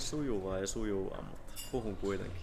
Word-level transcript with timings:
tiedä 0.00 0.10
sujuvaa 0.10 0.58
ja 0.58 0.66
sujuvaa, 0.66 1.22
mutta 1.22 1.52
puhun 1.72 1.96
kuitenkin. 1.96 2.42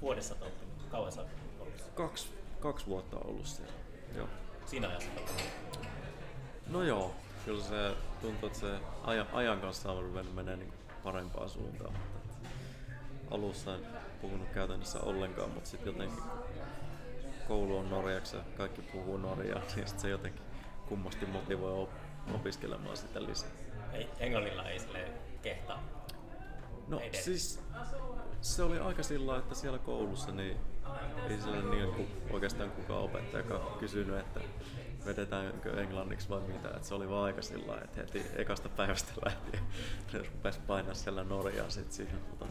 Vuodessa 0.00 0.34
olet 0.34 0.46
oppinut? 0.46 0.90
Kauan 0.90 1.12
sä 1.12 1.20
ollut? 1.60 1.82
Kaksi, 1.94 2.28
kaksi 2.60 2.86
vuotta 2.86 3.16
ollut 3.16 3.46
siellä. 3.46 3.72
Joo. 4.16 4.28
Siinä 4.66 4.88
ajassa? 4.88 5.10
No 6.66 6.82
joo, 6.82 7.14
kyllä 7.44 7.62
se 7.62 7.94
tuntuu, 8.22 8.46
että 8.46 8.58
se 8.58 8.78
ajan, 9.04 9.26
ajan 9.32 9.60
kanssa 9.60 9.92
on 9.92 10.04
ruvennut 10.04 10.34
menee 10.34 10.56
niin 10.56 10.72
parempaan 11.04 11.48
suuntaan. 11.48 11.92
Mutta 11.92 12.48
alussa 13.30 13.74
en 13.74 13.86
puhunut 14.20 14.48
käytännössä 14.48 15.00
ollenkaan, 15.00 15.50
mutta 15.50 15.70
sitten 15.70 15.92
jotenkin 15.92 16.22
koulu 17.48 17.78
on 17.78 17.90
norjaksi 17.90 18.36
ja 18.36 18.42
kaikki 18.56 18.82
puhuu 18.82 19.16
norjaa, 19.16 19.60
niin 19.76 19.88
sit 19.88 20.00
se 20.00 20.08
jotenkin 20.08 20.42
kummasti 20.88 21.26
motivoi 21.26 21.72
op- 21.72 22.34
opiskelemaan 22.34 22.96
sitä 22.96 23.22
lisää. 23.22 23.67
Englannilla 24.18 24.68
ei 24.68 24.78
sille 24.78 25.04
kehtaa. 25.42 25.82
No 26.88 27.00
edes. 27.00 27.24
siis 27.24 27.60
se 28.40 28.62
oli 28.62 28.78
aika 28.78 29.02
sillä 29.02 29.38
että 29.38 29.54
siellä 29.54 29.78
koulussa 29.78 30.32
niin 30.32 30.56
ei 31.30 31.40
siellä 31.40 31.70
niin 31.70 31.92
kuin 31.92 32.08
oikeastaan 32.30 32.70
kukaan 32.70 33.02
opettajakaan 33.02 33.78
kysynyt, 33.78 34.18
että 34.18 34.40
vedetäänkö 35.06 35.80
englanniksi 35.80 36.28
vai 36.28 36.40
mitä. 36.40 36.68
Että 36.68 36.88
se 36.88 36.94
oli 36.94 37.10
vaan 37.10 37.24
aika 37.24 37.42
sillä 37.42 37.80
että 37.84 38.00
heti 38.00 38.22
ekasta 38.36 38.68
päivästä 38.68 39.12
lähtien 39.24 39.62
rupesi 40.34 40.60
painaa 40.66 40.94
siellä 40.94 41.24
Norjaa 41.24 41.70
sit 41.70 41.92
siihen, 41.92 42.18
mutta 42.28 42.46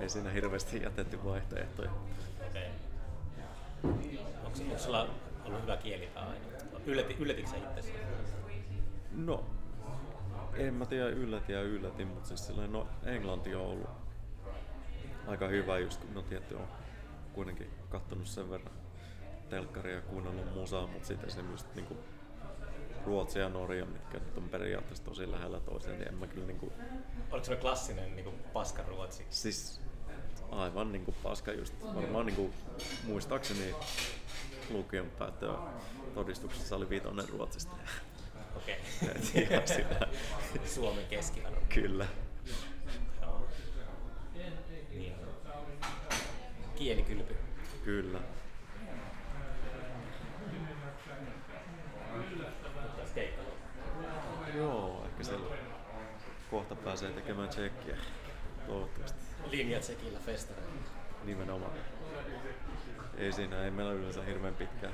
ei 0.00 0.08
siinä 0.08 0.30
hirveästi 0.30 0.82
jätetty 0.82 1.24
vaihtoehtoja. 1.24 1.90
Okei. 2.46 2.68
Onko, 4.44 4.60
onko 4.60 4.78
sulla 4.78 5.08
ollut 5.44 5.62
hyvä 5.62 5.76
kielitaito 5.76 6.30
aina? 6.30 6.44
Ylläti, 6.86 7.16
yllätitkö 7.18 7.50
sä 7.50 7.56
itsesi? 7.56 7.92
No, 9.12 9.44
en 10.58 10.74
mä 10.74 10.86
tiedä 10.86 11.08
yllätin 11.08 11.54
ja 11.54 11.62
yllätin, 11.62 12.08
mutta 12.08 12.28
siis 12.28 12.46
silleen, 12.46 12.72
no 12.72 12.86
englanti 13.04 13.54
on 13.54 13.66
ollut 13.66 13.90
aika 15.26 15.48
hyvä 15.48 15.78
just, 15.78 16.00
kun 16.00 16.14
no 16.14 16.22
tietty 16.22 16.54
on 16.54 16.68
kuitenkin 17.32 17.70
kattonut 17.88 18.26
sen 18.26 18.50
verran 18.50 18.74
telkkaria 19.48 19.94
ja 19.94 20.00
kuunnellut 20.00 20.54
musaa, 20.54 20.86
mutta 20.86 21.06
sitten 21.06 21.28
esimerkiksi 21.28 21.66
niin 21.74 21.98
Ruotsi 23.06 23.38
ja 23.38 23.48
Norja, 23.48 23.86
mitkä 23.86 24.18
nyt 24.18 24.38
on 24.38 24.48
periaatteessa 24.48 25.04
tosi 25.04 25.30
lähellä 25.30 25.60
toiseen, 25.60 25.98
niin 25.98 26.08
en 26.08 26.14
mä 26.14 26.26
kyllä 26.26 26.46
niin 26.46 26.58
kuin, 26.58 26.72
Oliko 27.30 27.44
se 27.46 27.56
klassinen 27.56 28.16
niin 28.16 28.40
paska 28.52 28.82
ruotsi? 28.82 29.26
siis 29.30 29.80
aivan 30.50 30.92
niin 30.92 31.04
kuin 31.04 31.16
paska 31.22 31.52
just, 31.52 31.74
varmaan 31.94 32.26
niin 32.26 32.36
kuin, 32.36 32.52
muistaakseni 33.04 33.74
lukion 34.70 35.10
päättöä 35.18 35.54
todistuksessa 36.14 36.76
oli 36.76 36.88
viitonen 36.88 37.28
Ruotsista. 37.28 37.76
Okei. 38.66 38.78
Sillä- 39.66 40.08
Suomen 40.74 41.06
keskiarvo. 41.06 41.60
Kyllä. 41.74 42.06
Joo. 43.22 43.46
Niin. 44.90 45.14
Kielikylpy. 46.76 47.36
Kyllä. 47.84 48.18
Joo, 54.54 55.04
ehkä 55.06 55.24
siellä 55.24 55.46
kohta 56.50 56.74
pääsee 56.74 57.10
tekemään 57.12 57.48
tsekkiä. 57.48 57.96
Toivottavasti. 58.66 59.18
Linjatsekillä 59.50 60.18
festareilla. 60.18 60.72
Nimenomaan. 61.24 61.72
Ei 63.18 63.32
siinä, 63.32 63.64
ei 63.64 63.70
meillä 63.70 63.92
yleensä 63.92 64.22
hirveän 64.22 64.54
pitkään 64.54 64.92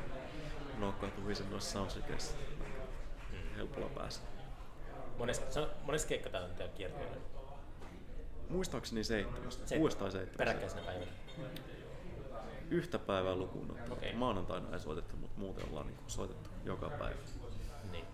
nokkaa 0.78 1.10
tuhisen 1.10 1.50
noissa 1.50 1.70
soundcheckeissa. 1.72 2.36
Helpolla 3.62 3.86
on- 5.62 5.70
monesti 5.82 6.08
keikka 6.08 6.30
täällä 6.30 6.48
on 6.48 6.54
teillä 6.54 6.72
kiertueella. 6.74 7.16
Muistaakseni 8.48 9.04
seitsemäs. 9.04 9.60
Se- 9.66 9.78
Kuusi 9.78 9.96
tai 9.96 10.10
seitsemäs. 10.10 10.36
Peräkkäisenä 10.36 10.82
päivänä. 10.82 11.12
Yhtä 12.70 12.98
päivää 12.98 13.34
lukuun 13.34 13.70
ottamatta. 13.70 13.94
Okei. 13.94 14.14
Maanantaina 14.14 14.72
ei 14.72 14.80
soitettu, 14.80 15.16
mutta 15.16 15.40
muuten 15.40 15.68
ollaan 15.68 15.86
niin 15.86 15.98
soitettu 16.06 16.50
joka 16.64 16.90
päivä. 16.90 17.16
Niin. 17.92 18.04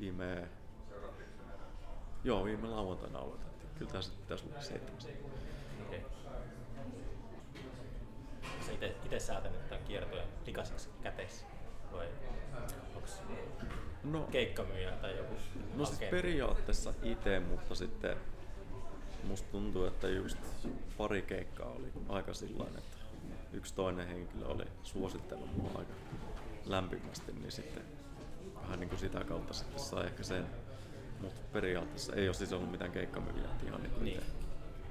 Viime... 0.00 0.48
Joo, 2.24 2.44
viime 2.44 2.68
lauantaina 2.68 3.18
aloitettiin. 3.18 3.70
Kyllä 3.78 3.92
tässä 3.92 4.12
pitäisi 4.20 4.44
olla 4.50 4.60
seitsemäs. 4.60 5.08
Okei. 5.86 6.02
Sä 8.66 8.72
ite, 8.72 8.94
ite 9.04 9.20
säätänyt 9.20 9.68
tämän 9.68 9.84
kiertojen 9.84 10.28
likaisiksi 10.46 10.88
käteissä? 11.02 11.46
Vai 11.92 12.08
onks 12.96 13.22
No, 14.04 14.22
keikkamyyjä 14.22 14.90
tai 14.90 15.16
joku 15.16 15.34
No 15.74 15.84
siis 15.84 16.10
periaatteessa 16.10 16.94
itse, 17.02 17.40
mutta 17.40 17.74
sitten 17.74 18.16
musta 19.24 19.48
tuntuu, 19.52 19.84
että 19.84 20.08
just 20.08 20.38
pari 20.98 21.22
keikkaa 21.22 21.68
oli 21.68 21.92
aika 22.08 22.34
sillain, 22.34 22.78
että 22.78 22.96
yksi 23.52 23.74
toinen 23.74 24.08
henkilö 24.08 24.46
oli 24.46 24.64
suosittanut 24.82 25.56
mua 25.56 25.70
aika 25.78 25.92
lämpimästi, 26.66 27.32
niin 27.32 27.52
sitten 27.52 27.82
vähän 28.62 28.80
niin 28.80 28.88
kuin 28.88 28.98
sitä 28.98 29.24
kautta 29.24 29.54
sitten 29.54 29.80
sai 29.80 30.06
ehkä 30.06 30.22
sen. 30.22 30.46
Mutta 31.20 31.40
periaatteessa 31.52 32.14
ei 32.14 32.28
ole 32.28 32.34
siis 32.34 32.52
ollut 32.52 32.70
mitään 32.70 32.92
keikkamyyjää, 32.92 33.50
että 33.50 33.66
ihan 33.66 33.82
niin 33.82 34.04
Niin. 34.04 34.22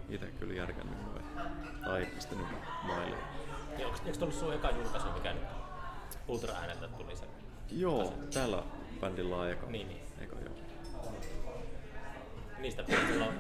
itse, 0.10 0.28
kyllä 0.28 0.54
järkännyt 0.54 0.98
noin. 1.06 1.26
Tai 1.86 2.06
pistänyt 2.16 2.48
maille. 2.84 3.18
Ja 3.78 3.88
onko, 3.88 4.00
eikö 4.06 4.20
ollut 4.22 4.36
sun 4.36 4.54
eka 4.54 4.72
julkaisu, 4.72 5.08
mikä 5.12 5.34
nyt 5.34 5.44
Ultra 6.28 6.54
ääneltä 6.54 6.88
tuli 6.88 7.16
se? 7.16 7.26
Joo, 7.72 8.14
tällä 8.34 8.64
bändillä 9.04 9.36
on 9.36 9.50
eka. 9.52 9.68
Niin, 9.68 9.88
niin. 9.88 10.02
Eka 10.22 10.36
joo. 10.40 10.54
Niistä 12.60 12.84
puhuttiin 12.84 13.22
on 13.22 13.34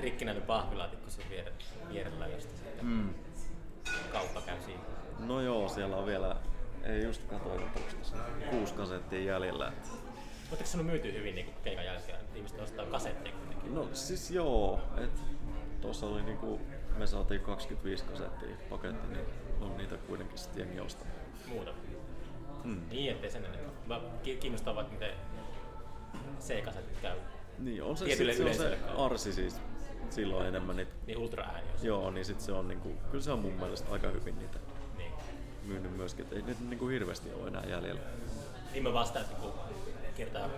rikkinäinen 0.00 0.42
pahvilaatikko 0.42 1.10
sen 1.10 1.24
viere, 1.30 1.52
vierellä, 1.92 2.26
josta 2.26 2.52
sitten 2.56 2.86
Mm. 2.86 3.14
kauppa 4.12 4.40
käy 4.40 4.60
siinä. 4.62 4.80
No 5.18 5.40
joo, 5.40 5.68
siellä 5.68 5.96
on 5.96 6.06
vielä, 6.06 6.36
ei 6.82 7.04
just 7.04 7.22
katsoin, 7.24 7.62
että 7.62 7.80
onko 7.80 7.92
tässä 7.98 8.16
kuusi 8.50 8.74
kasettia 8.74 9.32
jäljellä. 9.32 9.68
Että... 9.68 9.88
Oletteko 10.48 10.70
sinun 10.70 10.86
myyty 10.86 11.12
hyvin 11.12 11.34
niin 11.34 11.54
keikan 11.64 11.84
jälkeen? 11.84 12.18
Ihmiset 12.34 12.60
ostaa 12.60 12.86
kasetteja 12.86 13.34
kuitenkin. 13.36 13.74
No 13.74 13.88
siis 13.92 14.30
joo, 14.30 14.80
että 14.96 15.20
tuossa 15.80 16.06
oli 16.06 16.22
niinku, 16.22 16.60
me 16.98 17.06
saatiin 17.06 17.40
25 17.40 18.04
kasettia 18.04 18.56
paketti, 18.70 19.06
niin 19.14 19.26
on 19.60 19.76
niitä 19.76 19.96
kuitenkin 19.96 20.38
sitten 20.38 20.60
jengi 20.66 20.80
ostanut. 20.80 21.14
Muuta. 21.46 21.70
Mm. 22.64 22.80
Niin, 22.90 23.12
ettei 23.12 23.30
sen 23.30 23.44
enempää. 23.44 23.70
Mä 23.86 24.00
ki- 24.22 24.36
kiinnostaa 24.36 24.74
vaikka 24.74 24.92
miten 24.92 25.10
C-kasetit 26.40 26.98
käy. 27.02 27.16
Niin, 27.58 27.82
on 27.82 27.96
se, 27.96 28.04
sit 28.16 28.36
se, 28.36 28.44
on 28.44 28.54
se 28.54 28.78
arsi 28.98 29.32
siis 29.32 29.60
silloin 30.10 30.46
enemmän 30.46 30.76
niitä. 30.76 30.92
Niin 31.06 31.18
ultra 31.18 31.44
ääni 31.44 31.66
on 31.72 31.78
se. 31.78 31.86
Joo, 31.86 32.10
niin 32.10 32.24
sit 32.24 32.40
se 32.40 32.52
on 32.52 32.68
niinku, 32.68 32.92
kyllä 33.10 33.24
se 33.24 33.32
on 33.32 33.38
mun 33.38 33.52
mielestä 33.52 33.92
aika 33.92 34.08
hyvin 34.08 34.38
niitä 34.38 34.58
Niin. 34.96 35.12
myynyt 35.64 35.96
myöskin, 35.96 36.22
että 36.22 36.36
ei 36.36 36.42
nyt 36.42 36.60
niinku 36.60 36.88
hirveästi 36.88 37.32
ole 37.32 37.48
enää 37.48 37.64
jäljellä. 37.66 38.00
Niin 38.72 38.82
mä 38.82 38.92
vastaan, 38.92 39.24
että 39.24 39.36
kun 39.36 39.52
kiertää 40.16 40.48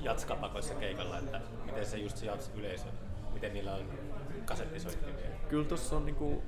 jatskapakoissa 0.00 0.74
keikalla, 0.74 1.18
että 1.18 1.40
miten 1.64 1.86
se 1.86 1.96
just 1.98 2.16
se 2.16 2.26
jats 2.26 2.50
yleisö, 2.54 2.84
miten 3.32 3.52
niillä 3.52 3.74
on 3.74 3.84
kasettisoittimia. 4.44 5.26
Kyllä 5.48 5.64
tuossa 5.64 5.96
on 5.96 6.06
niinku 6.06 6.42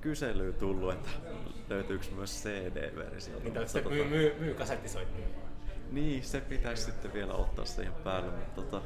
kyselyä 0.00 0.52
tullut, 0.52 0.92
että 0.92 1.08
löytyykö 1.70 2.04
myös 2.16 2.42
CD-versio. 2.42 3.38
Niin 3.38 3.68
se 3.68 3.82
myy, 3.88 4.04
myy, 4.04 4.36
myy 4.38 4.54
kasettisoittimia. 4.54 5.28
Niin, 5.90 6.22
se 6.22 6.40
pitäisi 6.40 6.82
sitten 6.82 7.12
vielä 7.12 7.32
ottaa 7.32 7.64
siihen 7.64 7.92
päälle, 7.92 8.30
mutta 8.30 8.62
tota, 8.62 8.82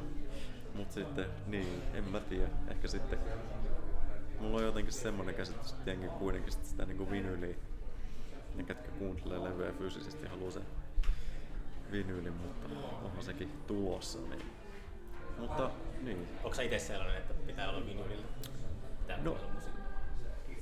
mut 0.74 0.92
sitten, 0.92 1.26
niin, 1.46 1.82
en 1.94 2.04
mä 2.04 2.20
tiedä. 2.20 2.48
Ehkä 2.68 2.88
sitten, 2.88 3.18
mulla 4.40 4.56
on 4.56 4.64
jotenkin 4.64 4.92
semmoinen 4.92 5.34
käsitys, 5.34 5.72
että 5.72 5.90
jengi 5.90 6.08
kuitenkin 6.08 6.52
sit 6.52 6.64
sitä 6.64 6.84
niinku 6.84 7.10
vinyliä, 7.10 7.56
ne 8.54 8.62
ketkä 8.62 8.88
kuuntelee 8.98 9.44
levyjä 9.44 9.72
fyysisesti 9.72 10.26
haluaa 10.26 10.50
sen 10.50 10.66
vinyylin, 11.92 12.32
mutta 12.32 12.68
onhan 13.04 13.22
sekin 13.22 13.52
tulossa. 13.66 14.18
Niin. 14.18 14.42
Mutta 15.38 15.70
niin, 16.02 16.28
Onko 16.36 16.54
sä 16.54 16.62
itse 16.62 16.78
sellainen, 16.78 17.16
että 17.16 17.34
pitää 17.46 17.70
olla 17.70 17.86
vinylillä? 17.86 18.26
No. 19.22 19.36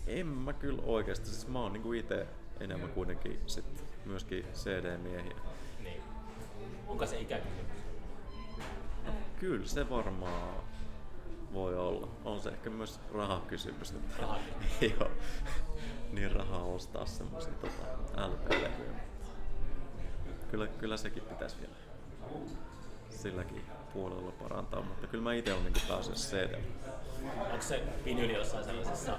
En 0.06 0.26
mä 0.26 0.52
kyllä 0.52 0.82
oikeasti, 0.82 1.26
siis 1.26 1.48
mä 1.48 1.60
oon 1.60 1.72
niinku 1.72 1.92
itse 1.92 2.26
enemmän 2.60 2.90
kuitenkin 2.90 3.40
sit 3.46 3.84
myöskin 4.04 4.44
CD-miehiä. 4.54 5.36
Niin. 5.82 6.02
Onko 6.86 7.06
se 7.06 7.20
ikäkysymys? 7.20 7.82
Kyllä 9.40 9.66
se 9.66 9.90
varmaan 9.90 10.54
voi 11.52 11.78
olla. 11.78 12.08
On 12.24 12.40
se 12.40 12.48
ehkä 12.48 12.70
myös 12.70 13.00
rahakysymys. 13.14 13.90
Että 13.90 14.22
Rahakysymys. 14.22 15.00
ole 15.00 15.10
niin 16.12 16.32
rahaa 16.32 16.64
ostaa 16.64 17.06
semmoisen 17.06 17.54
tota, 17.54 18.26
LP-levyä. 18.28 19.00
Kyllä, 20.50 20.66
kyllä 20.66 20.96
sekin 20.96 21.22
pitäisi 21.22 21.56
vielä 21.60 21.74
silläkin 23.10 23.64
puolella 23.92 24.32
parantaa, 24.32 24.82
mutta 24.82 25.06
kyllä 25.06 25.24
mä 25.24 25.34
itse 25.34 25.52
olen 25.52 25.64
niin 25.64 25.88
päässyt 25.88 26.14
CD. 26.14 26.58
Onko 27.50 27.62
se 27.62 27.82
vinyli 28.04 28.34
jossain 28.34 28.64
sellaisessa 28.64 29.18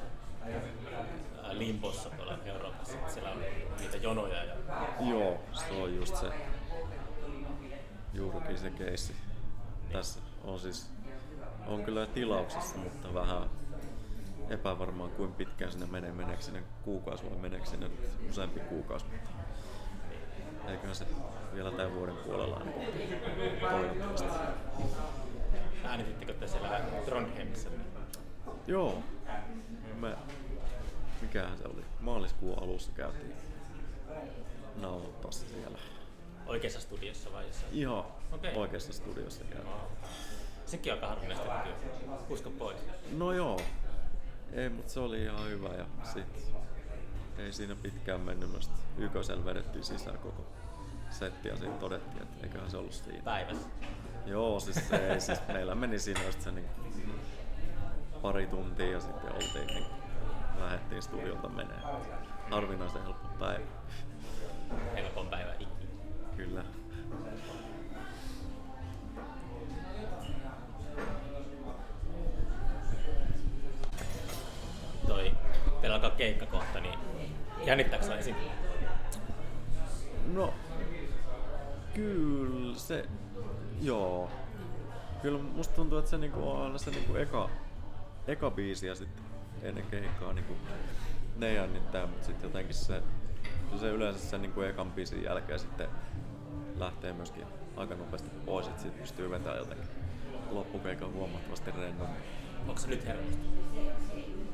limpossa 1.52 2.10
tuolla 2.10 2.38
Euroopassa, 2.46 2.98
että 2.98 3.14
siellä 3.14 3.30
on 3.32 3.42
niitä 3.80 3.98
jonoja 3.98 4.44
ja 4.44 4.56
Joo, 5.00 5.40
se 5.54 5.74
on 5.74 5.96
just 5.96 6.16
se. 6.16 6.28
juurikin 8.14 8.58
se 8.58 8.70
keissi. 8.70 9.16
Tässä 9.92 10.20
on 10.44 10.60
siis, 10.60 10.90
on 11.68 11.84
kyllä 11.84 12.06
tilauksessa, 12.06 12.78
mutta 12.78 13.14
vähän 13.14 13.50
epävarmaa 14.50 15.08
kuin 15.08 15.34
pitkään 15.34 15.72
sinne 15.72 15.86
menee, 15.86 16.12
meneekö 16.12 16.42
sinne 16.42 16.64
kuukausi 16.84 17.30
vai 17.30 17.38
meneekö 17.38 17.66
sinne 17.66 17.90
useampi 18.30 18.60
kuukausi, 18.60 19.06
mutta 19.06 20.72
eiköhän 20.72 20.96
se 20.96 21.06
vielä 21.54 21.72
tämän 21.72 21.96
vuoden 21.96 22.16
puolella 22.16 22.56
ainakin 22.58 23.60
toivottavasti. 23.60 24.28
Äänitittekö 25.84 26.34
te 26.34 26.48
siellä 26.48 26.82
Trondheimissa? 27.06 27.70
Joo. 28.68 29.04
Me, 30.04 30.18
mikähän 31.22 31.58
se 31.58 31.64
oli? 31.66 31.86
Maaliskuun 32.00 32.64
alussa 32.64 32.92
käytiin 32.92 33.34
nauhoittamassa 34.76 35.46
siellä. 35.48 35.78
Oikeassa 36.48 36.80
studiossa 36.80 37.34
vai 37.34 37.48
jossain? 37.48 37.74
Ihan 37.74 38.06
Okei. 38.32 38.56
oikeassa 38.56 38.94
studiossa 38.94 39.44
käytiin. 39.44 39.76
Sekin 40.66 40.94
on 40.94 40.98
aika 40.98 41.08
harvinaista 41.08 41.64
työ. 41.64 41.74
Usko 42.30 42.50
pois. 42.50 42.78
No 43.18 43.34
joo. 43.34 43.62
Ei, 44.54 44.70
mutta 44.70 44.94
se 44.94 45.00
oli 45.00 45.24
ihan 45.24 45.50
hyvä 45.50 45.70
ja 45.70 45.86
sit 46.14 46.54
ei 47.38 47.54
siinä 47.54 47.76
pitkään 47.76 48.22
mennyt. 48.22 48.52
Mä 48.52 48.58
Ykkösellä 48.98 49.46
vedettiin 49.46 49.84
sisään 49.84 50.18
koko 50.18 50.46
setti 51.10 51.48
ja 51.48 51.56
sitten 51.56 51.80
todettiin, 51.80 52.24
että 52.24 52.46
eiköhän 52.48 52.72
se 52.72 52.78
ollut 52.78 52.94
siinä. 52.94 53.24
Päivässä. 53.24 53.68
Joo, 54.26 54.60
siis, 54.60 54.90
se, 54.90 54.96
ei, 54.96 55.22
siis 55.22 55.40
meillä 55.48 55.76
meni 55.76 56.00
siinä 56.00 56.24
just 56.24 56.42
se 56.42 56.52
niin 56.52 56.66
pari 58.24 58.48
tuntia 58.48 58.92
ja 58.92 59.00
sitten 59.00 59.34
oltiin 59.34 59.68
niin 59.68 59.86
lähdettiin 60.60 61.02
studiolta 61.02 61.50
menee. 61.50 61.78
Harvinaisen 62.52 63.04
helppo 63.04 63.28
päivä. 63.40 63.66
Helpon 64.96 65.28
päivä 65.28 65.54
ikinä. 65.54 65.70
Kyllä. 66.38 66.64
Toi, 75.08 75.32
teillä 75.82 75.96
alkaa 75.96 76.10
keikka 76.10 76.46
kohta, 76.46 76.80
niin 76.80 77.00
jännittääkö 77.66 78.16
esiin? 78.18 78.36
No, 80.34 80.54
kyllä 81.94 82.80
se, 82.80 83.06
joo. 83.82 84.30
Kyllä 85.22 85.40
musta 85.40 85.76
tuntuu, 85.76 85.98
että 85.98 86.12
se 86.12 86.18
niinku 86.18 86.50
on 86.50 86.62
aina 86.64 86.78
se 86.78 86.92
niinku 86.92 87.16
eka, 87.16 87.50
eka 88.28 88.52
biisi 88.52 88.88
ja 88.88 88.96
sitten 88.96 89.24
ennen 89.62 89.86
keikkaa 89.86 90.34
niinku 90.34 90.54
ne 91.38 91.54
jännittää, 91.54 92.06
mutta 92.06 92.26
sitten 92.26 92.48
jotenkin 92.48 92.76
se, 92.76 93.04
se 93.80 93.88
yleensä 93.88 94.20
sen 94.20 94.42
niinku 94.42 94.62
ekan 94.62 94.92
biisin 94.92 95.24
jälkeen 95.24 95.60
sitten 95.60 95.88
lähtee 96.78 97.14
myöskin 97.14 97.46
aika 97.78 97.96
nopeasti 97.96 98.30
pois, 98.46 98.68
että 98.68 98.82
sitten 98.82 99.02
pystyy 99.02 99.30
vetämään 99.30 99.58
jotenkin 99.58 99.88
loppukeikan 100.52 101.14
huomattavasti 101.14 101.72
rennommin. 101.72 102.22
Onko 102.68 102.82
se 102.82 102.88
nyt 102.88 103.06
hermostunut? 103.06 103.54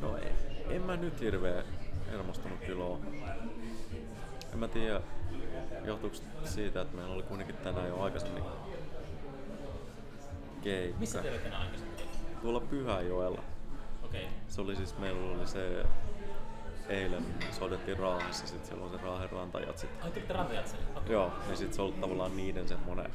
No 0.02 0.18
ei, 0.18 0.32
en 0.70 0.82
mä 0.82 0.96
nyt 0.96 1.22
hirveä 1.22 1.64
hermostunut 2.12 2.60
kyllä 2.60 2.84
oo. 2.84 3.00
En 4.54 4.60
mä 4.60 4.68
tiedä, 4.68 5.02
johtuuko 5.86 6.16
siitä, 6.44 6.82
että 6.82 6.98
meillä 6.98 7.14
oli 7.14 7.24
kuitenkin 7.24 7.58
tänään 7.58 7.88
jo 7.88 8.02
aikaisemmin 8.02 8.44
keikka. 10.62 11.00
Missä 11.00 11.22
te 11.22 11.32
olette 11.32 11.50
aikaisemmin? 11.50 11.98
Tuolla 12.42 12.60
Pyhäjoella. 12.60 13.44
Okei. 14.10 14.24
Okay. 14.24 14.34
Se 14.48 14.62
oli 14.62 14.76
siis, 14.76 14.98
meillä 14.98 15.38
oli 15.38 15.48
se 15.48 15.86
eilen 16.90 17.26
soitettiin 17.52 18.00
Raahessa, 18.00 18.48
sit 18.48 18.66
siellä 18.66 18.86
on 18.86 18.92
se 18.92 18.98
Raahen 18.98 19.30
rantajat 19.32 19.78
sit. 19.78 19.90
Ai, 20.02 20.12
tulitte 20.12 20.34
rantajatselle? 20.34 20.86
Okei. 20.96 21.14
Joo, 21.14 21.32
niin 21.48 21.58
sit 21.58 21.74
se 21.74 21.82
oli 21.82 21.94
tavallaan 21.94 22.38
niiden 22.38 22.68
semmonen, 22.68 23.12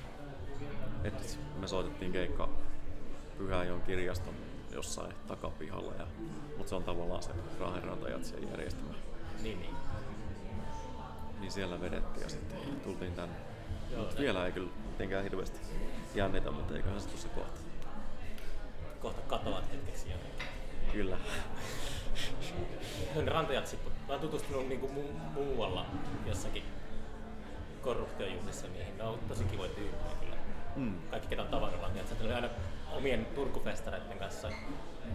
että 1.05 1.25
me 1.61 1.69
soitettiin 1.69 2.12
keikka 2.12 2.49
Pyhäjoen 3.38 3.82
kirjaston 3.82 4.35
jossain 4.73 5.14
takapihalla, 5.29 5.93
ja, 5.99 6.06
mutta 6.56 6.69
se 6.69 6.75
on 6.75 6.85
tavallaan 6.85 7.23
se 7.23 7.31
Raahen 7.61 7.85
rantajatsien 7.85 8.50
järjestämä. 8.50 8.94
Niin, 9.43 9.61
niin. 9.61 9.75
Niin 11.41 11.52
siellä 11.52 11.81
vedettiin 11.81 12.23
ja 12.23 12.29
sitten 12.29 12.58
tultiin 12.85 13.12
tänne. 13.12 13.35
Joo, 13.91 14.02
Mut 14.05 14.14
ne- 14.14 14.20
vielä 14.20 14.46
ei 14.46 14.52
kyllä 14.52 14.70
mitenkään 14.91 15.23
hirveästi 15.23 15.58
jännitä, 16.14 16.50
mutta 16.50 16.76
eiköhän 16.76 17.00
se 17.00 17.08
tuossa 17.08 17.29
kohta. 17.29 17.61
Kohta 19.00 19.20
katoat 19.20 19.73
hetkeksi 19.73 20.11
jo. 20.11 20.17
Kyllä. 20.92 21.16
Noin 23.14 23.28
rantajatsi, 23.28 23.78
mä 24.06 24.12
oon 24.12 24.20
tutustunut 24.20 24.69
niinku 24.69 24.86
mu- 24.86 25.32
muualla 25.32 25.86
jossakin 26.26 26.62
korruptiojuhlissa 27.82 28.66
niihin. 28.69 28.98
Ne 28.98 29.04
on 29.04 29.19
tosi 29.28 29.44
kivoja 29.44 29.70
tyyppejä 29.70 30.14
kyllä. 30.20 30.36
Mm. 30.76 30.94
Kaikki 31.10 31.28
ketä 31.28 31.42
on 31.42 31.48
tavannut 31.48 31.82
rantajatsi. 31.82 32.14
Ne 32.14 32.25
oli 32.25 32.32
aina 32.34 32.48
omien 32.92 33.26
Turkufestareiden 33.26 34.19
kanssa 34.19 34.48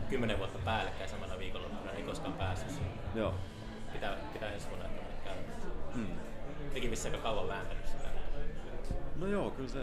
kymmenen 0.10 0.38
vuotta 0.38 0.60
päällekkäin 0.66 1.10
samana 1.10 1.40
viikonloppuna, 1.40 1.92
ei 1.92 2.04
koskaan 2.04 2.34
päässyt. 2.34 2.70
sinne. 2.70 2.90
Joo. 3.16 3.34
Pitää, 3.94 4.18
pitää 4.34 4.52
ensi 4.52 4.68
vuonna 4.70 4.86
käymään. 5.26 5.46
Mm. 5.96 6.08
Nekin 6.74 6.92
vissiin 6.92 7.14
aika 7.14 7.24
kauan 7.24 7.48
vääntänyt 7.48 7.88
sitä. 7.88 8.10
No 9.16 9.28
joo, 9.28 9.52
kyllä 9.52 9.70
se, 9.70 9.80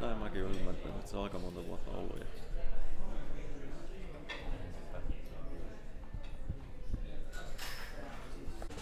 näin 0.00 0.16
mäkin 0.18 0.40
ymmärtänyt, 0.40 0.96
että 0.96 1.10
se 1.10 1.16
on 1.16 1.24
aika 1.24 1.38
monta 1.38 1.66
vuotta 1.66 1.90
ollut. 1.90 2.18
Ja 2.20 2.26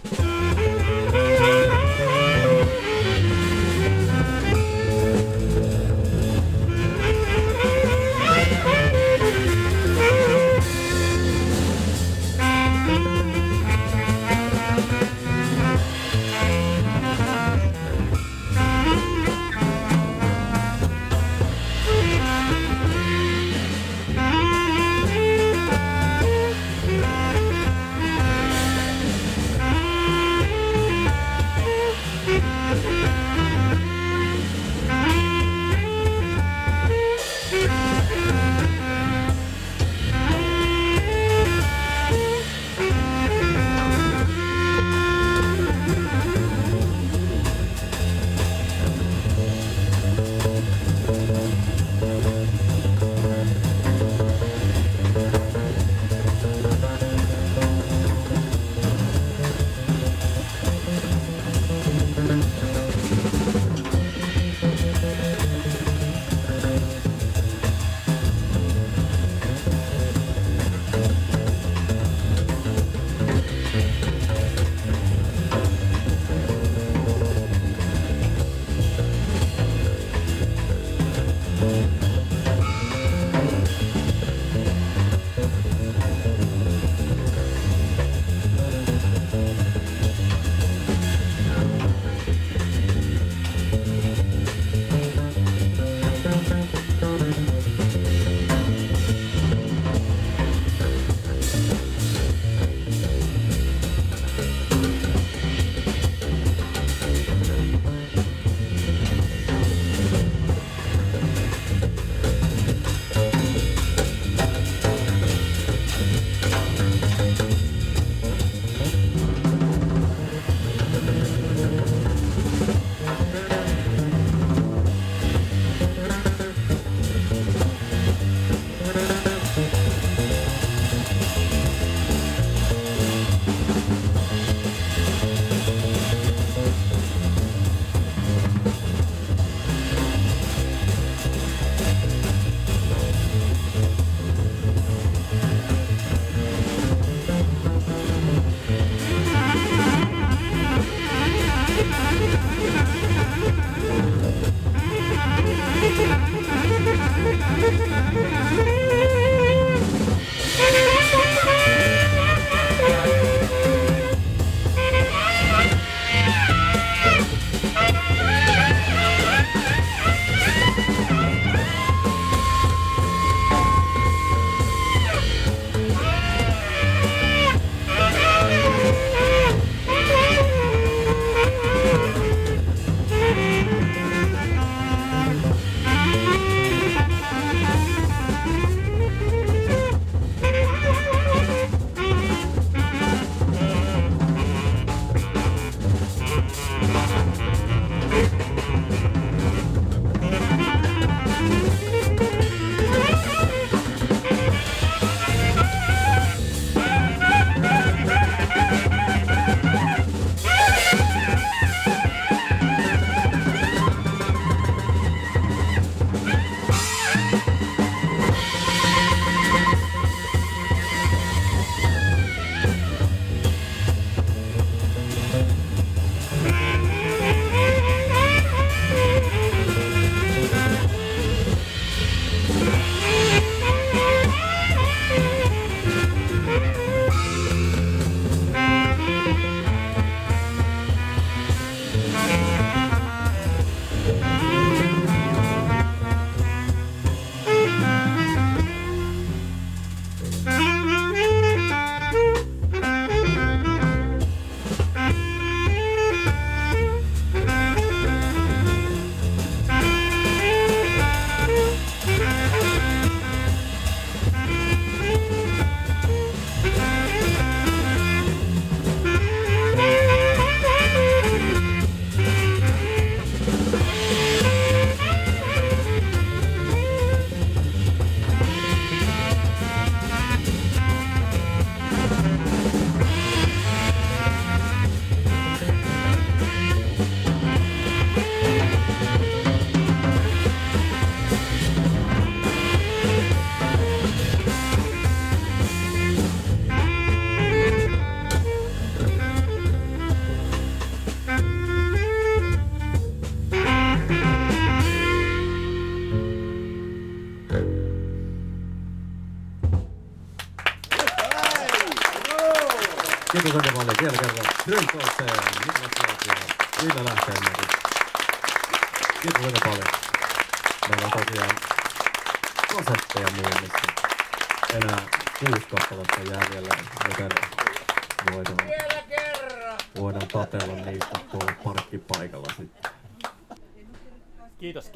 Yeah. 0.04 0.35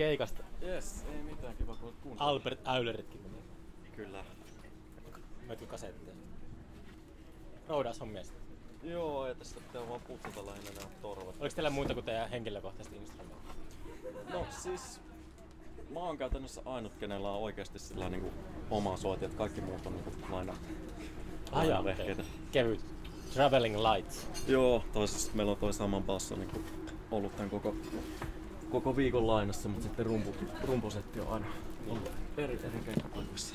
Keikasta. 0.01 0.43
Yes, 0.63 1.05
ei 1.13 1.23
mitään, 1.23 1.57
kiva 1.57 1.75
kun 1.77 1.85
olet 1.85 1.97
kuunnellut. 2.03 2.35
Albert 2.35 2.69
Äyleritkin 2.69 3.21
meni. 3.23 3.43
Kyllä. 3.97 4.25
Myytkö 5.47 5.67
kasetteja? 5.67 6.17
Roudaus 7.69 8.03
on 8.03 8.09
mies. 8.09 8.33
Joo, 8.83 9.27
ja 9.27 9.35
tässä 9.35 9.61
pitää 9.61 9.89
vaan 9.89 10.01
putsata 10.01 10.47
lähinnä 10.47 10.71
nämä 10.71 10.87
torvat. 11.03 11.37
Oliko 11.41 11.55
teillä 11.55 11.71
muuta 11.71 11.95
kuin 11.95 12.05
teidän 12.05 12.31
henkilökohtaiset 12.31 12.93
instrumentit? 12.93 13.41
No 14.33 14.47
siis, 14.51 15.01
mä 15.91 16.01
oon 16.01 16.19
käytännössä 16.19 16.63
ainut, 16.65 16.93
kenellä 16.95 17.31
on 17.31 17.41
oikeasti 17.41 17.79
sillä 17.79 18.11
niinku 18.11 18.33
oma 18.71 18.97
soiti, 18.97 19.25
että 19.25 19.37
kaikki 19.39 19.61
muut 19.61 19.87
on 19.87 19.93
niinku 19.93 20.13
laina, 20.31 20.55
joo, 21.69 21.85
vehkeitä. 21.85 22.23
okei. 22.23 22.33
Kevyt. 22.53 22.85
Traveling 23.35 23.77
Lights. 23.77 24.27
Joo, 24.49 24.85
toisessa 24.93 25.33
meillä 25.35 25.53
on 25.53 25.59
toi 25.59 25.73
saman 25.73 26.03
basso 26.03 26.37
niinku 26.37 26.61
ollut 27.11 27.37
tän 27.37 27.51
koko, 27.51 27.75
koko 28.71 28.97
viikon 28.97 29.27
lainassa, 29.27 29.69
mutta 29.69 29.83
sitten 29.83 30.07
rumpu, 30.07 30.35
rumpusetti 30.63 31.21
on 31.21 31.33
aina 31.33 31.47
ollut 31.89 32.11
eri, 32.37 32.61
eri 32.65 32.81
keikkapaikoissa. 32.85 33.55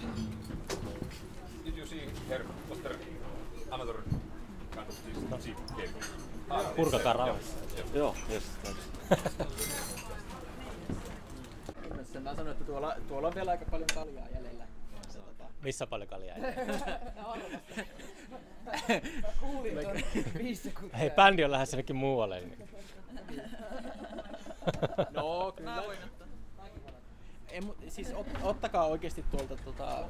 Did 1.65 1.77
you 1.77 1.87
see 1.87 2.09
amateur? 3.71 4.01
Purkakaa 6.75 7.13
rauhassa. 7.13 7.55
Joo, 7.93 8.15
yes, 8.29 8.43
mä 12.25 12.35
sanoin, 12.35 12.51
että 12.51 12.65
tuolla, 12.65 12.95
tuolla 13.07 13.27
on 13.27 13.35
vielä 13.35 13.51
aika 13.51 13.65
paljon 13.71 13.87
kaljaa 13.93 14.27
jäljellä. 14.35 14.67
Tota, 15.13 15.43
Missä 15.63 15.87
paljon 15.87 16.09
kaljaa? 16.09 16.37
Kuulin 19.41 19.77
ton 19.83 19.93
viisi 20.37 20.63
sekuntia. 20.63 20.97
Hei, 20.97 21.09
bändi 21.09 21.43
on 21.43 21.51
lähes 21.51 21.71
jonnekin 21.73 21.95
muualle. 21.95 22.41
Niin. 22.41 22.69
No 25.11 25.53
kyllä. 25.55 25.83
Ei, 27.47 27.61
mut, 27.61 27.77
siis 27.87 28.11
ot, 28.13 28.27
ottakaa 28.43 28.85
oikeesti 28.85 29.25
tuolta 29.31 29.55
tota, 29.55 30.03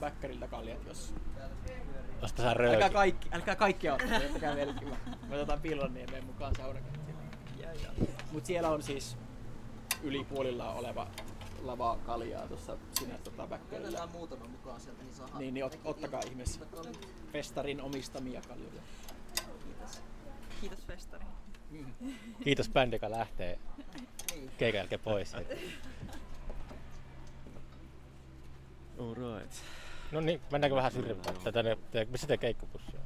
Bäkkäriltä 0.00 0.48
kaljat, 0.48 0.84
jos... 0.86 1.14
Osta 2.22 2.42
sä 2.42 2.48
Älkää 2.50 2.54
rööki. 2.54 2.94
kaikki, 2.94 3.28
älkää 3.32 3.56
kaikkea 3.56 3.94
ottaa, 3.94 4.16
ottakaa 4.28 4.56
vielä 4.56 4.72
kiva. 4.72 4.96
Me 5.28 5.34
otetaan 5.34 5.60
Pillonniemeen 5.60 6.24
mukaan 6.26 6.54
saunakäyntiin. 6.56 7.16
Mut 8.32 8.46
siellä 8.46 8.70
on 8.70 8.82
siis 8.82 9.16
yli 10.02 10.24
puolilla 10.24 10.72
oleva 10.72 11.06
lava 11.62 11.98
kaljaa 12.06 12.46
tuossa 12.48 12.76
sinä 12.98 13.18
tota 13.18 13.46
Bäkkärillä. 13.46 13.88
Otetaan 13.88 14.12
muutama 14.12 14.44
mukaan 14.44 14.80
sieltä, 14.80 15.02
niin 15.02 15.14
saa 15.14 15.38
Niin, 15.38 15.54
niin 15.54 15.64
ot, 15.64 15.78
ottakaa 15.84 16.20
ihmeessä. 16.26 16.60
festarin 17.32 17.80
omistamia 17.80 18.40
kaljoja. 18.48 18.82
Kiitos. 19.64 20.02
Kiitos 20.60 20.86
festari. 20.86 21.24
Kiitos 22.44 22.68
bändi, 22.68 22.96
joka 22.96 23.10
lähtee 23.10 23.58
keikan 24.58 24.78
jälkeen 24.78 25.00
pois. 25.00 25.34
Alright. 28.98 29.52
No 30.12 30.20
niin, 30.20 30.40
mennäänkö 30.52 30.76
vähän 30.76 30.92
syrjimään? 30.92 31.34
Tai 31.44 31.52
tänne, 31.52 31.78
te, 31.90 32.04
missä 32.10 32.26
te 32.26 32.36
keikkapussi 32.36 32.96
on? 32.96 33.02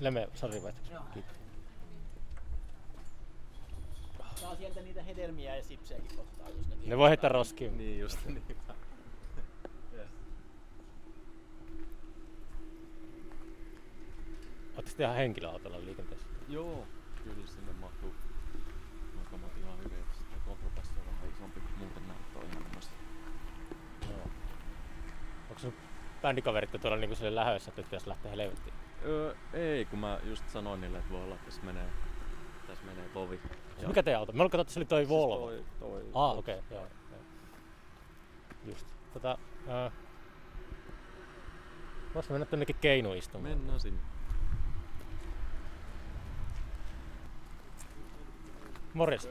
Lemme, 0.00 0.28
sori 0.34 0.62
vai? 0.62 0.72
Kiitos. 1.14 1.36
Saa 4.34 4.56
sieltä 4.56 4.80
niitä 4.80 5.02
hedelmiä 5.02 5.56
ja 5.56 5.62
sipsejäkin 5.62 6.20
ottaa, 6.20 6.48
jos 6.48 6.68
ne 6.68 6.76
Ne 6.86 6.98
voi 6.98 7.08
heittää 7.08 7.28
roskiin. 7.28 7.78
Niin 7.78 8.00
just, 8.00 8.26
niin. 8.26 8.42
Oletteko 14.74 14.96
te 14.96 15.02
ihan 15.04 15.16
henkilöautolla 15.16 15.80
liikenteessä? 15.80 16.26
Joo, 16.48 16.86
kyllä 17.24 17.46
sinne 17.46 17.72
mahtuu 17.72 18.14
muutamat 19.14 19.58
ihan 19.58 19.78
hyvin. 19.78 19.98
että 19.98 20.18
Sitten 20.18 20.40
kontrapassi 20.46 20.92
on 21.00 21.06
vähän 21.06 21.30
isompi, 21.36 21.60
mutta 21.60 21.78
muuten 21.78 22.08
näyttää 22.08 22.42
ihan 22.42 22.56
enemmän. 22.56 22.82
Joo. 24.10 24.30
Onko 25.50 25.60
bändikaverit 26.22 26.70
tuolla 26.80 26.96
niinku 26.96 27.16
sille 27.16 27.34
lähössä, 27.34 27.70
että 27.70 27.82
pitäisi 27.82 28.08
lähteä 28.08 28.30
helvettiin? 28.30 28.74
Öö, 29.04 29.34
ei, 29.52 29.84
kun 29.84 29.98
mä 29.98 30.18
just 30.24 30.48
sanoin 30.48 30.80
niille, 30.80 30.98
että 30.98 31.10
voi 31.12 31.22
olla, 31.22 31.34
että 31.34 31.44
tässä 31.46 31.62
menee, 31.62 31.86
tässä 32.66 32.84
menee 32.84 33.08
tovi. 33.08 33.40
Ja. 33.78 33.88
Mikä 33.88 34.02
teidän 34.02 34.20
auto? 34.20 34.32
Me 34.32 34.36
ollaan 34.36 34.50
katsottu, 34.50 34.80
että 34.80 34.88
se 34.90 34.96
oli 34.96 35.06
toi 35.06 35.08
Volvo. 35.08 35.46
Toi, 35.46 35.64
toi, 35.80 36.04
Ah, 36.14 36.38
okei, 36.38 36.58
okay, 36.58 36.78
joo, 36.78 36.86
joo. 37.10 37.20
Just. 38.66 38.86
Tota, 39.14 39.38
äh, 39.68 39.92
Voisi 42.14 42.32
mennä 42.32 42.46
tonnekin 42.46 42.76
keinuistumaan. 42.80 43.58
Mennään 43.58 43.80
sinne. 43.80 44.00
Morjes. 48.94 49.28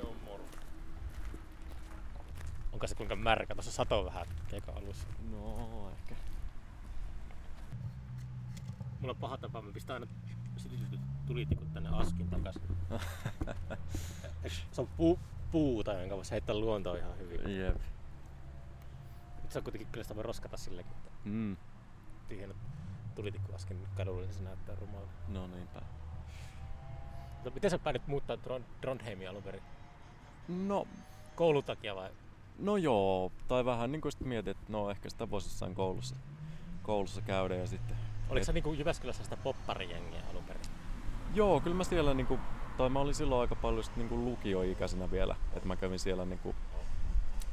Onko 2.73 2.87
se 2.87 2.95
kuinka 2.95 3.15
märkä? 3.15 3.53
Tuossa 3.55 3.71
sato 3.71 4.05
vähän 4.05 4.25
keikan 4.47 4.77
alussa. 4.77 5.07
No, 5.31 5.89
ehkä. 5.89 6.15
Mulla 9.01 9.11
on 9.13 9.17
paha 9.19 9.37
tapa, 9.37 9.61
mä 9.61 9.71
pistän 9.71 9.93
aina 9.93 10.07
tulitikut 11.25 11.73
tänne 11.73 11.89
askin 11.89 12.29
takas. 12.29 12.55
se 14.71 14.81
on 14.81 14.87
pu- 14.99 15.19
puuta, 15.51 15.93
jonka 15.93 16.15
voisi 16.15 16.31
heittää 16.31 16.55
luontoon 16.55 16.97
ihan 16.97 17.17
hyvin. 17.17 17.59
Jep. 17.59 17.75
Mutta 19.35 19.53
se 19.53 19.59
on 19.59 19.63
kuitenkin 19.63 19.87
kyllä 19.91 20.03
sitä 20.03 20.15
voi 20.15 20.23
roskata 20.23 20.57
silläkin, 20.57 20.91
että 20.91 21.11
Mm. 21.25 21.57
tyhjennät 22.27 22.57
tulitikku 23.15 23.55
askin 23.55 23.87
kadulle, 23.95 24.21
niin 24.25 24.33
se 24.33 24.43
näyttää 24.43 24.75
rumalta. 24.75 25.11
No 25.27 25.47
niinpä. 25.47 25.81
Mutta 27.33 27.49
miten 27.49 27.71
sä 27.71 27.79
päädyt 27.79 28.07
muuttaa 28.07 28.35
Tron- 28.35 28.63
Trondheimia 28.81 29.29
alun 29.29 29.43
perin? 29.43 29.61
No, 30.47 30.87
Koulun 31.35 31.63
takia 31.63 31.95
vai? 31.95 32.09
no 32.59 32.77
joo, 32.77 33.31
tai 33.47 33.65
vähän 33.65 33.91
niin 33.91 34.01
kuin 34.01 34.11
sit 34.11 34.21
mietin, 34.21 34.51
että 34.51 34.65
no 34.71 34.89
ehkä 34.91 35.09
sitä 35.09 35.29
voisi 35.29 35.47
jossain 35.47 35.75
koulussa, 35.75 36.15
koulussa 36.83 37.21
käydä 37.21 37.55
ja 37.55 37.67
sitten... 37.67 37.97
Oliko 38.31 38.45
sä 38.45 38.53
niinku 38.53 38.73
Jyväskylässä 38.73 39.23
sitä 39.23 39.37
popparijengiä 39.37 40.21
alun 40.29 40.43
perin? 40.43 40.61
Joo, 41.33 41.59
kyllä 41.59 41.75
mä 41.75 41.83
siellä 41.83 42.13
niinku, 42.13 42.39
tai 42.77 42.89
mä 42.89 42.99
olin 42.99 43.15
silloin 43.15 43.41
aika 43.41 43.55
paljon 43.55 43.83
sit 43.83 43.95
niinku 43.95 44.15
lukioikäisenä 44.15 45.11
vielä, 45.11 45.35
että 45.53 45.67
mä 45.67 45.75
kävin 45.75 45.99
siellä 45.99 46.25
niinku 46.25 46.55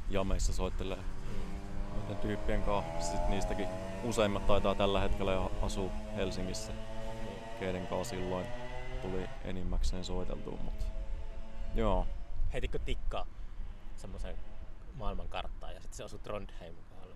jameissa 0.09 0.53
soittelee 0.53 0.99
noiden 1.95 2.17
tyyppien 2.17 2.63
kanssa. 2.63 3.11
Sitten 3.11 3.29
niistäkin 3.29 3.67
useimmat 4.03 4.47
taitaa 4.47 4.75
tällä 4.75 4.99
hetkellä 4.99 5.33
jo 5.33 5.51
asua 5.61 5.91
Helsingissä, 6.15 6.73
keiden 7.59 7.87
kanssa 7.87 8.15
silloin 8.15 8.45
tuli 9.01 9.29
enimmäkseen 9.43 10.03
soiteltua, 10.03 10.57
mutta 10.63 10.85
joo. 11.75 12.07
Heititkö 12.53 12.79
tikkaa 12.79 13.25
semmoisen 13.95 14.35
maailman 14.93 15.27
karttaan 15.27 15.73
ja 15.73 15.81
sitten 15.81 15.97
se 15.97 16.03
osui 16.03 16.19
Trondheim 16.19 16.75
kohdalle? 16.89 17.15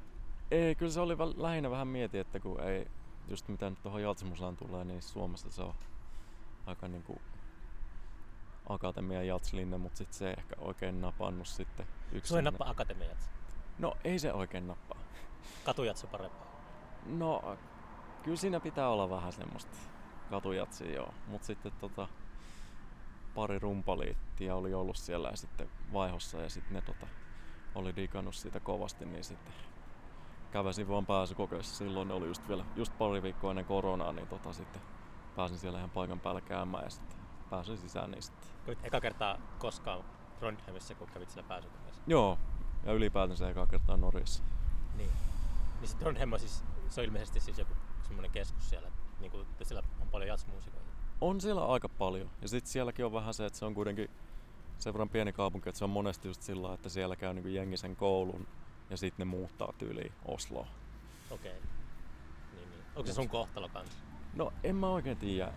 Ei, 0.51 0.75
kyllä 0.75 0.91
se 0.91 0.99
oli 0.99 1.17
lähinnä 1.37 1.71
vähän 1.71 1.87
mieti, 1.87 2.17
että 2.17 2.39
kun 2.39 2.59
ei, 2.59 2.87
just 3.27 3.47
mitä 3.47 3.69
nyt 3.69 3.81
tuohon 3.81 4.01
Jatsmusaan 4.01 4.57
tulee, 4.57 4.83
niin 4.83 5.01
Suomessa 5.01 5.51
se 5.51 5.61
on 5.61 5.73
aika 6.65 6.87
niinku 6.87 7.21
akatemia 8.69 9.23
jatslinne, 9.23 9.77
mutta 9.77 9.97
sitten 9.97 10.17
se 10.17 10.27
ei 10.27 10.35
ehkä 10.37 10.55
oikein 10.59 11.01
napannut 11.01 11.47
sitten 11.47 11.87
yksi. 12.11 12.29
Sua 12.29 12.37
ei 12.37 12.43
nappa 12.43 12.65
akatemiat. 12.67 13.29
No 13.79 13.97
ei 14.03 14.19
se 14.19 14.33
oikein 14.33 14.67
nappaa. 14.67 14.97
Katujatsi 15.65 16.07
parempaa. 16.07 16.47
No 17.05 17.57
kyllä 18.23 18.37
siinä 18.37 18.59
pitää 18.59 18.89
olla 18.89 19.09
vähän 19.09 19.33
semmoista 19.33 19.77
katujatsia 20.29 20.93
joo, 20.93 21.13
mutta 21.27 21.47
sitten 21.47 21.71
tota, 21.79 22.07
pari 23.35 23.59
rumpaliittiä 23.59 24.55
oli 24.55 24.73
ollut 24.73 24.97
siellä 24.97 25.29
ja 25.29 25.37
sitten 25.37 25.69
vaihossa 25.93 26.41
ja 26.41 26.49
sitten 26.49 26.73
ne 26.73 26.81
tota, 26.81 27.07
oli 27.75 27.95
digannut 27.95 28.35
siitä 28.35 28.59
kovasti, 28.59 29.05
niin 29.05 29.23
sitten 29.23 29.53
käväsin 30.53 30.87
vaan 30.87 31.05
pääsykokeessa. 31.05 31.75
Silloin 31.75 32.07
ne 32.07 32.13
oli 32.13 32.27
just 32.27 32.47
vielä 32.47 32.65
just 32.75 32.97
pari 32.97 33.23
viikkoa 33.23 33.51
ennen 33.51 33.65
koronaa, 33.65 34.13
niin 34.13 34.27
tota, 34.27 34.53
sitten 34.53 34.81
pääsin 35.35 35.57
siellä 35.57 35.77
ihan 35.77 35.89
paikan 35.89 36.19
päällä 36.19 36.41
käymään 36.41 36.83
ja 36.83 36.89
sitten 36.89 37.17
pääsin 37.49 37.77
sisään 37.77 38.15
sitten. 38.19 38.49
Olit 38.67 38.79
eka 38.83 39.01
kertaa 39.01 39.37
koskaan 39.59 40.03
Trondheimissa, 40.39 40.95
kun 40.95 41.07
kävit 41.13 41.29
siellä 41.29 41.47
pääsykokeessa. 41.47 42.01
Joo, 42.07 42.37
ja 42.83 42.93
ylipäätänsä 42.93 43.49
ekaa 43.49 43.65
kertaa 43.65 43.97
Norjassa. 43.97 44.43
Niin. 44.97 45.09
Niin 45.79 45.89
se 45.89 45.97
Trondheim 45.97 46.33
on 46.33 46.39
siis, 46.39 46.63
se 46.89 47.01
on 47.01 47.05
ilmeisesti 47.05 47.39
siis 47.39 47.57
joku 47.57 47.73
semmoinen 48.03 48.31
keskus 48.31 48.69
siellä, 48.69 48.91
niin 49.19 49.31
kuin, 49.31 49.41
että 49.41 49.63
siellä 49.65 49.83
on 50.01 50.07
paljon 50.07 50.27
jazzmuusikoita. 50.27 50.87
On 51.21 51.41
siellä 51.41 51.65
aika 51.65 51.89
paljon. 51.89 52.29
Ja 52.41 52.47
sitten 52.47 52.71
sielläkin 52.71 53.05
on 53.05 53.13
vähän 53.13 53.33
se, 53.33 53.45
että 53.45 53.59
se 53.59 53.65
on 53.65 53.73
kuitenkin 53.73 54.09
sen 54.79 54.93
verran 54.93 55.09
pieni 55.09 55.33
kaupunki, 55.33 55.69
että 55.69 55.79
se 55.79 55.83
on 55.83 55.89
monesti 55.89 56.27
just 56.27 56.41
sillä 56.41 56.73
että 56.73 56.89
siellä 56.89 57.15
käy 57.15 57.33
niin 57.33 57.53
jengi 57.53 57.77
sen 57.77 57.95
koulun 57.95 58.47
ja 58.93 58.97
sitten 58.97 59.27
ne 59.27 59.37
muuttaa 59.37 59.73
tyyliin 59.77 60.11
Osloon. 60.25 60.67
Okei. 61.31 61.53
Niin, 61.53 62.69
niin. 62.69 62.83
Onko 62.95 63.07
se 63.07 63.13
sun 63.13 63.29
kohtalo 63.29 63.69
kanssa? 63.69 63.97
No 64.33 64.53
en 64.63 64.75
mä 64.75 64.89
oikein 64.89 65.17
tiedä. 65.17 65.53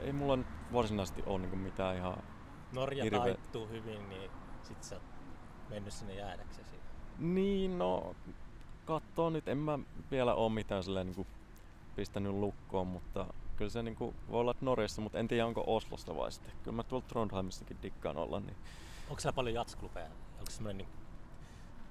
ei 0.00 0.12
mulla 0.12 0.36
nyt 0.36 0.46
varsinaisesti 0.72 1.22
ole 1.26 1.38
niinku 1.38 1.56
mitään 1.56 1.96
ihan... 1.96 2.22
Norja 2.72 3.04
Hirveä- 3.04 3.20
taittuu 3.20 3.68
hyvin, 3.68 4.08
niin 4.08 4.30
sit 4.62 4.82
sä 4.82 4.94
oot 4.94 5.04
mennyt 5.68 5.92
sinne 5.92 6.14
jäädäksesi. 6.14 6.76
Niin, 7.18 7.78
no 7.78 8.16
kattoo 8.84 9.30
nyt, 9.30 9.48
en 9.48 9.58
mä 9.58 9.78
vielä 10.10 10.34
oo 10.34 10.48
mitään 10.48 10.84
silleen 10.84 11.06
niinku 11.06 11.26
pistänyt 11.96 12.32
lukkoon, 12.32 12.86
mutta 12.86 13.26
kyllä 13.56 13.70
se 13.70 13.82
niinku 13.82 14.14
voi 14.30 14.40
olla 14.40 14.54
Norjassa, 14.60 15.00
mutta 15.02 15.18
en 15.18 15.28
tiedä 15.28 15.46
onko 15.46 15.64
Oslosta 15.66 16.16
vai 16.16 16.32
sitten. 16.32 16.52
Kyllä 16.62 16.76
mä 16.76 16.82
tuolla 16.82 17.06
Trondheimissakin 17.08 17.76
dikkaan 17.82 18.16
olla, 18.16 18.40
niin 18.40 18.56
Onko 19.10 19.20
siellä 19.20 19.36
paljon 19.36 19.54
jatsklubeja? 19.54 20.06
Onko 20.06 20.50
se 20.50 20.56
semmoinen 20.56 20.78
niin, 20.78 20.88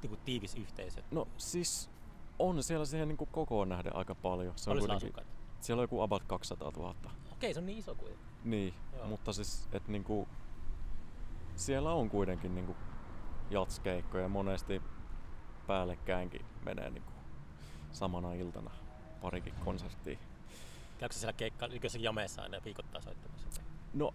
niin 0.10 0.20
tiivis 0.26 0.56
yhteisö? 0.56 1.02
No 1.12 1.28
siis 1.38 1.89
on 2.39 2.63
siellä 2.63 2.86
siihen 2.86 3.08
niinku 3.08 3.26
kokoon 3.26 3.70
nähden 3.70 3.96
aika 3.96 4.15
paljon. 4.15 4.54
Se 4.56 4.72
on 4.72 4.80
kuitenkin, 4.80 5.13
siellä 5.62 5.82
on 5.82 5.84
joku 5.84 6.02
about 6.02 6.24
200 6.24 6.72
000. 6.78 6.96
Okei, 7.32 7.54
se 7.54 7.60
on 7.60 7.65
niin 7.65 7.78
iso 7.78 7.96
kuin. 7.96 8.13
Niin, 8.44 8.74
Joo. 8.98 9.08
mutta 9.08 9.34
siis 9.34 9.70
et 9.72 9.88
niinku, 9.88 10.28
siellä 11.56 11.91
on 11.91 12.10
kuitenkin 12.10 12.56
niinku 12.56 12.76
jatskeikkoja 13.50 14.24
ja 14.24 14.30
monesti 14.30 14.82
päällekkäinkin 15.68 16.46
menee 16.65 16.89
niinku 16.89 17.12
samana 17.91 18.34
iltana 18.34 18.72
parikin 19.22 19.54
konserttia. 19.65 20.18
Käykö 20.98 21.15
siellä 21.15 21.34
keikka, 21.34 21.65
jossakin 21.65 22.04
jameessa 22.04 22.41
aina 22.41 22.58
viikoittaa 22.65 23.02
soittamassa? 23.02 23.62
No, 23.94 24.13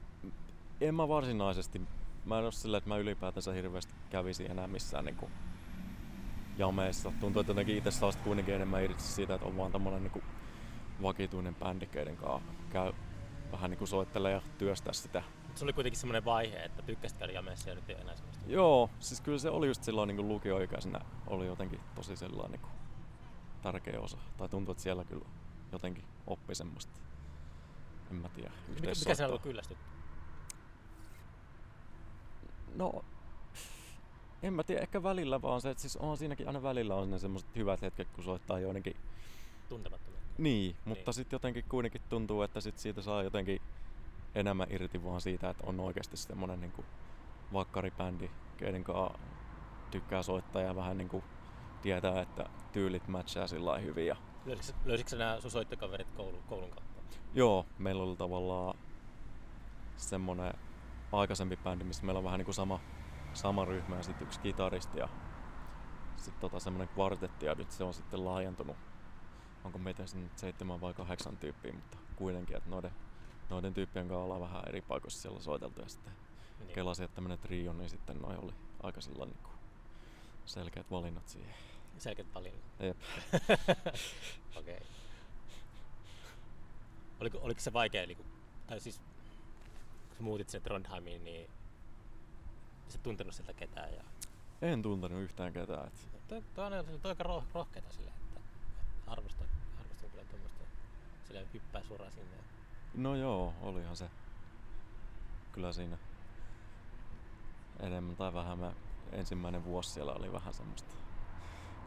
en 0.81 0.95
mä 0.95 1.09
varsinaisesti. 1.09 1.81
Mä 2.25 2.39
en 2.39 2.45
oo 2.45 2.51
sillä, 2.51 2.79
että 2.79 2.89
mä 2.89 2.97
ylipäätänsä 2.97 3.53
hirveästi 3.53 3.95
kävisin 4.11 4.51
enää 4.51 4.67
missään 4.67 5.05
niinku 5.05 5.31
jameissa. 6.61 7.13
Tuntuu, 7.21 7.41
että 7.41 7.51
jotenkin 7.51 7.77
itse 7.77 7.91
saa 7.91 8.11
kuitenkin 8.25 8.55
enemmän 8.55 8.85
irti 8.85 9.03
siitä, 9.03 9.35
että 9.35 9.47
on 9.47 9.57
vaan 9.57 9.73
tämmönen 9.73 10.03
niinku 10.03 10.23
vakituinen 11.03 11.55
bändi, 11.55 11.87
keiden 11.87 12.17
kanssa 12.17 12.53
käy 12.73 12.93
vähän 13.53 13.71
niinku 13.71 13.87
soittelee 13.87 14.33
ja 14.33 14.43
työstää 14.59 14.93
sitä. 14.93 15.23
Se 15.55 15.65
oli 15.65 15.73
kuitenkin 15.73 16.01
semmoinen 16.01 16.25
vaihe, 16.25 16.57
että 16.57 16.83
tykkäsit 16.83 17.19
käydä 17.19 17.33
jameessa 17.33 17.69
ja 17.69 17.75
nyt 17.75 17.91
ei 17.91 17.97
enää 18.01 18.17
semmoista. 18.17 18.45
Joo, 18.47 18.91
siis 19.01 19.21
kyllä 19.21 19.39
se 19.39 19.51
oli 19.51 19.67
just 19.67 19.85
silloin 19.85 20.09
niinku 20.09 20.23
lukioikäisenä 20.29 21.01
oli 21.27 21.47
jotenkin 21.47 21.81
tosi 21.95 22.17
sellainen 22.17 22.51
niinku 22.51 22.69
tärkeä 23.63 24.01
osa. 24.01 24.19
Tai 24.37 24.49
tuntuu, 24.49 24.73
että 24.73 24.83
siellä 24.83 25.05
kyllä 25.05 25.25
jotenkin 25.73 26.05
oppi 26.27 26.55
semmoista, 26.55 26.93
en 28.11 28.17
mä 28.17 28.29
tiedä, 28.29 28.51
Mikä, 28.51 28.61
mikä 28.69 28.81
siinä 28.81 28.91
yhteissoittoa. 28.91 29.37
on 29.37 29.43
kyllästyt? 29.43 29.79
No, 32.75 33.05
en 34.43 34.53
mä 34.53 34.63
tiedä, 34.65 34.81
ehkä 34.83 35.03
välillä 35.03 35.43
vaan 35.43 35.61
se, 35.61 35.71
että 35.71 35.81
siis 35.81 35.97
on 35.97 36.17
siinäkin 36.19 36.47
aina 36.47 36.63
välillä 36.63 36.95
on 36.95 37.11
ne 37.11 37.19
semmoiset 37.19 37.57
hyvät 37.57 37.83
hetket, 37.83 38.09
kun 38.11 38.25
soittaa 38.25 38.59
joidenkin. 38.59 38.97
Tuntemattomia. 39.69 40.21
Niin, 40.39 40.77
mutta 40.85 41.09
Niin. 41.11 41.15
sitten 41.15 41.35
jotenkin 41.37 41.65
kuitenkin 41.69 42.01
tuntuu, 42.09 42.43
että 42.43 42.61
sit 42.61 42.79
siitä 42.79 43.03
saa 43.03 43.23
jotenkin 43.23 43.61
enemmän 44.35 44.67
irti 44.71 45.05
vaan 45.05 45.21
siitä, 45.21 45.51
että 45.51 45.65
on 45.67 45.81
oikeasti 45.81 46.17
semmoinen 46.17 46.61
niinku 46.61 46.85
vakkaribändi, 47.53 48.31
keiden 48.57 48.85
kanssa 48.85 49.19
tykkää 49.91 50.23
soittaa 50.23 50.63
ja 50.63 50.77
vähän 50.77 50.99
niinku 50.99 51.25
tietää, 51.83 52.21
että 52.21 52.47
tyylit 52.73 53.09
matchaa 53.09 53.47
sillä 53.47 53.79
hyvin. 53.79 54.07
Ja 54.07 54.17
Löysitkö, 54.47 54.81
löysitkö 54.85 55.17
nämä 55.17 55.41
sun 55.41 55.51
soittokaverit 55.51 56.11
koulun, 56.17 56.43
koulun 56.49 56.71
kautta? 56.71 57.01
Joo, 57.35 57.67
meillä 57.79 58.03
oli 58.03 58.17
tavallaan 58.17 58.79
semmonen 59.97 60.55
aikaisempi 61.13 61.57
bändi, 61.57 61.85
missä 61.85 62.07
meillä 62.07 62.19
on 62.19 62.25
vähän 62.25 62.39
niinku 62.39 62.53
sama, 62.53 62.81
sama 63.35 63.65
ryhmä 63.65 63.97
ja 63.97 64.03
sitten 64.03 64.27
yksi 64.27 64.41
kitaristi 64.41 64.99
ja 64.99 65.09
sitten 66.17 66.41
tota 66.41 66.61
semmonen 66.61 66.89
kvartetti 66.89 67.47
ja 67.47 67.55
nyt 67.55 67.71
se 67.71 67.85
on 67.85 67.95
sitten 67.95 68.25
laajentunut. 68.25 68.77
Onko 69.65 69.79
meitä 69.79 70.07
sinne 70.07 70.25
nyt 70.25 70.39
seitsemän 70.39 70.81
vai 70.81 70.95
kahdeksan 70.95 71.37
tyyppiä, 71.37 71.73
mutta 71.73 71.99
kuitenkin, 72.17 72.57
että 72.57 72.71
noiden, 72.71 72.93
noiden 73.51 73.75
tyyppien 73.75 74.09
kanssa 74.09 74.25
ollaan 74.25 74.41
vähän 74.41 74.63
eri 74.69 74.81
paikoissa 74.81 75.23
siellä 75.23 75.41
soiteltu 75.41 75.81
ja 75.81 75.89
sitten 75.89 76.13
Niin. 76.61 76.73
kelasin, 76.75 77.05
että 77.05 77.15
tämmönen 77.15 77.39
trio, 77.39 77.73
niin 77.73 77.91
sitten 77.91 78.19
noi 78.19 78.37
oli 78.37 78.53
aika 78.83 79.01
sillä 79.01 79.25
niinku 79.25 79.51
selkeät 80.45 80.91
valinnat 80.91 81.29
siihen. 81.29 81.55
Selkeät 81.99 82.35
valinnat. 82.35 82.65
Jep. 82.81 82.97
Okei. 84.59 84.75
Okay. 84.75 84.87
Oliko, 87.21 87.39
oliko 87.43 87.61
se 87.61 87.73
vaikea, 87.73 88.07
niin 88.07 88.17
kuin, 88.17 88.29
tai 88.67 88.81
siis 88.81 89.01
kun 90.17 90.25
muutit 90.25 90.49
sinne 90.49 90.65
Trondheimiin, 90.65 91.25
niin 91.25 91.51
sä 92.91 92.99
tuntenut 92.99 93.35
sieltä 93.35 93.53
ketään. 93.53 93.95
Ja, 93.95 94.03
En 94.63 94.83
tuntenut 94.83 95.23
yhtään 95.23 95.53
ketään. 95.53 95.87
Et 95.87 96.09
toi, 96.29 96.67
on, 96.67 96.73
toi 96.85 96.95
on 96.95 97.01
aika 97.05 97.25
roh, 97.25 97.45
rohkeeta 97.55 97.91
silleen, 97.91 98.17
että, 98.17 98.41
arvostan, 99.07 99.47
arvostan 99.81 100.11
kyllä 100.11 100.25
tuommoista 100.25 100.65
silleen 101.25 101.47
hyppää 101.55 101.83
suoraan 101.83 102.13
sinne. 102.13 102.37
No 102.95 103.17
joo, 103.17 103.55
olihan 103.63 103.97
se. 103.97 104.11
Kyllä 105.53 105.73
siinä 105.73 105.99
enemmän 107.81 108.17
tai 108.17 108.35
vähemmän 108.35 108.77
ensimmäinen 109.13 109.65
vuosi 109.65 109.91
siellä 109.91 110.13
oli 110.13 110.33
vähän 110.33 110.55
semmoista 110.55 110.95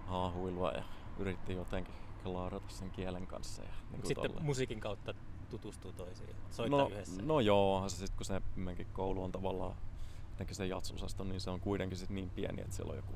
haahuilua 0.08 0.72
ja 0.72 0.84
yritti 1.20 1.54
jotenkin 1.54 1.94
klaarata 2.24 2.70
sen 2.70 2.92
kielen 2.92 3.28
kanssa. 3.28 3.64
Ja 3.64 3.74
niin 3.92 4.08
sitten 4.08 4.32
musiikin 4.42 4.80
kautta 4.80 5.14
tutustuu 5.50 5.94
toisiin, 5.94 6.36
soittaa 6.52 6.80
no, 6.80 6.90
yhdessä. 6.90 7.22
no 7.22 7.40
joo, 7.40 7.90
se 7.90 7.96
sit, 7.96 8.16
kun 8.16 8.26
se 8.26 8.42
meidänkin 8.56 8.94
koulu 8.94 9.24
on 9.24 9.32
tavallaan 9.32 9.76
jotenkin 10.34 10.56
se 10.56 10.66
jatsosasto, 10.68 11.24
niin 11.24 11.42
se 11.42 11.50
on 11.50 11.60
kuitenkin 11.60 11.98
sit 11.98 12.10
niin 12.10 12.30
pieni, 12.30 12.62
että 12.62 12.76
siellä 12.76 12.92
on 12.92 12.98
joku 12.98 13.14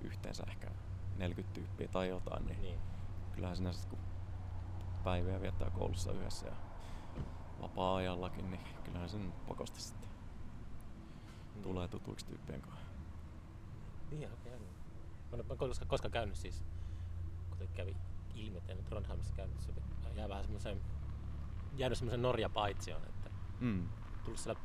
yhteensä 0.00 0.44
ehkä 0.48 0.70
40 1.16 1.54
tyyppiä 1.54 1.88
tai 1.88 2.08
jotain, 2.08 2.46
niin, 2.46 2.62
Niin. 2.62 2.78
kyllähän 3.32 3.56
sinä 3.56 3.72
sit 3.72 3.88
kun 3.90 3.98
päiviä 5.04 5.40
viettää 5.40 5.70
koulussa 5.70 6.12
yhdessä 6.12 6.46
ja 6.46 6.52
vapaa-ajallakin, 7.62 8.50
niin 8.50 8.60
kyllähän 8.84 9.08
sen 9.08 9.32
pakosti 9.48 9.80
sitten 9.80 10.08
tulee 11.62 11.88
tutuiksi 11.88 12.26
tyyppien 12.26 12.62
kanssa. 12.62 12.86
Niin, 14.10 14.32
okei. 14.32 14.54
Okay, 14.54 14.66
mä 15.30 15.38
en 15.38 15.44
ole 15.50 15.56
koskaan, 15.56 15.88
koskaan 15.88 16.12
käynyt 16.12 16.36
siis, 16.36 16.64
kuten 17.50 17.68
kävi 17.68 17.96
ilmi, 18.34 18.58
että 18.58 18.72
en 18.72 18.84
Trondheimissa 18.84 19.34
käynyt, 19.34 19.60
se 19.60 19.72
jää 20.14 20.28
vähän 20.28 20.44
semmoiseen, 20.44 20.80
jäänyt 21.76 21.98
semmoisen 21.98 22.22
Norja-paitsioon, 22.22 23.04
että 23.04 23.30
Mm. 23.60 23.88
tullut 24.24 24.40
siellä 24.40 24.60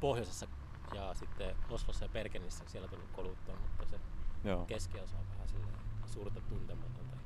pohjoisessa 0.00 0.46
ja 0.94 1.14
sitten 1.14 1.56
Oslossa 1.70 2.04
ja 2.04 2.08
Bergenissä 2.08 2.64
siellä 2.66 2.84
on 2.84 2.90
tullut 2.90 3.10
koluttua, 3.12 3.54
mutta 3.56 3.86
se 3.86 4.00
Joo, 4.44 4.64
keskiosa 4.64 5.16
on 5.18 5.24
vähän 5.32 5.48
silleen 5.48 5.74
suurta 6.06 6.40
tuntematonta 6.40 7.16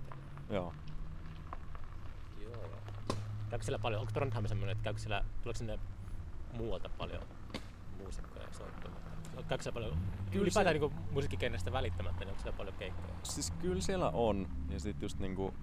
joo. 0.51 0.75
Joo, 2.41 2.53
joo. 2.53 2.81
Käykö 3.51 3.65
siellä 3.65 3.79
paljon, 3.79 4.01
onko 4.01 4.13
Trondheim 4.13 4.47
semmoinen, 4.47 4.73
että 4.73 4.85
käykö 4.85 5.01
siellä, 5.01 5.25
tuleeko 5.43 5.59
sinne 5.59 5.79
muualta 6.57 6.89
paljon 6.99 7.23
muusikkoja 7.99 8.53
soittamaan? 8.53 9.03
Käykö 9.49 9.63
siellä 9.63 9.75
paljon, 9.75 9.99
Kyllä 10.31 10.43
ylipäätään 10.43 10.77
se- 10.77 10.81
niin 10.81 10.93
musiikkikennestä 11.11 11.73
välittämättä, 11.73 12.21
niin 12.21 12.29
onko 12.31 12.43
siellä 12.43 12.57
paljon 12.57 12.77
keikkoja? 12.77 13.15
Siis 13.23 13.51
kyllä 13.51 13.81
siellä 13.81 14.11
on. 14.11 14.49
Ja 14.71 14.81
sit 14.81 15.03
just 15.03 15.19
niinku... 15.19 15.55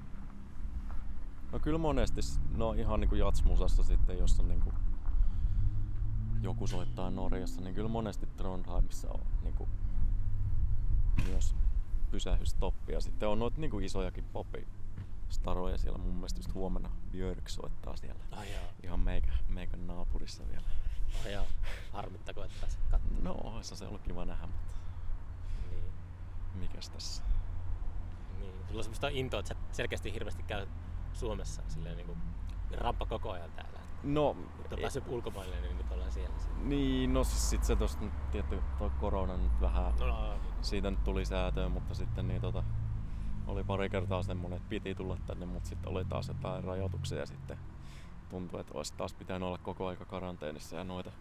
No 1.52 1.60
kyllä 1.60 1.78
monesti, 1.78 2.22
no 2.58 2.74
ihan 2.74 3.00
niinku 3.00 3.16
jatsmusassa 3.16 3.84
sitten, 3.84 4.18
jos 4.18 4.40
on 4.40 4.48
niinku 4.48 4.74
joku 6.42 6.68
soittaa 6.68 7.12
Norjassa, 7.12 7.62
niin 7.62 7.76
kyllä 7.76 7.90
monesti 7.90 8.26
Trondheimissa 8.26 9.12
on 9.12 9.20
niinku 9.44 9.70
myös 11.28 11.56
pysähystoppi. 12.12 12.94
Ja 12.94 13.02
sitten 13.02 13.30
on 13.30 13.40
noita 13.40 13.62
niinku 13.62 13.80
isojakin 13.80 14.24
popi 14.34 14.68
staroja 15.30 15.78
siellä. 15.78 15.98
Mun 15.98 16.14
mielestä 16.14 16.40
just 16.40 16.54
huomenna 16.54 16.90
Björk 17.12 17.50
soittaa 17.50 17.96
siellä. 17.98 18.24
Ai 18.32 18.52
jaa. 18.54 18.64
Ihan 18.84 19.00
meikä, 19.00 19.32
meikän 19.50 19.88
naapurissa 19.88 20.44
vielä. 20.50 20.68
Oh, 21.26 21.32
jaa. 21.32 21.46
Harmittako, 21.94 22.44
että 22.44 22.58
pääse 22.62 22.78
katsomaan. 22.92 23.24
No, 23.24 23.32
olisi 23.34 23.76
se 23.76 23.88
ollut 23.88 24.02
kiva 24.02 24.26
nähdä, 24.26 24.48
mutta 24.48 24.74
Niin. 25.72 25.84
mikäs 26.56 26.90
tässä. 26.90 27.24
niin. 28.40 28.54
Sulla 28.68 28.80
on 28.80 28.84
semmoista 28.84 29.08
intoa, 29.08 29.40
että 29.40 29.54
sä 29.54 29.60
selkeästi 29.72 30.14
hirveästi 30.14 30.44
käy 30.44 30.68
Suomessa 31.14 31.62
silleen 31.68 31.98
niin 31.98 32.08
kuin 32.08 32.18
ramppa 32.72 33.06
koko 33.06 33.32
ajan 33.32 33.52
täällä. 33.52 33.77
No, 34.04 34.36
Nyt 34.64 34.74
on 34.74 34.80
päässyt 34.80 35.04
ulkomaille, 35.08 35.62
niin 35.62 35.78
nyt 35.78 35.92
ollaan 35.92 36.12
siellä. 36.12 36.36
Niin, 36.64 37.14
no 37.14 37.24
siis 37.24 37.50
sit 37.50 37.64
se 37.64 37.76
tosta 37.76 38.06
nyt 38.06 38.32
tietty 38.32 38.62
toi 38.80 38.90
korona 39.00 39.38
nyt 39.38 39.62
vähän, 39.62 39.94
No, 40.00 40.08
no, 40.08 40.34
siitä 40.62 40.92
nyt 40.92 41.04
tuli 41.04 41.26
säätöä, 41.26 41.70
mutta 41.70 41.94
sitten 41.94 42.28
niin 42.28 42.42
tota, 42.42 42.64
oli 43.48 43.64
pari 43.64 43.90
kertaa 43.90 44.24
semmonen, 44.24 44.58
että 44.58 44.70
piti 44.70 44.96
tulla 44.96 45.18
tänne, 45.28 45.46
mutta 45.46 45.70
sitten 45.70 45.92
oli 45.92 46.06
taas 46.06 46.28
jotain 46.28 46.64
rajoituksia 46.64 47.18
ja 47.18 47.26
sitten 47.26 47.58
tuntui, 48.30 48.60
että 48.60 48.74
olisi 48.74 48.94
taas 48.94 49.14
pitänyt 49.14 49.48
olla 49.48 49.58
koko 49.58 49.88
aika 49.88 50.06
karanteenissa 50.06 50.76
ja 50.76 50.84
noita, 50.84 51.12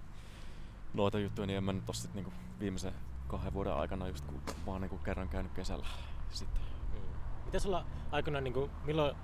noita 0.95 1.19
juttuja, 1.19 1.47
niin 1.47 1.57
en 1.57 1.65
mä 1.65 1.73
nyt 1.73 1.85
sit 1.93 2.15
niinku 2.15 2.33
viimeisen 2.61 2.95
kahden 3.29 3.53
vuoden 3.55 3.75
aikana 3.75 4.09
just 4.09 4.25
kun, 4.25 4.41
vaan 4.67 4.81
niinku 4.81 4.99
kerran 4.99 5.29
käynyt 5.29 5.53
kesällä 5.53 5.87
sitten. 6.31 6.63
Mm. 6.95 7.01
Miten 7.45 7.61
sulla 7.61 7.85
aikoinaan, 8.11 8.45
niin 8.45 8.55
kuin, 8.55 8.71
milloin 8.85 9.17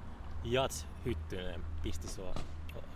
Jats 0.44 0.86
Hyttynen 1.04 1.64
pisti 1.82 2.08
sua 2.08 2.34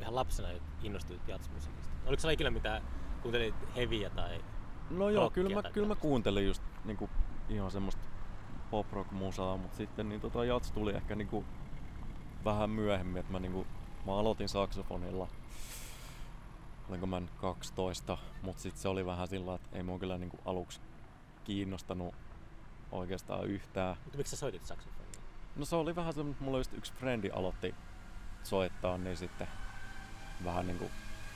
ihan 0.01 0.15
lapsena 0.15 0.49
innostuit 0.83 1.29
Jats-musiikista? 1.29 1.93
Oliko 2.07 2.21
sulla 2.21 2.33
ikinä 2.33 2.51
mitään, 2.51 2.83
kuuntelit 3.23 3.55
heviä 3.77 4.11
tai 4.11 4.45
No 4.91 5.11
joo, 5.11 5.31
kyllä 5.31 5.63
mä, 5.63 5.71
kyllä 5.71 5.89
mä 5.89 5.95
kuuntelin 5.95 6.47
just 6.47 6.63
niinku 6.85 7.11
ihan 7.49 7.71
semmoista 7.71 8.03
pop 8.71 8.93
rock 8.93 9.11
musaa, 9.11 9.57
mutta 9.57 9.77
sitten 9.77 10.09
niin 10.09 10.21
tota 10.21 10.45
jats 10.45 10.73
tuli 10.73 10.93
ehkä 10.93 11.15
niinku 11.15 11.45
vähän 12.45 12.71
myöhemmin, 12.71 13.21
että 13.21 13.33
mä 13.33 13.39
niinku, 13.39 13.67
mä 14.07 14.19
aloitin 14.19 14.49
saksofonilla 14.49 15.29
olinko 16.89 17.07
mä 17.07 17.21
nyt 17.21 17.31
12, 17.31 18.19
mutta 18.43 18.63
sitten 18.63 18.83
se 18.83 18.89
oli 18.89 19.07
vähän 19.07 19.29
sillä, 19.29 19.55
että 19.55 19.69
ei 19.73 19.83
mua 19.83 19.99
kyllä 19.99 20.19
niinku 20.19 20.39
aluksi 20.45 20.81
kiinnostanut 21.45 22.15
oikeastaan 22.93 23.47
yhtään. 23.47 23.97
Mutta 24.05 24.19
miksi 24.19 24.31
sä 24.31 24.37
soitit 24.37 24.65
saksofonia? 24.65 25.21
No 25.57 25.65
se 25.65 25.77
oli 25.77 25.97
vähän 25.97 26.13
semmoinen, 26.13 26.45
mulla 26.45 26.59
just 26.59 26.73
yksi 26.73 26.93
frendi 26.93 27.31
aloitti 27.31 27.75
soittaa, 28.43 28.99
niin 28.99 29.17
sitten 29.17 29.49
vähän 30.45 30.67
niinku, 30.67 30.91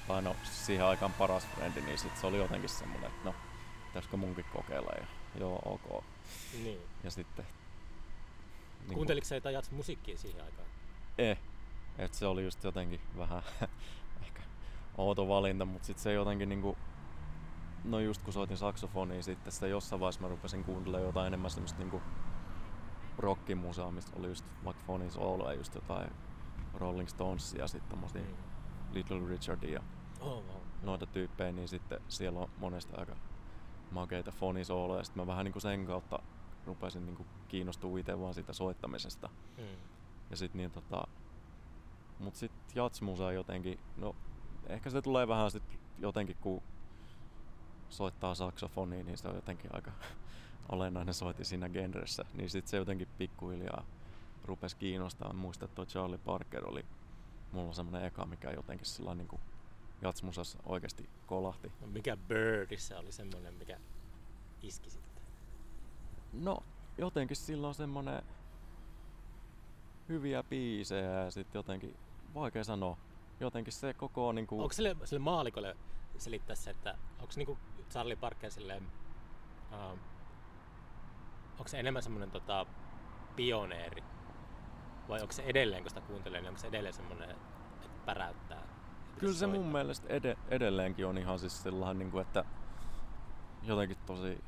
tai 0.08 0.22
no 0.22 0.36
siihen 0.42 0.86
aikaan 0.86 1.12
paras 1.12 1.46
frendi, 1.46 1.80
niin 1.80 1.98
sitten 1.98 2.20
se 2.20 2.26
oli 2.26 2.38
jotenkin 2.38 2.68
semmoinen, 2.68 3.10
että 3.10 3.24
no, 3.24 3.34
pitäisikö 3.86 4.16
munkin 4.16 4.44
kokeilla 4.52 4.92
ja 5.00 5.06
joo, 5.40 5.62
ok. 5.64 6.04
Niin. 6.62 6.80
Ja 7.04 7.10
sitten... 7.10 7.46
Niin 8.80 8.94
Kuunteliko 8.94 9.24
sä 9.24 9.34
jotain 9.34 9.54
jats 9.54 9.70
musiikkia 9.70 10.18
siihen 10.18 10.44
aikaan? 10.44 10.68
Eh. 11.18 11.38
Et 11.98 12.14
se 12.14 12.26
oli 12.26 12.44
just 12.44 12.64
jotenkin 12.64 13.00
vähän 13.18 13.42
ehkä 14.22 14.42
outo 14.98 15.28
valinta, 15.28 15.64
mutta 15.64 15.86
sitten 15.86 16.02
se 16.02 16.12
jotenkin 16.12 16.48
niinku... 16.48 16.76
No 17.84 18.00
just 18.00 18.22
kun 18.22 18.32
soitin 18.32 18.56
saksofonia, 18.56 19.22
sitten 19.22 19.52
sitä 19.52 19.66
jossain 19.66 20.00
vaiheessa 20.00 20.20
mä 20.20 20.28
rupesin 20.28 20.64
kuuntelemaan 20.64 21.06
jotain 21.06 21.26
enemmän 21.26 21.50
semmoista 21.50 21.78
niinku 21.78 22.02
rockimusaa, 23.18 23.90
mistä 23.90 24.12
oli 24.18 24.26
just 24.26 24.44
vaikka 24.64 24.82
Fonny 24.86 25.10
Solo 25.10 25.50
ja 25.50 25.56
just 25.56 25.74
jotain 25.74 26.10
Rolling 26.74 27.08
Stonesia 27.08 27.60
ja 27.60 27.68
sitten 27.68 27.90
tommosia 27.90 28.22
Mm. 28.22 28.49
Little 28.92 29.29
Richardia 29.29 29.72
ja 29.72 29.83
Oh, 30.20 30.44
wow. 30.44 30.62
noita 30.83 31.07
tyyppejä, 31.07 31.53
niin 31.53 31.68
sitten 31.68 32.00
siellä 32.09 32.40
on 32.40 32.50
monesti 32.59 32.92
aika 32.96 33.16
makeita 33.90 34.33
fonisoloja. 34.33 35.00
Ja 35.00 35.05
sitten 35.05 35.22
mä 35.22 35.26
vähän 35.26 35.44
niinku 35.44 35.61
sen 35.61 35.87
kautta 35.87 36.18
rupesin 36.66 37.07
niinku 37.07 37.26
kiinnostua 37.48 37.98
itse 37.98 38.20
vaan 38.20 38.35
siitä 38.35 38.53
soittamisesta. 38.53 39.29
Mm. 39.59 39.64
Ja 40.31 40.37
sit 40.37 40.55
niin 40.55 40.70
tota... 40.70 41.05
Mut 42.18 42.35
sit 42.35 42.53
jatsmusa 42.74 43.33
jotenkin, 43.33 43.79
no 43.96 44.16
ehkä 44.66 44.90
se 44.90 45.03
tulee 45.03 45.29
vähän 45.29 45.50
sit 45.50 45.79
jotenkin 45.98 46.37
kun 46.40 46.62
soittaa 47.88 48.35
saksofonia, 48.35 49.05
niin 49.05 49.18
se 49.18 49.29
on 49.29 49.35
jotenkin 49.35 49.74
aika 49.74 49.90
olennainen 50.72 51.14
soitti 51.14 51.44
siinä 51.44 51.68
genressä. 51.68 52.24
Niin 52.35 52.50
sit 52.50 52.66
se 52.66 52.76
jotenkin 52.76 53.09
pikkuhiljaa 53.18 53.85
rupesi 54.44 54.76
kiinnostaa. 54.76 55.33
Muistan, 55.33 55.68
että 55.68 55.87
Charlie 55.87 56.18
Parker 56.18 56.68
oli 56.68 56.85
mulla 57.52 57.72
semmonen 57.72 58.04
eka, 58.04 58.26
mikä 58.26 58.50
jotenkin 58.50 58.86
sillä 58.86 59.14
niinku 59.14 59.40
jatsmusassa 60.02 60.58
oikeasti 60.66 61.08
kolahti. 61.26 61.72
No, 61.80 61.86
mikä 61.86 62.16
Birdissä 62.16 62.98
oli 62.98 63.12
semmonen, 63.12 63.54
mikä 63.54 63.80
iski 64.62 64.90
sitten? 64.90 65.22
No, 66.32 66.62
jotenkin 66.98 67.36
sillä 67.36 67.68
on 67.68 67.74
semmonen 67.74 68.22
hyviä 70.08 70.42
biisejä 70.42 71.24
ja 71.24 71.30
sitten 71.30 71.58
jotenkin, 71.58 71.96
vaikea 72.34 72.64
sanoa, 72.64 72.96
jotenkin 73.40 73.72
se 73.72 73.94
koko 73.94 74.32
niinku... 74.32 74.62
Onko 74.62 74.72
sille, 74.72 74.96
sille 75.04 75.20
maalikolle 75.20 75.76
selittää 76.18 76.56
se, 76.56 76.70
että 76.70 76.98
onko 77.20 77.32
niinku 77.36 77.58
Charlie 77.90 78.16
Parker 78.16 78.50
silleen, 78.50 78.86
uh, 79.72 79.98
onko 81.58 81.68
se 81.68 81.80
enemmän 81.80 82.02
semmoinen 82.02 82.30
tota, 82.30 82.66
pioneeri? 83.36 84.02
Vai 85.11 85.20
onko 85.20 85.33
se 85.33 85.42
edelleen, 85.42 85.83
kun 85.83 85.90
sitä 85.90 86.01
kuuntelee, 86.01 86.40
niin 86.40 86.49
onko 86.49 86.61
se 86.61 86.66
edelleen 86.66 86.94
semmoinen, 86.94 87.31
että 87.31 87.44
päräyttää? 88.07 88.62
Kyllä 89.18 89.33
se 89.35 89.46
mun 89.46 89.55
soittaa? 89.55 89.73
mielestä 89.73 90.09
ed- 90.09 90.37
edelleenkin 90.49 91.07
on 91.07 91.18
ihan 91.18 91.38
siis 91.38 91.62
sellainen, 91.62 91.99
niinku, 91.99 92.18
että 92.18 92.44
jotenkin 93.62 93.96
tosi 94.07 94.44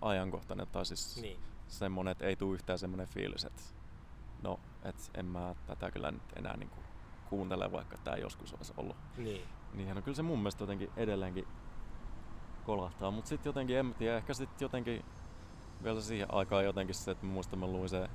ajankohtainen 0.00 0.66
tai 0.66 0.86
siis 0.86 1.20
Niin. 1.22 1.40
semmonen, 1.68 2.12
että 2.12 2.24
ei 2.24 2.36
tule 2.36 2.54
yhtään 2.54 2.78
semmonen 2.78 3.06
fiilis, 3.06 3.44
että 3.44 3.62
no, 4.42 4.60
et 4.82 5.10
en 5.14 5.26
mä 5.26 5.54
tätä 5.66 5.90
kyllä 5.90 6.10
nyt 6.10 6.22
enää 6.36 6.56
niinku 6.56 6.76
kuuntele, 7.30 7.72
vaikka 7.72 7.96
tää 8.04 8.16
joskus 8.16 8.54
olisi 8.54 8.72
ollut. 8.76 8.96
Niin. 9.16 9.42
Niin 9.74 9.94
no 9.94 10.02
kyllä 10.02 10.16
se 10.16 10.22
mun 10.22 10.38
mielestä 10.38 10.62
jotenkin 10.62 10.90
edelleenkin 10.96 11.46
kolahtaa, 12.64 13.10
mutta 13.10 13.28
sitten 13.28 13.48
jotenkin, 13.50 13.76
en 13.78 13.94
tiedä, 13.94 14.16
ehkä 14.16 14.34
sitten 14.34 14.64
jotenkin 14.64 15.04
vielä 15.82 16.00
siihen 16.00 16.34
aikaan 16.34 16.64
jotenkin 16.64 16.94
se, 16.94 17.10
että 17.10 17.26
muistan, 17.26 17.58
mä 17.58 17.66
luin 17.66 17.88
se 17.88 18.08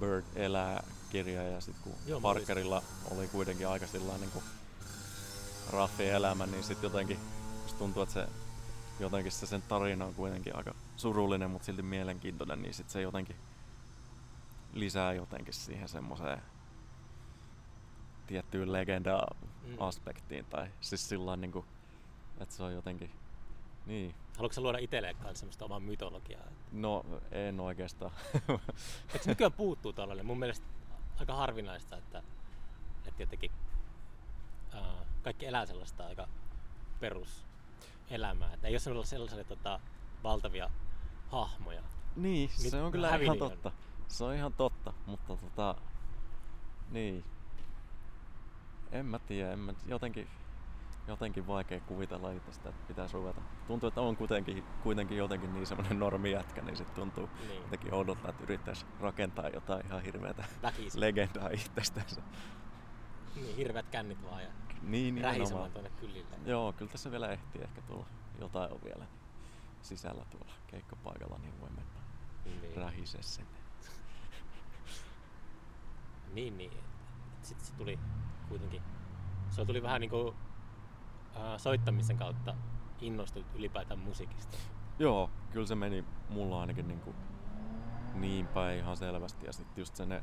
Bird 0.00 0.24
elää 0.34 0.82
kirja 1.10 1.42
ja 1.42 1.60
sitten 1.60 1.82
kun 1.84 1.92
Joo, 2.06 2.20
Parkerilla 2.20 2.82
oli 3.10 3.28
kuitenkin 3.28 3.68
aika 3.68 3.86
sillä 3.86 4.18
niin 4.18 4.30
kuin 4.30 4.44
raffi 5.72 6.08
elämä, 6.08 6.46
niin 6.46 6.64
sitten 6.64 6.86
jotenkin 6.86 7.18
musta 7.62 7.78
tuntuu, 7.78 8.02
että 8.02 8.12
se 8.12 8.28
jotenkin 9.00 9.32
se 9.32 9.46
sen 9.46 9.62
tarina 9.62 10.04
on 10.04 10.14
kuitenkin 10.14 10.56
aika 10.56 10.74
surullinen, 10.96 11.50
mutta 11.50 11.66
silti 11.66 11.82
mielenkiintoinen, 11.82 12.62
niin 12.62 12.74
sitten 12.74 12.92
se 12.92 13.00
jotenkin 13.00 13.36
lisää 14.72 15.12
jotenkin 15.12 15.54
siihen 15.54 15.88
semmoiseen 15.88 16.42
tiettyyn 18.26 18.72
legendaa 18.72 19.26
Mm. 19.66 19.76
aspektiin 19.78 20.44
tai 20.44 20.68
siis 20.80 21.08
sillä 21.08 21.36
niin 21.36 21.52
kuin, 21.52 21.64
että 22.40 22.54
se 22.54 22.62
on 22.62 22.72
jotenkin 22.72 23.10
niin, 23.86 24.14
Haluatko 24.36 24.60
luoda 24.60 24.78
itselleen 24.78 25.16
kanssa 25.16 25.34
semmoista 25.40 25.64
omaa 25.64 25.80
mytologiaa? 25.80 26.46
no 26.72 27.04
en 27.30 27.60
oikeastaan. 27.60 28.12
Eikö 29.12 29.24
se 29.24 29.30
nykyään 29.30 29.52
puuttuu 29.52 29.92
tällainen? 29.92 30.26
Mun 30.26 30.38
mielestä 30.38 30.66
aika 31.20 31.34
harvinaista, 31.34 31.96
että, 31.96 32.22
että 33.06 33.22
jotenkin 33.22 33.50
uh, 34.74 35.06
kaikki 35.22 35.46
elää 35.46 35.66
sellaista 35.66 36.06
aika 36.06 36.28
peruselämää. 37.00 38.54
Että 38.54 38.68
ei 38.68 38.72
ole 38.72 38.78
sellaisia, 38.78 39.18
sellaisia 39.18 39.44
tota, 39.44 39.80
valtavia 40.24 40.70
hahmoja. 41.28 41.82
niin, 42.16 42.50
Nyt 42.62 42.70
se 42.70 42.82
on 42.82 42.92
kyllä 42.92 43.16
ihan 43.16 43.30
on. 43.42 43.50
totta. 43.50 43.72
Se 44.08 44.24
on 44.24 44.34
ihan 44.34 44.52
totta, 44.52 44.92
mutta 45.06 45.36
tota, 45.36 45.74
niin. 46.90 47.24
En 48.92 49.06
mä 49.06 49.18
tiedä, 49.18 49.52
en 49.52 49.58
mä, 49.58 49.74
jotenkin, 49.86 50.28
jotenkin 51.08 51.46
vaikea 51.46 51.80
kuvitella 51.80 52.30
itsestä, 52.32 52.68
että 52.68 52.84
pitäisi 52.88 53.14
ruveta. 53.14 53.40
Tuntuu, 53.66 53.86
että 53.88 54.00
on 54.00 54.16
kuitenkin, 54.16 54.64
kuitenkin 54.82 55.18
jotenkin 55.18 55.54
niin 55.54 55.66
semmoinen 55.66 55.98
normijätkä, 55.98 56.62
niin 56.62 56.76
sit 56.76 56.94
tuntuu 56.94 57.30
Niin. 57.48 57.62
jotenkin 57.62 57.94
oudolta, 57.94 58.28
että 58.28 58.42
yrittäisi 58.42 58.86
rakentaa 59.00 59.48
jotain 59.48 59.86
ihan 59.86 60.02
hirveätä 60.02 60.44
Väkisin. 60.62 61.00
legendaa 61.00 61.48
itsestänsä. 61.48 62.22
Niin, 63.34 63.56
hirveät 63.56 63.86
kännit 63.90 64.22
vaan 64.24 64.42
ja 64.42 64.48
Niin, 64.82 65.20
rähisemään 65.24 65.72
tuonne 65.72 65.90
kylille. 65.90 66.36
Joo, 66.44 66.72
kyllä 66.72 66.92
tässä 66.92 67.10
vielä 67.10 67.28
ehtii 67.28 67.62
ehkä 67.62 67.82
tulla 67.82 68.06
jotain 68.40 68.72
on 68.72 68.80
vielä 68.84 69.06
sisällä 69.82 70.24
tuolla 70.30 70.52
keikkapaikalla, 70.66 71.38
niin 71.38 71.60
voi 71.60 71.68
mennä 71.70 72.00
Niin. 72.44 72.76
rähise 72.76 73.22
sinne. 73.22 73.58
Niin, 76.32 76.56
niin. 76.58 76.72
Sitten 77.42 77.66
se 77.66 77.74
tuli 77.74 77.98
kuitenkin, 78.48 78.82
se 79.50 79.64
tuli 79.64 79.82
vähän 79.82 80.00
niinku 80.00 80.34
soittamisen 81.56 82.16
kautta 82.16 82.54
innostut 83.00 83.46
ylipäätään 83.54 84.00
musiikista. 84.00 84.56
Joo, 84.98 85.30
kyllä 85.50 85.66
se 85.66 85.74
meni 85.74 86.04
mulla 86.28 86.60
ainakin 86.60 86.88
niin, 86.88 87.00
kuin 87.00 87.16
niin 88.14 88.46
päin 88.46 88.78
ihan 88.78 88.96
selvästi. 88.96 89.46
Ja 89.46 89.52
sitten 89.52 89.82
just 89.82 89.96
se 89.96 90.06
ne, 90.06 90.22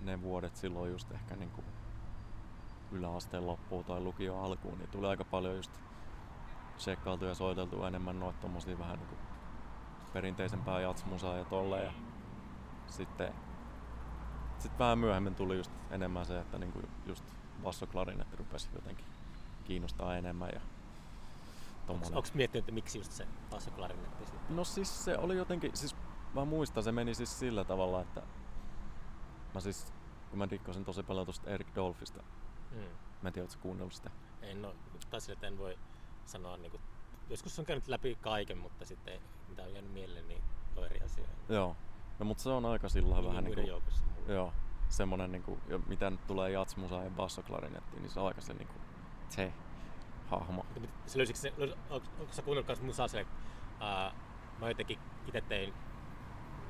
ne 0.00 0.22
vuodet 0.22 0.56
silloin 0.56 0.90
just 0.90 1.12
ehkä 1.12 1.36
niin 1.36 1.50
kuin 1.50 1.64
yläasteen 2.92 3.46
loppuun 3.46 3.84
tai 3.84 4.00
lukion 4.00 4.44
alkuun, 4.44 4.78
niin 4.78 4.90
tuli 4.90 5.06
aika 5.06 5.24
paljon 5.24 5.56
just 5.56 5.80
tsekkailtu 6.76 7.24
ja 7.24 7.34
soiteltu 7.34 7.84
enemmän 7.84 8.20
noita 8.20 8.40
tommosia 8.40 8.78
vähän 8.78 8.98
niin 8.98 9.08
kuin 9.08 9.18
perinteisempää 10.12 10.80
jatsmusaa 10.80 11.36
ja 11.36 11.44
tolleen. 11.44 11.84
Ja 11.84 11.92
sitten 12.86 13.34
sit 14.58 14.78
vähän 14.78 14.98
myöhemmin 14.98 15.34
tuli 15.34 15.56
just 15.56 15.72
enemmän 15.90 16.26
se, 16.26 16.40
että 16.40 16.58
niinku 16.58 16.82
just 17.06 17.24
bassoklarinetti 17.62 18.36
rupesi 18.36 18.68
jotenkin 18.74 19.11
kiinnostaa 19.62 20.16
enemmän 20.16 20.50
ja. 20.54 20.60
Onko 21.88 22.28
miettinyt, 22.34 22.62
että 22.62 22.72
miksi 22.72 22.98
just 22.98 23.12
se 23.12 23.26
bassoklarinetti 23.50 24.24
sitten? 24.26 24.56
No 24.56 24.64
siis 24.64 25.04
se 25.04 25.18
oli 25.18 25.36
jotenkin, 25.36 25.76
siis 25.76 25.96
mä 26.34 26.44
muistan, 26.44 26.82
se 26.82 26.92
meni 26.92 27.14
siis 27.14 27.38
sillä 27.38 27.64
tavalla, 27.64 28.00
että 28.00 28.22
mä 29.54 29.60
siis, 29.60 29.92
kun 30.30 30.38
mä 30.38 30.50
dikkasin 30.50 30.84
tosi 30.84 31.02
paljon 31.02 31.26
tosta 31.26 31.50
Eric 31.50 31.66
Dolphista, 31.74 32.22
Mm. 32.70 32.78
mä 33.22 33.28
en 33.28 33.32
tiedä, 33.32 33.44
ootko 33.44 33.52
sä 33.52 33.58
kuunnellut 33.62 33.92
sitä? 33.92 34.10
En 34.42 34.64
oo, 34.64 34.74
tai 35.10 35.20
sille, 35.20 35.32
että 35.32 35.46
en 35.46 35.58
voi 35.58 35.78
sanoa 36.26 36.56
niinku, 36.56 36.80
joskus 37.30 37.58
on 37.58 37.64
käynyt 37.64 37.88
läpi 37.88 38.18
kaiken, 38.20 38.58
mutta 38.58 38.84
sitten 38.84 39.20
mitä 39.48 39.62
on 39.62 39.72
jäänyt 39.72 39.92
mieleen, 39.92 40.28
niin 40.28 40.42
on 40.76 40.84
eri 40.84 41.00
asia. 41.00 41.24
Joo. 41.48 41.76
No 42.18 42.24
mutta 42.24 42.42
se 42.42 42.48
on 42.50 42.66
aika 42.66 42.88
sillä 42.88 43.14
Niin 43.14 43.28
vähän 43.28 43.44
muiden 43.44 43.56
niinku, 43.64 43.70
joukossa 43.70 44.04
joo, 44.28 44.52
semmonen 44.88 45.32
niinku, 45.32 45.58
jo- 45.68 45.78
mitä 45.86 46.10
nyt 46.10 46.26
tulee 46.26 46.50
jatsmusaan 46.50 47.04
ja 47.04 47.10
bassoklarinettiin, 47.10 48.02
niin 48.02 48.10
se 48.10 48.20
on 48.20 48.26
aika 48.26 48.40
se 48.40 48.54
niinku, 48.54 48.74
se 49.32 49.52
hahmo. 50.26 50.66
Se 51.06 51.18
löysikö 51.18 51.38
se, 51.38 51.52
löys, 51.56 51.72
onko, 51.90 52.06
sä 52.30 52.42
kuunnellut 52.42 52.66
kans 52.66 52.80
musaa 52.82 53.08
sille, 53.08 53.26
ää, 53.80 54.14
mä 54.60 54.68
jotenkin 54.68 54.98
itse 55.26 55.40
tein 55.40 55.74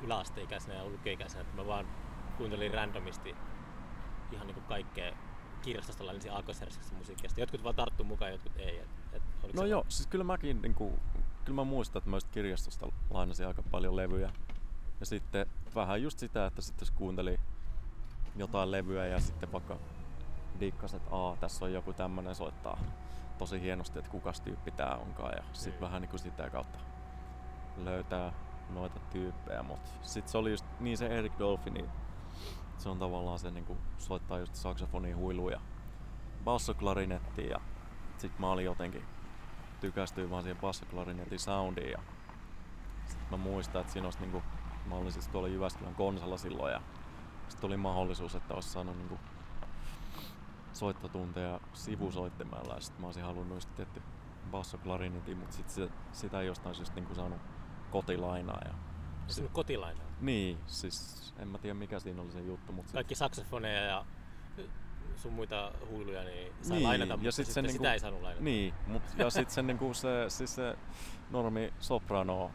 yläasteikäisenä 0.03 0.75
ja 0.75 0.85
lukioikäisenä, 0.85 1.41
että 1.41 1.57
mä 1.57 1.67
vaan 1.67 1.87
kuuntelin 2.37 2.75
randomisti 2.75 3.37
ihan 4.33 4.47
niinku 4.47 4.61
kaikkea 4.61 5.13
kirjastosta 5.63 6.07
lainasin 6.07 6.33
aakosjärjestyksen 6.33 6.99
musiikkia. 6.99 7.29
Sitten 7.29 7.43
Jotkut 7.43 7.65
vaan 7.65 7.75
tarttuu 7.75 8.07
mukaan, 8.07 8.33
jotkut 8.33 8.57
ei. 8.57 8.79
Et, 8.79 8.89
et, 9.13 9.23
No 9.55 9.63
se- 9.63 9.69
joo, 9.69 9.85
siis 9.89 10.07
kyllä 10.07 10.25
mäkin 10.25 10.63
niinku, 10.63 10.99
kyllä 11.45 11.57
mä 11.57 11.65
muistan, 11.65 12.01
että 12.01 12.11
mä 12.11 12.17
just 12.17 12.29
kirjastosta 12.31 12.87
lainasin 13.11 13.47
aika 13.47 13.63
paljon 13.71 13.97
levyjä. 13.97 14.31
Ja 15.01 15.07
sitten 15.07 15.47
vähän 15.75 16.03
just 16.03 16.19
sitä, 16.19 16.47
että 16.47 16.63
sitten 16.63 16.87
jos 16.87 16.91
kuunteli 16.91 17.41
jotain 18.37 18.71
levyä 18.71 19.07
ja 19.07 19.21
sitten 19.21 19.53
vaikka 19.53 19.79
dikkas, 20.61 20.95
että 20.95 21.11
aa, 21.17 21.37
tässä 21.37 21.65
on 21.65 21.73
joku 21.73 21.93
tämmönen 21.93 22.35
soittaa 22.35 22.79
tosi 23.39 23.61
hienosti, 23.61 23.99
että 23.99 24.11
kukas 24.11 24.41
tyyppi 24.41 24.71
tää 24.71 24.97
onkaan 24.97 25.33
ja 25.37 25.43
sit 25.53 25.75
Mm. 25.75 25.81
vähän 25.81 26.03
niinku 26.03 26.19
sitä 26.19 26.51
kautta 26.51 26.79
löytää 27.77 28.33
noita 28.71 29.01
tyyppejä, 29.11 29.63
mut 29.63 29.81
sit 30.03 30.29
se 30.29 30.39
oli 30.39 30.51
just 30.51 30.65
niin 30.81 30.99
se 30.99 31.07
Eric 31.07 31.33
Dolphini, 31.39 31.85
se 32.79 32.89
on 32.89 32.99
tavallaan 32.99 33.39
se 33.39 33.51
niinku 33.51 33.77
soittaa 33.99 34.39
just 34.39 34.55
saksofonin 34.55 35.17
huiluja, 35.17 35.61
bassoklarinetti 36.45 37.49
ja 37.49 37.61
sit 38.19 38.39
mä 38.39 38.51
olin 38.51 38.65
jotenkin 38.65 39.05
tykästyin 39.81 40.31
vaan 40.31 40.43
siihen 40.43 40.61
bassoklarinetin 40.61 41.39
soundiin 41.39 41.91
ja 41.91 41.99
sit 43.07 43.31
mä 43.31 43.37
muistan, 43.37 43.81
että 43.81 43.93
siinä 43.93 44.07
olisi 44.07 44.21
niinku, 44.21 44.43
mä 44.87 44.95
olin 44.95 45.13
siis 45.13 45.29
tuolla 45.29 45.49
Jyväskylän 45.49 45.95
konsalla 45.95 46.37
silloin 46.37 46.73
ja 46.73 46.81
sit 47.49 47.61
tuli 47.61 47.77
mahdollisuus, 47.77 48.35
että 48.35 48.55
olisi 48.55 48.69
saanut 48.69 48.99
niinku 48.99 49.19
soittotunteja 50.73 51.61
sivusoittimella 51.73 52.75
ja 52.75 52.81
sit 52.81 52.99
mä 52.99 53.07
olisin 53.07 53.23
halunnut 53.25 53.57
just 53.57 53.75
tietty 53.75 54.03
bassoklarinetin, 54.51 55.37
mutta 55.39 55.57
sit 55.57 55.71
se, 55.71 55.89
sitä 56.13 56.41
ei 56.41 56.47
jostain 56.47 56.75
syystä 56.75 56.95
niinku 56.95 57.15
saanut 57.15 57.39
kotilainaa 57.91 58.61
ja 58.65 58.75
Se 59.27 59.43
on 59.43 59.49
kotilainen. 59.49 60.07
niin, 60.21 60.59
siis 60.67 61.35
en 61.39 61.49
mä 61.49 61.59
tiedä 61.59 61.75
mikä 61.75 61.99
siinä 62.01 62.23
oli 62.23 62.33
se 62.33 62.41
juttu, 62.41 62.73
mutta 62.73 62.93
Kaikki 62.93 63.15
saksofoneja 63.15 63.83
ja 63.83 64.05
sun 65.17 65.33
muita 65.33 65.73
huiluja 65.91 66.23
niin 66.25 66.53
sai 66.63 66.77
Niin, 66.77 66.89
lainata, 66.89 67.13
ja 67.13 67.17
mutta 67.17 67.33
sit 67.33 67.47
sitten 67.47 67.65
se 67.65 67.73
sitä 67.73 67.83
niinku- 67.83 67.93
ei 67.93 68.01
saanut 68.01 68.23
lainata. 68.23 68.45
Niin, 68.45 68.75
mut, 68.87 69.03
ja 69.17 69.31
sitten 69.31 69.55
se, 69.55 69.63
niinku 69.63 69.95
se, 69.95 70.25
siis 70.29 70.55
se 70.55 70.77
normi 71.31 71.73
soprano 71.79 72.51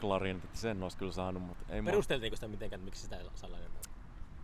klarinetti, 0.00 0.58
sen 0.58 0.82
olisi 0.82 0.96
kyllä 0.96 1.12
saanut, 1.12 1.42
mutta 1.42 1.64
ei, 1.74 1.82
mä, 1.82 1.90
Perusteltiinko 1.90 2.36
sitä 2.36 2.48
mitenkään, 2.48 2.80
miksi 2.82 3.02
sitä 3.02 3.16
ei 3.16 3.26
saa 3.34 3.50
lainata? 3.50 3.74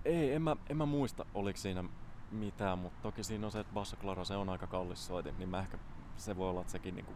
ei 0.05 0.33
en, 0.33 0.43
mä, 0.43 0.57
en 0.71 0.77
mä 0.77 0.87
muista 0.87 1.27
oliko 1.35 1.57
siinä 1.57 1.85
mitään, 2.31 2.79
mutta 2.79 3.03
toki 3.03 3.25
siinä 3.25 3.47
on 3.47 3.53
se, 3.53 3.61
että 3.61 3.75
bassoklara 3.75 4.25
se 4.25 4.37
on 4.37 4.49
aika 4.49 4.67
kallis 4.67 5.07
soitin, 5.07 5.39
niin 5.39 5.49
mä 5.49 5.59
ehkä 5.59 5.79
se 6.17 6.37
voi 6.37 6.51
olla, 6.51 6.61
että 6.61 6.73
sekin 6.73 6.95
niinku 6.95 7.12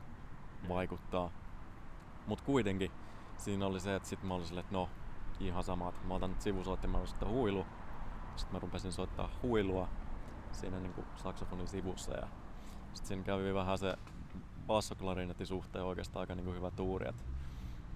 vaikuttaa. 0.69 1.31
Mutta 2.27 2.45
kuitenkin 2.45 2.91
siinä 3.37 3.67
oli 3.67 3.81
se, 3.81 3.95
että 3.95 4.09
sit 4.09 4.23
mä 4.23 4.35
olin 4.35 4.47
silleen, 4.47 4.65
että 4.65 4.75
no 4.75 4.89
ihan 5.41 5.65
sama, 5.65 5.89
että 5.89 6.07
mä 6.07 6.15
otan 6.15 6.31
nyt 6.31 6.41
sivusoittimella 6.41 7.07
sitten 7.07 7.29
huilu. 7.29 7.67
Sitten 8.37 8.57
mä 8.57 8.59
rupesin 8.59 8.93
soittaa 8.93 9.31
huilua 9.43 9.89
siinä 10.53 10.81
niinku 10.81 11.05
saksofonin 11.17 11.69
sivussa 11.69 12.13
ja 12.13 12.29
sitten 12.93 13.09
siinä 13.09 13.23
kävi 13.23 13.55
vähän 13.55 13.79
se 13.79 13.97
bassoklarinetin 14.67 15.47
suhteen 15.47 15.85
oikeastaan 15.85 16.21
aika 16.21 16.35
niinku 16.35 16.53
hyvä 16.53 16.71
tuuri, 16.71 17.09
että 17.09 17.23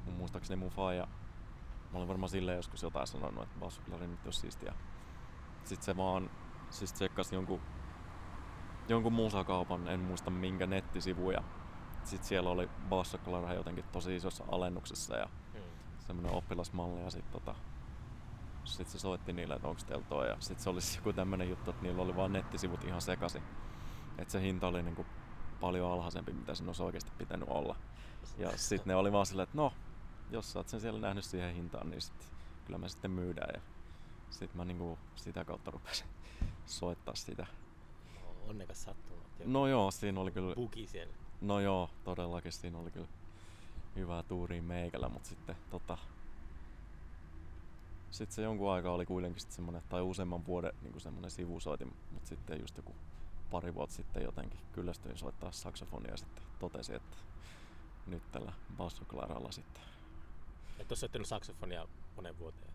mun 0.05 0.15
muistaakseni 0.15 0.57
mun 0.57 0.71
faija, 0.71 1.09
mä 1.93 1.99
olin 1.99 2.09
varmaan 2.09 2.29
silleen 2.29 2.57
joskus 2.57 2.83
jotain 2.83 3.07
sanonut, 3.07 3.43
että 3.43 3.61
bassoklarinetti 3.61 4.29
on 4.29 4.33
siistiä. 4.33 4.75
Sitten 5.65 5.85
se 5.85 5.97
vaan 5.97 6.31
siis 6.75 6.93
tsekkasi 6.93 7.35
jonkun, 7.35 7.61
jonkun 8.89 9.13
musakaupan, 9.13 9.89
en 9.89 10.01
muista 10.01 10.31
minkä 10.31 10.67
nettisivu 10.67 11.31
ja 11.31 11.43
sitten 12.05 12.29
siellä 12.29 12.51
oli 12.51 12.71
bassoklara 12.89 13.55
jotenkin 13.55 13.85
tosi 13.93 14.17
isossa 14.17 14.45
alennuksessa 14.51 15.17
ja 15.17 15.29
Hmm. 15.53 15.63
semmoinen 15.99 16.33
oppilasmalli 16.33 17.01
ja 17.05 17.11
sitten 17.11 17.33
tota, 17.33 17.55
sit 18.65 18.89
se 18.89 18.99
soitti 18.99 19.33
niille, 19.33 19.55
että 19.55 19.69
onko 19.69 19.81
teillä 19.87 20.05
toi 20.09 20.29
ja 20.29 20.37
sitten 20.41 20.65
se 20.65 20.71
olisi 20.71 20.99
joku 20.99 21.13
tämmönen 21.13 21.51
juttu, 21.51 21.71
että 21.71 21.83
niillä 21.83 22.03
oli 22.03 22.17
vaan 22.17 22.33
nettisivut 22.33 22.85
ihan 22.85 23.01
sekaisin. 23.03 23.43
Että 24.19 24.33
se 24.33 24.41
hinta 24.41 24.67
oli 24.67 24.83
niinku 24.83 25.07
paljon 25.61 25.93
alhaisempi, 25.93 26.33
mitä 26.33 26.55
sen 26.55 26.67
olisi 26.67 26.83
oikeasti 26.83 27.11
pitänyt 27.19 27.49
olla. 27.49 27.77
Ja 28.39 28.59
sitten 28.59 28.89
ne 28.91 28.95
oli 28.95 29.13
vaan 29.13 29.27
silleen, 29.27 29.45
että 29.45 29.57
no, 29.57 29.73
jos 30.31 30.53
sä 30.53 30.59
oot 30.59 30.69
sen 30.69 30.81
siellä 30.81 31.01
nähnyt 31.01 31.25
siihen 31.25 31.55
hintaan, 31.55 31.91
niin 31.91 32.01
sit, 32.01 32.33
kyllä 32.65 32.79
me 32.79 32.89
sitten 32.89 33.11
myydään. 33.11 33.51
Ja 33.55 33.61
sitten 34.31 34.57
mä 34.57 34.65
niinku 34.65 34.99
sitä 35.15 35.45
kautta 35.45 35.71
rupesin 35.71 36.07
soittaa 36.67 37.15
sitä. 37.15 37.47
Onnekas 38.49 38.83
sattuma. 38.83 39.23
No 39.45 39.67
joo, 39.67 39.91
siinä 39.91 40.21
oli 40.21 40.31
kyllä 40.31 40.55
Bugi 40.55 40.87
siellä. 40.87 41.15
No 41.41 41.61
joo, 41.61 41.91
todellakin 42.05 42.53
siinä 42.53 42.79
oli 42.79 42.91
kyllä 42.91 43.09
hyvää 43.97 44.23
tuuria 44.23 44.63
meikällä, 44.63 45.09
mutta 45.09 45.29
sitten 45.29 45.57
tota... 45.71 45.99
Sitten 48.11 48.35
se 48.35 48.43
jonkun 48.43 48.73
aikaa 48.73 48.93
oli 48.93 49.07
kuitenkin 49.07 49.41
sit 49.41 49.51
semmonen, 49.51 49.83
tai 49.89 50.03
useamman 50.03 50.47
vuoden 50.47 50.73
niin 50.83 51.01
semmonen 51.01 51.31
sivusoitin, 51.31 51.93
mutta 52.11 52.29
sitten 52.29 52.61
just 52.61 52.77
joku 52.77 52.95
pari 53.51 53.75
vuotta 53.75 53.95
sitten 53.95 54.23
jotenkin 54.23 54.61
kyllästyin 54.73 55.19
soittaa 55.19 55.53
saksofonia 55.53 56.11
ja 56.11 56.17
sitten 56.17 56.45
totesin, 56.59 56.97
että 56.97 57.17
nyt 58.07 58.33
tällä 58.33 58.53
bassoklaralla 58.77 59.53
sitten. 59.53 59.83
Et 60.79 60.93
ole 60.93 60.99
soittanut 60.99 61.29
saksofonia 61.29 61.89
monen 62.17 62.39
vuoteen. 62.39 62.75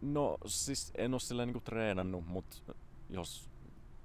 No 0.00 0.38
siis 0.46 0.92
en 0.94 1.14
oo 1.14 1.18
silleen 1.18 1.48
niinku 1.48 1.60
treenannut, 1.60 2.26
mutta 2.26 2.56
jos 3.12 3.50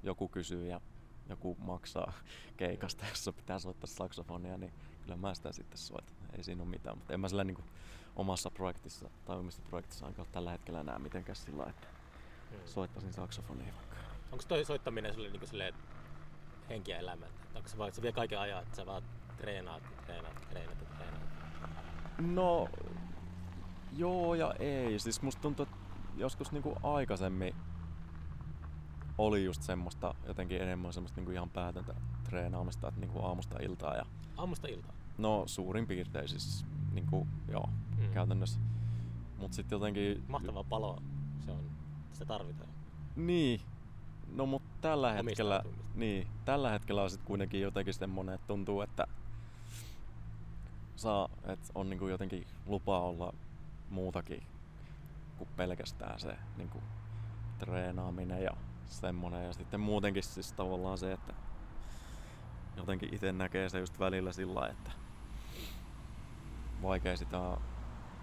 joku 0.03 0.27
kysyy 0.27 0.67
ja 0.67 0.81
joku 1.29 1.57
maksaa 1.59 2.13
keikasta, 2.57 3.05
jossa 3.09 3.33
pitää 3.33 3.59
soittaa 3.59 3.87
saksofonia, 3.87 4.57
niin 4.57 4.73
kyllä 5.01 5.17
mä 5.17 5.33
sitä 5.33 5.51
sitten 5.51 5.77
soitan. 5.77 6.15
Ei 6.37 6.43
siinä 6.43 6.63
ole 6.63 6.69
mitään, 6.69 6.97
mutta 6.97 7.13
en 7.13 7.19
mä 7.19 7.29
sillä 7.29 7.43
niinku 7.43 7.63
omassa 8.15 8.51
projektissa 8.51 9.09
tai 9.25 9.37
omissa 9.37 9.61
projektissa 9.69 10.05
ainakaan 10.05 10.27
tällä 10.31 10.51
hetkellä 10.51 10.83
näe 10.83 10.99
mitenkään 10.99 11.35
sillä 11.35 11.65
että 11.69 11.87
soittaisin 12.65 13.13
saksofonia 13.13 13.73
vaikka. 13.73 13.95
Onko 14.31 14.43
toi 14.47 14.65
soittaminen 14.65 15.13
sulle 15.13 15.29
niinku 15.29 15.47
silleen 15.47 15.73
henkiä 16.69 16.97
elämää? 16.97 17.29
Onko 17.55 17.69
se 17.69 17.77
vaan, 17.77 17.93
se 17.93 18.01
vie 18.01 18.11
kaiken 18.11 18.39
ajan, 18.39 18.63
että 18.63 18.75
sä 18.75 18.85
vaan 18.85 19.03
treenaat, 19.37 19.83
treenaat, 20.05 20.35
ja 20.41 20.47
treenaat 20.49 20.77
treenaat? 20.97 21.21
No, 22.17 22.69
joo 23.97 24.35
ja 24.35 24.53
ei. 24.59 24.99
Siis 24.99 25.21
musta 25.21 25.41
tuntuu, 25.41 25.63
että 25.63 25.77
joskus 26.15 26.51
niinku 26.51 26.75
aikaisemmin 26.83 27.55
oli 29.17 29.45
just 29.45 29.61
semmoista 29.61 30.15
jotenkin 30.27 30.61
enemmän 30.61 30.93
semmoista 30.93 31.17
niinku 31.19 31.31
ihan 31.31 31.49
päätöntä 31.49 31.93
treenaamista, 32.23 32.87
että 32.87 32.99
niinku 32.99 33.25
aamusta 33.25 33.59
iltaa 33.61 33.95
ja 33.95 34.05
Aamusta 34.37 34.67
iltaan. 34.67 34.93
no 35.17 35.43
suurin 35.45 35.87
piirtein 35.87 36.27
siis 36.29 36.65
niinku 36.93 37.27
joo, 37.47 37.69
Mm. 37.97 38.13
käytännössä. 38.13 38.59
Mut 39.37 39.53
sit 39.53 39.71
jotenkin... 39.71 40.23
Mahtava 40.27 40.63
palo 40.63 41.01
se 41.45 41.51
on. 41.51 41.63
Sitä 42.13 42.25
tarvitaan. 42.25 42.69
Niin. 43.15 43.61
No 44.35 44.45
mut 44.45 44.61
tällä 44.81 45.13
hetkellä... 45.13 45.61
Niin, 45.95 46.27
tällä 46.45 46.69
hetkellä 46.71 47.03
on 47.03 47.09
sit 47.09 47.21
kuitenkin 47.23 47.61
jotenkin 47.61 47.93
semmonen, 47.93 48.35
että 48.35 48.47
tuntuu, 48.47 48.81
että 48.81 49.07
saa, 50.95 51.29
että 51.43 51.67
on 51.75 51.89
niinku 51.89 52.07
jotenkin 52.07 52.47
lupa 52.65 52.99
olla 52.99 53.33
muutakin 53.89 54.43
kuin 55.37 55.49
pelkästään 55.55 56.19
se 56.19 56.37
niinku 56.57 56.77
treenaaminen 57.59 58.43
ja 58.43 58.51
semmonen. 58.89 59.45
Ja 59.45 59.53
sitten 59.53 59.79
muutenkin 59.79 60.23
siis 60.23 60.53
tavallaan 60.53 60.97
se, 60.97 61.11
että 61.11 61.33
jotenkin 62.77 63.13
itse 63.13 63.31
näkee 63.31 63.69
se 63.69 63.79
just 63.79 63.99
välillä 63.99 64.31
sillä 64.31 64.67
että 64.67 64.91
vaikea 66.81 67.17
sitä 67.17 67.57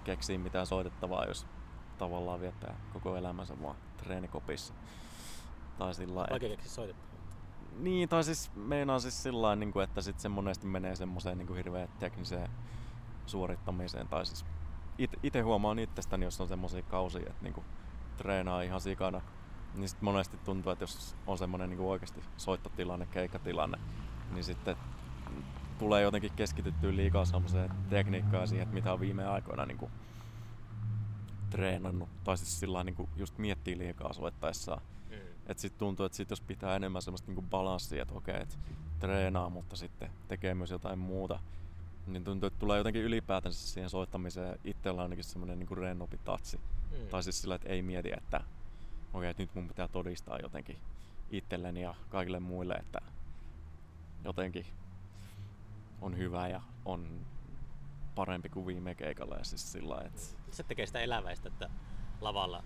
keksiä 0.05 0.39
mitään 0.39 0.67
soitettavaa, 0.67 1.25
jos 1.25 1.47
tavallaan 1.99 2.41
viettää 2.41 2.77
koko 2.93 3.17
elämänsä 3.17 3.63
vaan 3.63 3.77
treenikopissa. 3.97 4.75
Tai 5.79 5.95
sillä 5.95 6.27
Vaikea 6.31 6.49
keksiä 6.49 6.71
soitettavaa. 6.71 7.15
niin, 7.79 8.09
tai 8.09 8.25
siis 8.25 8.51
meinaan 8.55 9.01
siis 9.01 9.23
sillä 9.23 9.57
niin 9.57 9.81
että 9.83 10.03
sit 10.03 10.21
se 10.21 10.29
monesti 10.29 10.67
menee 10.67 10.97
semmoiseen 10.97 11.39
niin 11.39 11.57
hirveän 11.57 11.89
tekniseen 11.99 12.51
suorittamiseen. 13.27 14.09
Tai 14.09 14.27
siis 14.27 14.45
itse 15.23 15.41
huomaan 15.41 15.79
itsestäni, 15.79 16.25
jos 16.25 16.41
on 16.41 16.49
semmoisia 16.49 16.83
kausia, 16.83 17.31
että 17.31 17.43
niin 17.43 17.65
treenaa 18.17 18.63
ihan 18.63 18.81
sikana, 18.81 19.21
niin 19.75 19.89
sit 19.89 20.03
monesti 20.03 20.37
tuntuu, 20.37 20.73
että 20.73 20.83
jos 20.83 21.17
on 21.27 21.39
semmoinen 21.39 21.71
niin 21.71 21.81
oikeasti 21.81 22.21
soittotilanne, 22.37 23.07
keikkatilanne, 23.07 23.79
niin 24.31 24.45
sitten 24.45 24.77
tulee 25.79 26.03
jotenkin 26.03 26.33
keskityttyä 26.37 26.97
liikaa 26.97 27.25
semmoiseen 27.25 27.71
tekniikkaan 27.91 28.41
ja 28.41 28.47
siihen, 28.47 28.63
että 28.63 28.75
mitä 28.75 28.93
on 28.93 29.01
viime 29.01 29.27
aikoina 29.27 29.67
niin 29.67 29.79
kuin 29.79 29.91
treenannut. 31.51 32.09
Tai 32.25 32.39
siis 32.39 32.61
sillä 32.61 32.85
niin 32.85 33.09
just 33.17 33.39
miettii 33.39 33.79
liikaa 33.79 34.13
soittaessaan. 34.13 34.83
Mm. 35.11 35.17
Et 35.47 35.59
sit 35.59 35.79
tuntuu, 35.79 36.07
että 36.07 36.17
sit 36.17 36.31
jos 36.31 36.41
pitää 36.41 36.77
enemmän 36.77 37.03
semmoista 37.03 37.29
niinku 37.29 37.43
balanssia, 37.43 38.03
että 38.03 38.15
okei, 38.15 38.43
että 38.43 38.57
treenaa, 38.99 39.51
mutta 39.51 39.77
sitten 39.77 40.11
tekee 40.29 40.55
myös 40.55 40.71
jotain 40.71 40.99
muuta, 40.99 41.39
niin 42.07 42.25
tuntuu, 42.25 42.47
että 42.47 42.59
tulee 42.59 42.79
jotenkin 42.79 43.03
ylipäätänsä 43.03 43.69
siihen 43.69 43.91
soittamiseen 43.91 44.59
itsellä 44.65 45.03
ainakin 45.03 45.25
semmoinen 45.25 45.59
niinku 45.59 45.75
rennompi 45.75 46.19
tatsi. 46.25 46.57
Mm. 46.57 47.07
Tai 47.11 47.23
siis 47.23 47.41
sillä, 47.41 47.55
että 47.55 47.69
ei 47.69 47.83
mieti, 47.83 48.13
että 48.17 48.41
okei, 49.15 49.31
että 49.31 49.43
nyt 49.43 49.55
mun 49.55 49.69
pitää 49.69 49.89
todistaa 49.89 50.39
jotenkin 50.43 50.79
itselleni 51.31 51.83
ja 51.83 51.95
kaikille 52.09 52.41
muille, 52.41 52.75
että 52.75 52.99
jotenkin 54.25 54.67
on 56.01 56.19
hyvä 56.19 56.49
ja 56.49 56.61
on 56.85 57.27
parempi 58.15 58.49
kuin 58.49 58.67
viime 58.67 58.95
keikalla. 58.95 59.37
Ja 59.37 59.45
siis 59.45 59.73
sillä 59.73 60.03
että 60.07 60.21
Se 60.51 60.63
tekee 60.63 60.87
sitä 60.87 61.01
eläväistä, 61.01 61.49
että 61.49 61.69
lavalla 62.21 62.65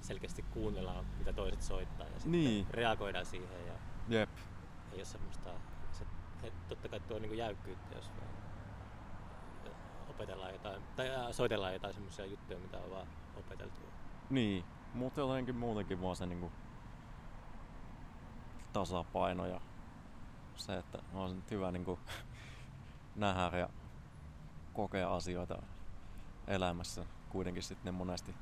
selkeästi 0.00 0.44
kuunnellaan, 0.50 1.06
mitä 1.18 1.32
toiset 1.32 1.60
soittaa 1.60 2.06
ja 2.06 2.12
sitten 2.20 2.32
Niin. 2.32 2.66
reagoidaan 2.70 3.26
siihen 3.26 3.66
ja 3.66 3.78
jep, 4.08 4.30
ei 4.92 4.98
ole 4.98 5.04
semmoista, 5.04 5.60
se, 5.92 6.06
totta 6.68 6.88
kai 6.88 7.00
tuo 7.00 7.18
niinku 7.18 7.34
jäykkyyttä, 7.34 7.94
jos 7.94 8.12
opetellaan 10.08 10.52
jotain, 10.52 10.82
tai 10.96 11.34
soitellaan 11.34 11.72
jotain 11.72 11.94
semmoisia 11.94 12.26
juttuja, 12.26 12.58
mitä 12.60 12.78
on 12.78 12.90
vaan 12.90 13.06
opeteltu. 13.36 13.92
Niin, 14.30 14.64
mutta 14.94 15.20
jotenkin 15.20 15.56
muutenkin 15.56 16.02
vaan 16.02 16.16
se 16.16 16.26
niinku 16.26 16.52
tasapaino 18.72 19.46
ja 19.46 19.60
se, 20.56 20.78
että 20.78 20.98
on 21.14 21.28
se 21.30 21.34
nyt 21.36 21.50
hyvä 21.50 21.72
niin 21.72 21.84
kuin 21.84 22.00
nähdä 23.16 23.58
ja 23.58 23.68
kokea 24.72 25.14
asioita 25.14 25.62
elämässä. 26.46 27.04
Kuitenkin 27.28 27.62
sitten 27.62 27.84
ne 27.94 27.98
monesti 27.98 28.34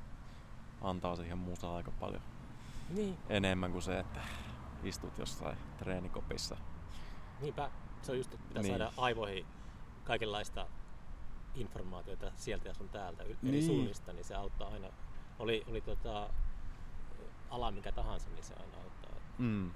antaa 0.81 1.15
siihen 1.15 1.37
musaan 1.37 1.75
aika 1.75 1.91
paljon 1.99 2.21
Niin, 2.89 3.17
enemmän 3.29 3.71
kuin 3.71 3.81
se, 3.81 3.99
että 3.99 4.21
istut 4.83 5.17
jossain 5.17 5.57
treenikopissa. 5.77 6.57
niinpä. 7.41 7.71
Se 8.01 8.11
on 8.11 8.17
just, 8.17 8.33
että 8.33 8.47
pitää 8.47 8.63
Niin. 8.63 8.77
saada 8.77 8.93
aivoihin 8.97 9.45
kaikenlaista 10.03 10.67
informaatiota 11.55 12.31
sieltä 12.35 12.67
ja 12.67 12.73
sun 12.73 12.89
täältä 12.89 13.23
eri 13.23 13.37
Niin. 13.41 13.65
suunnista, 13.65 14.13
niin 14.13 14.23
se 14.25 14.35
auttaa 14.35 14.67
aina. 14.69 14.89
Oli, 15.39 15.65
oli 15.69 15.81
tota, 15.81 16.29
ala 17.49 17.71
mikä 17.71 17.91
tahansa, 17.91 18.29
niin 18.29 18.43
se 18.43 18.53
aina 18.53 18.77
auttaa. 18.83 19.11
Mm. 19.37 19.71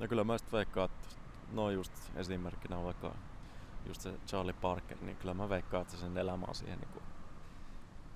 Ja 0.00 0.08
kyllä 0.08 0.24
mä 0.24 0.38
sitten 0.38 0.56
veikkaan, 0.58 0.90
että 0.90 1.08
no 1.52 1.70
just 1.70 1.92
esimerkkinä 2.14 2.84
vaikka 2.84 3.14
just 3.86 4.00
se 4.00 4.18
Charlie 4.26 4.52
Parker, 4.52 4.98
niin 5.00 5.16
kyllä 5.16 5.34
mä 5.34 5.48
veikkaan, 5.48 5.82
että 5.82 5.96
sen 5.96 6.16
elämä 6.16 6.46
on 6.48 6.54
siihen 6.54 6.78
niin 6.78 7.02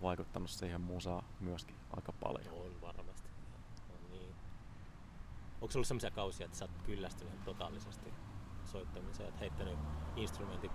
vaikuttanut 0.02 0.50
siihen 0.50 0.80
musaan 0.80 1.24
myöskin 1.40 1.76
aika 1.96 2.12
paljon. 2.12 2.54
On 2.54 2.80
varmasti. 2.80 3.28
On 3.90 4.10
niin. 4.10 4.34
Onko 5.60 5.72
ollut 5.74 5.86
sellaisia 5.86 6.10
kausia, 6.10 6.46
että 6.46 6.58
sä 6.58 6.64
oot 6.64 6.82
kyllästynyt 6.86 7.44
totaalisesti 7.44 8.14
soittamiseen, 8.64 9.28
että 9.28 9.40
heittänyt 9.40 9.78
instrumentit 10.16 10.72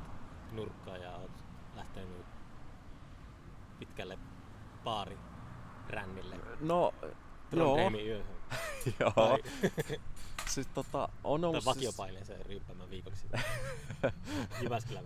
nurkkaan 0.52 1.02
ja 1.02 1.16
oot 1.16 1.44
lähtenyt 1.76 2.26
pitkälle 3.80 4.20
baari 4.84 5.18
rännille 5.90 6.36
No, 6.60 6.94
joo, 7.02 7.12
Trondheimin 7.50 8.08
yöhön? 8.08 8.26
joo. 9.00 9.40
Siis 10.50 10.68
tota, 10.68 11.10
on 11.24 11.42
tai 11.42 11.50
ollut 11.50 11.66
vakiopaineen 11.66 12.26
se 12.26 12.38
ryyppäämään 12.48 12.90
viikoksi 12.90 13.28
Jyväskylän. 14.62 15.04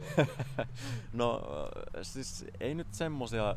No 1.14 1.42
siis 2.02 2.46
ei 2.60 2.76
nyt 2.76 2.94
semmosia 2.94 3.56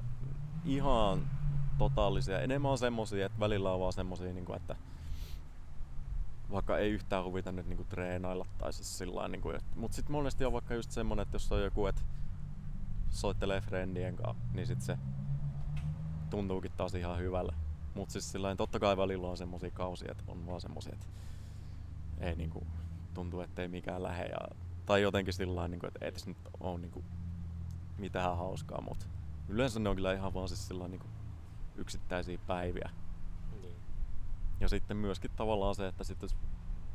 ihan 0.65 1.31
totaalisia. 1.79 2.41
Enemmän 2.41 2.71
on 2.71 2.79
semmosia, 2.79 3.27
että 3.27 3.41
välillä 3.41 3.73
on 3.73 3.81
vaan 3.81 3.93
semmosia, 3.93 4.33
niinku, 4.33 4.53
että 4.53 4.77
vaikka 6.51 6.79
ei 6.79 6.91
yhtään 6.91 7.25
huvita 7.25 7.53
nyt 7.53 7.67
niinku 7.67 7.85
treenailla 7.85 8.47
tai 8.59 8.73
siis 8.73 8.99
sillä 8.99 9.29
niinku, 9.29 9.53
Mut 9.77 9.93
sit 9.93 10.09
monesti 10.09 10.45
on 10.45 10.53
vaikka 10.53 10.75
just 10.75 10.91
semmonen, 10.91 11.23
että 11.23 11.35
jos 11.35 11.53
on 11.53 11.63
joku, 11.63 11.87
että 11.87 12.03
soittelee 13.11 13.61
friendien 13.61 14.17
kanssa, 14.17 14.43
niin 14.53 14.67
sit 14.67 14.83
se 14.83 14.99
tuntuukin 16.31 16.73
taas 16.77 16.95
ihan 16.95 17.19
hyvälle. 17.19 17.55
Mut 17.95 18.11
siis 18.11 18.33
sillä 18.33 18.57
totta 18.57 18.81
kai 18.81 18.97
välillä 18.97 19.29
on 19.29 19.37
semmosia 19.37 19.71
kausia, 19.71 20.09
että 20.11 20.25
on 20.29 20.47
vaan 20.47 20.61
semmosia, 20.61 20.93
että 20.93 21.07
ei 22.21 22.37
niinku 22.37 22.67
tuntuu, 23.15 23.41
että 23.41 23.63
ei 23.63 23.69
mikään 23.69 24.03
lähe 24.03 24.25
ja, 24.25 24.39
tai 24.87 25.03
jotenkin 25.03 25.35
sillä 25.35 25.69
niinku, 25.69 25.87
että 25.87 26.05
ei 26.05 26.13
tässä 26.13 26.31
nyt 26.31 26.39
ole 26.61 26.79
niinku 26.79 27.05
mitään 27.99 28.37
hauskaa, 28.37 28.81
mutta 28.81 29.07
yleensä 29.49 29.81
ne 29.81 29.89
on 29.89 29.97
kyllä 29.97 30.13
ihan 30.13 30.35
vaan 30.35 30.49
siis 30.49 30.69
sillä 30.69 30.89
niinku 30.89 31.07
yksittäisiä 31.77 32.39
päiviä. 32.47 32.91
niin. 33.63 33.77
Ja 34.61 34.69
sitten 34.69 34.97
myöskin 34.97 35.31
tavallaan 35.37 35.75
se, 35.75 35.89
että 35.89 36.05
sitten 36.05 36.25
jos 36.27 36.37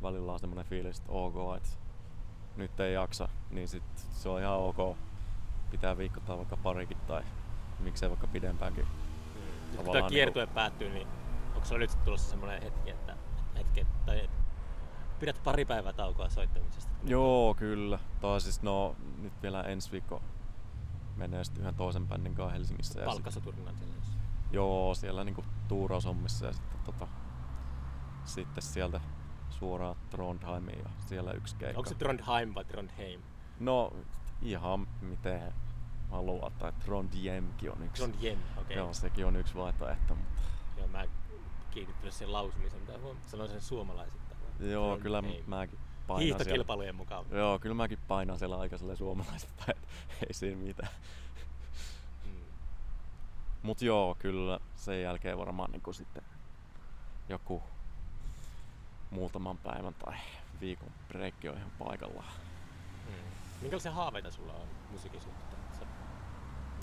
välillä 0.01 0.33
on 0.33 0.39
semmoinen 0.39 0.65
fiilis, 0.65 0.97
että 0.99 1.11
ok, 1.11 1.57
että 1.57 1.69
nyt 2.55 2.79
ei 2.79 2.93
jaksa, 2.93 3.29
niin 3.51 3.67
sit 3.67 3.83
se 3.95 4.29
on 4.29 4.41
ihan 4.41 4.57
ok 4.57 4.97
pitää 5.71 5.97
viikottaa 5.97 6.37
vaikka 6.37 6.57
parikin 6.57 6.97
tai 7.07 7.23
miksei 7.79 8.09
vaikka 8.09 8.27
pidempäänkin. 8.27 8.87
Nyt 9.71 9.81
kun 9.83 9.91
tämä 9.93 10.09
kiertue 10.09 10.47
päättyy, 10.47 10.89
niin 10.89 11.07
onko 11.55 11.65
se 11.65 11.77
nyt 11.77 11.97
tulossa 12.03 12.29
semmoinen 12.29 12.61
hetki, 12.63 12.89
että, 12.89 13.15
hetki, 13.57 13.87
tai 14.05 14.29
pidät 15.19 15.43
pari 15.43 15.65
päivää 15.65 15.93
taukoa 15.93 16.29
soittamisesta? 16.29 16.91
Joo, 17.03 17.53
kyllä. 17.53 17.99
Tai 18.21 18.41
siis 18.41 18.61
no, 18.61 18.95
nyt 19.21 19.33
vielä 19.41 19.61
ensi 19.61 19.91
viikko 19.91 20.21
menee 21.15 21.43
sitten 21.43 21.61
yhden 21.61 21.75
toisen 21.75 22.07
bändin 22.07 22.35
kanssa 22.35 22.53
Helsingissä. 22.53 22.99
jos- 23.01 23.13
Joo, 24.51 24.95
siellä 24.95 25.23
niinku 25.23 25.43
tuuraushommissa 25.67 26.45
ja 26.45 26.53
sitten, 26.53 26.79
tota, 26.85 27.07
sitten 28.23 28.63
sieltä 28.63 29.01
suoraan 29.49 29.95
Trondheimiin 30.09 30.79
ja 30.79 30.89
siellä 31.05 31.31
yksi 31.31 31.55
keikka. 31.55 31.79
Onko 31.79 31.89
se 31.89 31.95
Trondheim 31.95 32.55
vai 32.55 32.65
Trondheim? 32.65 33.21
No 33.59 33.93
ihan 34.41 34.87
miten 35.01 35.53
haluaa, 36.11 36.49
tai 36.49 36.71
Trondheimkin 36.85 37.71
on 37.71 37.83
yksi. 37.83 38.03
Trondheim, 38.03 38.39
okei. 38.39 38.61
Okay. 38.61 38.77
Joo, 38.77 38.93
sekin 38.93 39.25
on 39.25 39.35
yksi 39.35 39.55
vaihtoehto, 39.55 40.15
mutta 40.15 40.41
Joo, 40.77 40.87
mä 40.87 41.05
kiinnittynyt 41.71 42.13
sen 42.13 42.31
lausumiseen, 42.33 42.81
mitä 42.81 42.97
huom- 42.99 43.17
sanoin 43.27 43.49
sen 43.49 43.61
suomalaisittain. 43.61 44.41
joo, 44.71 44.97
kyllä 44.97 45.21
Trondheim. 45.21 45.49
mäkin 45.49 45.79
painan 46.07 46.19
siellä. 46.23 46.35
Hiihtokilpailujen 46.37 46.95
mukaan. 46.95 47.25
Joo, 47.31 47.59
kyllä 47.59 47.75
mäkin 47.75 47.99
painan 48.07 48.39
siellä 48.39 48.59
aika 48.59 48.77
sille 48.77 48.95
suomalaisesta, 48.95 49.63
että 49.75 49.87
ei 50.27 50.33
siinä 50.33 50.57
mitään. 50.63 50.91
Mm. 52.25 52.45
Mut 53.61 53.81
joo, 53.81 54.15
kyllä 54.19 54.59
sen 54.75 55.01
jälkeen 55.01 55.37
varmaan 55.37 55.71
niinku 55.71 55.93
sitten 55.93 56.23
joku 57.29 57.63
muutaman 59.09 59.57
päivän 59.57 59.93
tai 59.93 60.17
viikon 60.59 60.89
breikki 61.07 61.49
on 61.49 61.57
ihan 61.57 61.71
paikallaan. 61.77 62.33
Mm. 63.05 63.13
Minkälaisia 63.61 63.91
haaveita 63.91 64.31
sulla 64.31 64.53
on 64.53 64.67
musiikin 64.89 65.21
suhteen? 65.21 65.50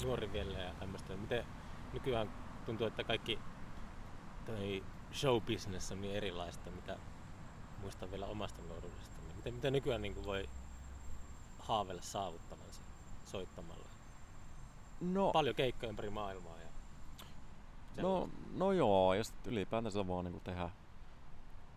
Nuori 0.05 0.33
vielä 0.33 0.59
ja 0.59 0.75
tämmöistä. 0.75 1.17
Miten 1.17 1.45
nykyään 1.93 2.31
tuntuu, 2.67 2.87
että 2.87 3.05
kaikki 3.05 3.39
toi 4.47 4.85
show 5.13 5.43
business 5.43 5.93
on 5.93 6.01
niin 6.01 6.17
erilaista, 6.17 6.71
mitä 6.71 6.99
muistan 7.81 8.11
vielä 8.11 8.27
omasta 8.27 8.63
nuoruudesta. 8.63 9.17
Miten, 9.37 9.55
miten 9.55 9.73
nykyään 9.73 10.03
niin 10.03 10.25
voi 10.25 10.49
haaveilla 11.59 12.03
saavuttavansa 12.03 12.81
soittamalla? 13.25 13.89
No, 15.01 15.31
Paljon 15.33 15.55
keikkoja 15.55 15.91
ympäri 15.91 16.11
maailmaa. 16.11 16.59
Ja 16.59 18.03
no, 18.03 18.29
no 18.55 18.73
joo, 18.73 19.15
ja 19.15 19.25
sitten 19.25 19.53
ylipäätänsä 19.53 20.09
vaan 20.09 20.25
niinku 20.25 20.41
tehdä, 20.41 20.71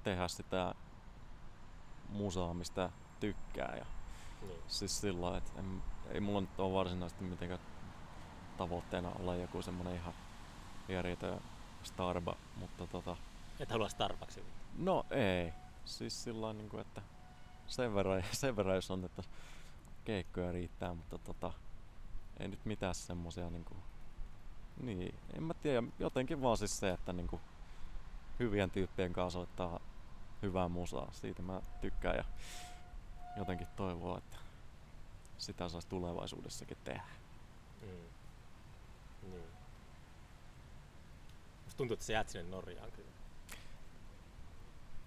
tehdä 0.04 0.28
sitä 0.28 0.76
musaa, 2.10 2.54
mistä 2.54 2.90
tykkää. 3.20 3.76
Ja 3.78 3.86
niin. 4.42 4.62
siis 4.68 5.02
sillä 5.02 5.38
että 5.38 5.60
en, 5.60 5.84
ei 6.10 6.20
mulla 6.20 6.42
nyt 6.42 6.60
ole 6.60 6.74
varsinaisesti 6.74 7.24
mitenkään 7.24 7.60
tavoitteena 8.62 9.12
olla 9.20 9.36
joku 9.36 9.62
semmonen 9.62 9.96
ihan 9.96 10.14
järjetön 10.90 11.42
starba, 11.84 12.36
mutta 12.56 12.88
tota, 12.88 13.18
Et 13.60 13.72
halua 13.72 13.90
Starbucksia. 13.90 14.44
No 14.78 15.06
ei. 15.12 15.54
Siis 15.86 16.24
sillä 16.24 16.54
niin 16.54 16.70
kuin, 16.70 16.82
että 16.82 17.02
sen 17.68 17.96
verran, 17.96 18.24
sen 18.32 18.56
verran 18.56 18.76
jos 18.76 18.92
on, 18.92 19.06
että 19.06 19.24
keikkoja 20.06 20.52
riittää, 20.52 20.94
mutta 20.94 21.18
tota, 21.18 21.54
ei 22.40 22.48
nyt 22.48 22.66
mitään 22.66 22.96
semmosia 22.96 23.50
niinku, 23.50 23.76
niin, 24.82 25.16
en 25.34 25.44
mä 25.44 25.54
tiedä, 25.54 25.84
jotenkin 26.00 26.42
vaan 26.42 26.58
siis 26.58 26.80
se, 26.80 26.90
että 26.90 27.14
niinku 27.14 27.42
hyvien 28.40 28.72
tyyppien 28.72 29.14
kanssa 29.14 29.40
soittaa 29.40 29.80
hyvää 30.42 30.68
musaa, 30.68 31.10
siitä 31.12 31.42
mä 31.42 31.62
tykkään 31.82 32.16
ja 32.16 32.24
jotenkin 33.38 33.68
toivoo, 33.76 34.18
että 34.18 34.38
sitä 35.38 35.70
saisi 35.70 35.88
tulevaisuudessakin 35.88 36.78
tehdä. 36.84 37.04
Mm. 37.82 38.11
Niin. 39.22 39.44
Musta 41.66 41.78
tuntuu, 41.78 41.94
että 41.94 42.06
sä 42.06 42.14
jäät 42.14 42.30
sinne 42.30 42.50
Norjaan 42.50 42.92
kyllä. 42.92 43.12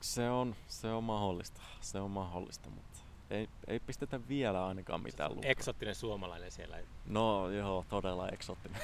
Se 0.01 0.31
on, 0.31 0.57
se 0.69 0.93
on 0.93 1.05
mahdollista, 1.05 1.61
se 1.81 2.01
on 2.01 2.11
mahdollista, 2.11 2.71
mutta 2.71 3.01
ei, 3.31 3.49
ei 3.67 3.81
pistetä 3.81 4.29
vielä 4.29 4.67
ainakaan 4.67 5.03
mitään 5.03 5.31
lukkoa. 5.31 5.51
Eksottinen 5.51 5.95
suomalainen 5.95 6.51
siellä. 6.51 6.79
No 7.07 7.51
joo, 7.51 7.85
todella 7.89 8.29
eksoottinen. 8.29 8.81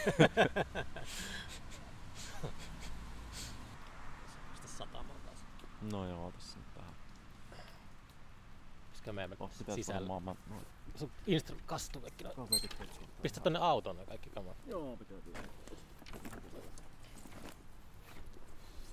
Sitä 4.54 4.68
satamaan 4.78 5.20
taas. 5.20 5.44
No 5.92 6.08
joo, 6.08 6.32
tässä 6.32 6.58
nyt 9.12 9.16
vähän. 9.16 9.36
Koska 9.38 9.44
me 9.44 9.44
Oh, 9.44 9.52
sitä 9.52 9.74
sisällä. 9.74 10.20
mä... 10.20 10.34
No, 10.50 10.56
Sun 10.96 11.10
instru 11.26 11.56
kastuvekin. 11.66 12.26
No. 12.26 12.34
kaverit 12.34 12.76
Pistä 13.22 13.40
tonne 13.40 13.58
autoon 13.58 13.96
ne 13.96 14.06
kaikki 14.06 14.30
kamat. 14.30 14.56
Joo, 14.66 14.96
pitää 14.96 15.18
kyllä. 15.20 15.38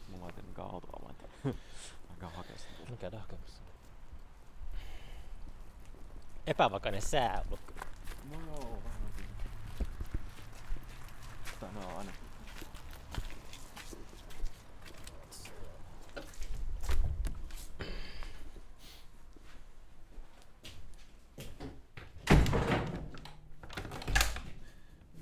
Mulla 0.08 0.26
ei 0.28 0.34
tietenkään 0.34 0.68
autoavainta. 0.72 1.24
Mä 2.10 2.16
käyn 2.20 2.32
hakea 2.34 2.58
sen. 2.58 2.72
No 2.90 2.98
käydään 2.98 3.22
hakemassa. 3.22 3.62
Epävakainen 6.48 7.02
sää 7.02 7.42
ollut 7.48 7.60
kyllä. 7.66 7.82
No 8.30 8.40
joo, 8.46 8.80
vähän. 8.84 8.98
Tänään 11.60 11.86
on 11.86 11.98
aina. 11.98 12.12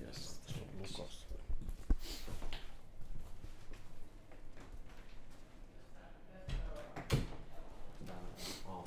Yes, 0.01 0.39
tässä 0.45 0.61
on 0.61 0.81
lukos. 0.81 1.27
Tää 8.05 8.15
on 8.65 8.83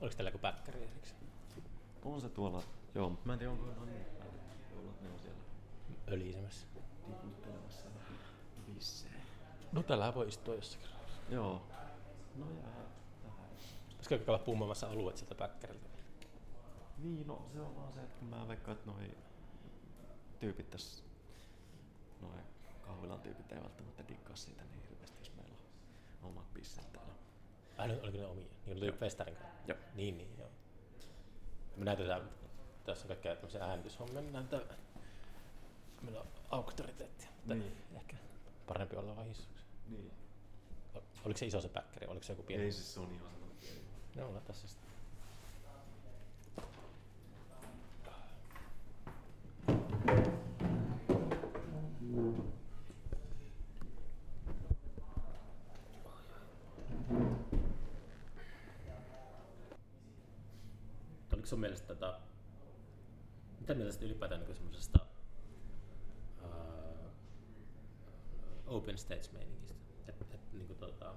Oliko 0.00 0.16
teillä 0.16 0.28
joku 0.28 0.38
päkkäri 0.38 0.82
erikseen? 0.82 1.20
On 2.04 2.20
se 2.20 2.28
tuolla, 2.28 2.62
joo, 2.94 3.08
mutta 3.10 3.26
mä 3.26 3.32
en 3.32 3.38
tiedä 3.38 3.52
onko 3.52 3.70
ihan 3.70 3.86
niin 3.86 4.04
päin. 4.04 4.30
Voi 4.70 4.78
olla, 4.80 4.90
että 4.90 5.04
ne 5.04 5.10
on 5.14 5.18
siellä 5.20 5.40
Ölisemässä. 6.08 6.66
tiputtelemassa 7.06 7.84
vähän 7.94 8.18
bissejä. 8.74 9.12
No 9.90 9.92
tällähän 9.92 10.14
voi 10.14 10.28
istua 10.28 10.54
jossakin. 10.54 10.88
Joo. 11.30 11.62
No 12.36 12.46
jää. 12.50 12.86
Pitäisikö 13.88 14.18
käydä 14.18 14.38
pummaamassa 14.38 14.90
alueet 14.90 15.16
sieltä 15.16 15.34
päkkäriltä? 15.34 15.88
Niin, 16.98 17.26
no 17.26 17.48
se 17.52 17.60
on 17.60 17.76
vaan 17.76 17.92
se, 17.92 18.00
että 18.00 18.18
kun 18.18 18.28
mä 18.28 18.48
veikkaan, 18.48 18.76
että 18.76 18.90
noi 18.90 19.10
tyypit 20.40 20.70
tässä, 20.70 21.04
noi 22.20 22.38
kahvilan 22.82 23.20
tyypit 23.20 23.52
ei 23.52 23.62
välttämättä 23.62 24.08
dikkaa 24.08 24.36
siitä 24.36 24.62
niin 24.64 24.82
hirveästi, 24.90 25.18
jos 25.20 25.32
meillä 25.36 25.54
on 26.22 26.28
omat 26.30 26.54
pisset 26.54 26.92
täällä. 26.92 27.12
Ai, 27.78 27.88
ne- 27.88 28.00
oliko 28.02 28.18
ne 28.18 28.26
omia? 28.26 28.46
Niin 28.66 28.76
oli 28.76 28.92
festarin 28.92 29.36
kanssa? 29.36 29.56
Joo. 29.66 29.78
Niin, 29.94 30.18
niin, 30.18 30.38
joo. 30.38 30.48
Me 31.76 31.84
näytetään, 31.84 32.30
tässä 32.84 33.04
on 33.04 33.08
kaikkea 33.08 33.34
tämmöisiä 33.34 33.64
äänityshommia, 33.64 34.22
me 34.22 34.30
näytetään, 34.30 34.80
meillä 36.02 36.20
on 36.20 36.26
auktoriteettia. 36.50 37.28
Mutta 37.36 37.54
Niin. 37.54 37.76
Ehkä 37.94 38.16
parempi 38.66 38.96
olla 38.96 39.22
hissuksi. 39.22 39.59
Niin. 39.90 40.10
Oliko 41.24 41.38
se 41.38 41.46
iso 41.46 41.60
se 41.60 41.68
päkkäri, 41.68 42.06
oliko 42.06 42.24
se 42.24 42.32
joku 42.32 42.42
pieni? 42.42 42.62
Ei 42.62 42.72
se 42.72 43.00
on 43.00 43.12
ihan 43.12 43.30
semmoinen 43.30 43.56
pieni. 43.60 44.32
No 44.32 44.40
tässä 44.40 44.68
sitten. 44.68 44.90
Oliko 61.32 61.46
sun 61.46 61.60
mielestä 61.60 61.86
tota, 61.86 62.20
mitä 63.60 63.74
mieltä 63.74 64.04
ylipäätään 64.04 64.40
niin 64.40 64.54
semmoisesta 64.54 65.09
open 68.70 68.98
stage 68.98 69.28
meiningistä? 69.32 69.74
Että 70.08 70.24
et, 70.34 70.52
niin 70.52 70.76
tota, 70.76 71.14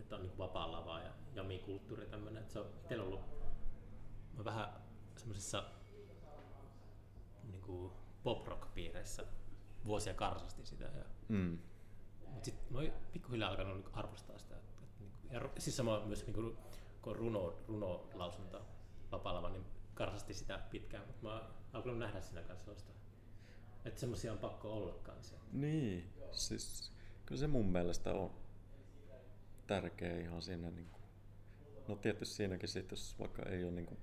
että 0.00 0.16
on 0.16 0.22
niin 0.22 0.38
vapaa 0.38 0.72
lava 0.72 1.00
ja 1.00 1.12
jamikulttuuri 1.34 2.06
tämmöinen. 2.06 2.42
Että 2.42 2.52
se 2.52 2.58
on 2.60 2.66
itsellä 2.82 3.04
ollut 3.04 3.20
mä 4.36 4.44
vähän 4.44 4.68
semmoisissa 5.16 5.64
niin 7.44 7.90
pop-rock-piireissä 8.22 9.24
vuosia 9.84 10.14
karsasti 10.14 10.66
sitä. 10.66 10.84
Ja, 10.84 11.04
Mm. 11.28 11.58
mutta 12.26 12.44
sitten 12.44 12.72
mä 12.72 12.78
oon 12.78 12.92
pikkuhiljaa 13.12 13.50
alkanut 13.50 13.76
niin 13.76 13.94
arvostaa 13.94 14.38
sitä. 14.38 14.56
Että, 14.56 14.82
niin 15.00 15.12
ja 15.30 15.40
siis 15.58 15.76
sama 15.76 16.00
myös 16.06 16.26
niin 16.26 16.34
kuin, 16.34 16.58
kun 17.02 17.12
on 17.12 17.16
runo, 17.18 17.58
runolausunta 17.68 18.60
vapaa 19.12 19.34
lava, 19.34 19.48
niin 19.48 19.64
karsasti 19.94 20.34
sitä 20.34 20.58
pitkään. 20.70 21.06
Mutta 21.06 21.22
mä 21.26 21.32
oon 21.32 21.42
alkanut 21.72 21.98
nähdä 21.98 22.20
siinä 22.20 22.42
kanssa 22.42 22.64
sellaista, 22.64 22.92
että 23.88 24.00
semmoisia 24.00 24.32
on 24.32 24.38
pakko 24.38 24.72
olla 24.72 24.92
kanssa. 25.02 25.36
Niin, 25.52 26.12
siis 26.32 26.92
kyllä 27.26 27.38
se 27.40 27.46
mun 27.46 27.66
mielestä 27.66 28.14
on 28.14 28.30
tärkeä 29.66 30.20
ihan 30.20 30.42
siinä 30.42 30.70
niin 30.70 30.88
kuin, 30.92 31.02
no 31.88 31.96
tietysti 31.96 32.34
siinäkin 32.34 32.68
sit, 32.68 32.90
jos 32.90 33.16
vaikka 33.18 33.42
ei 33.42 33.64
ole 33.64 33.72
niin 33.72 33.86
kuin 33.86 33.98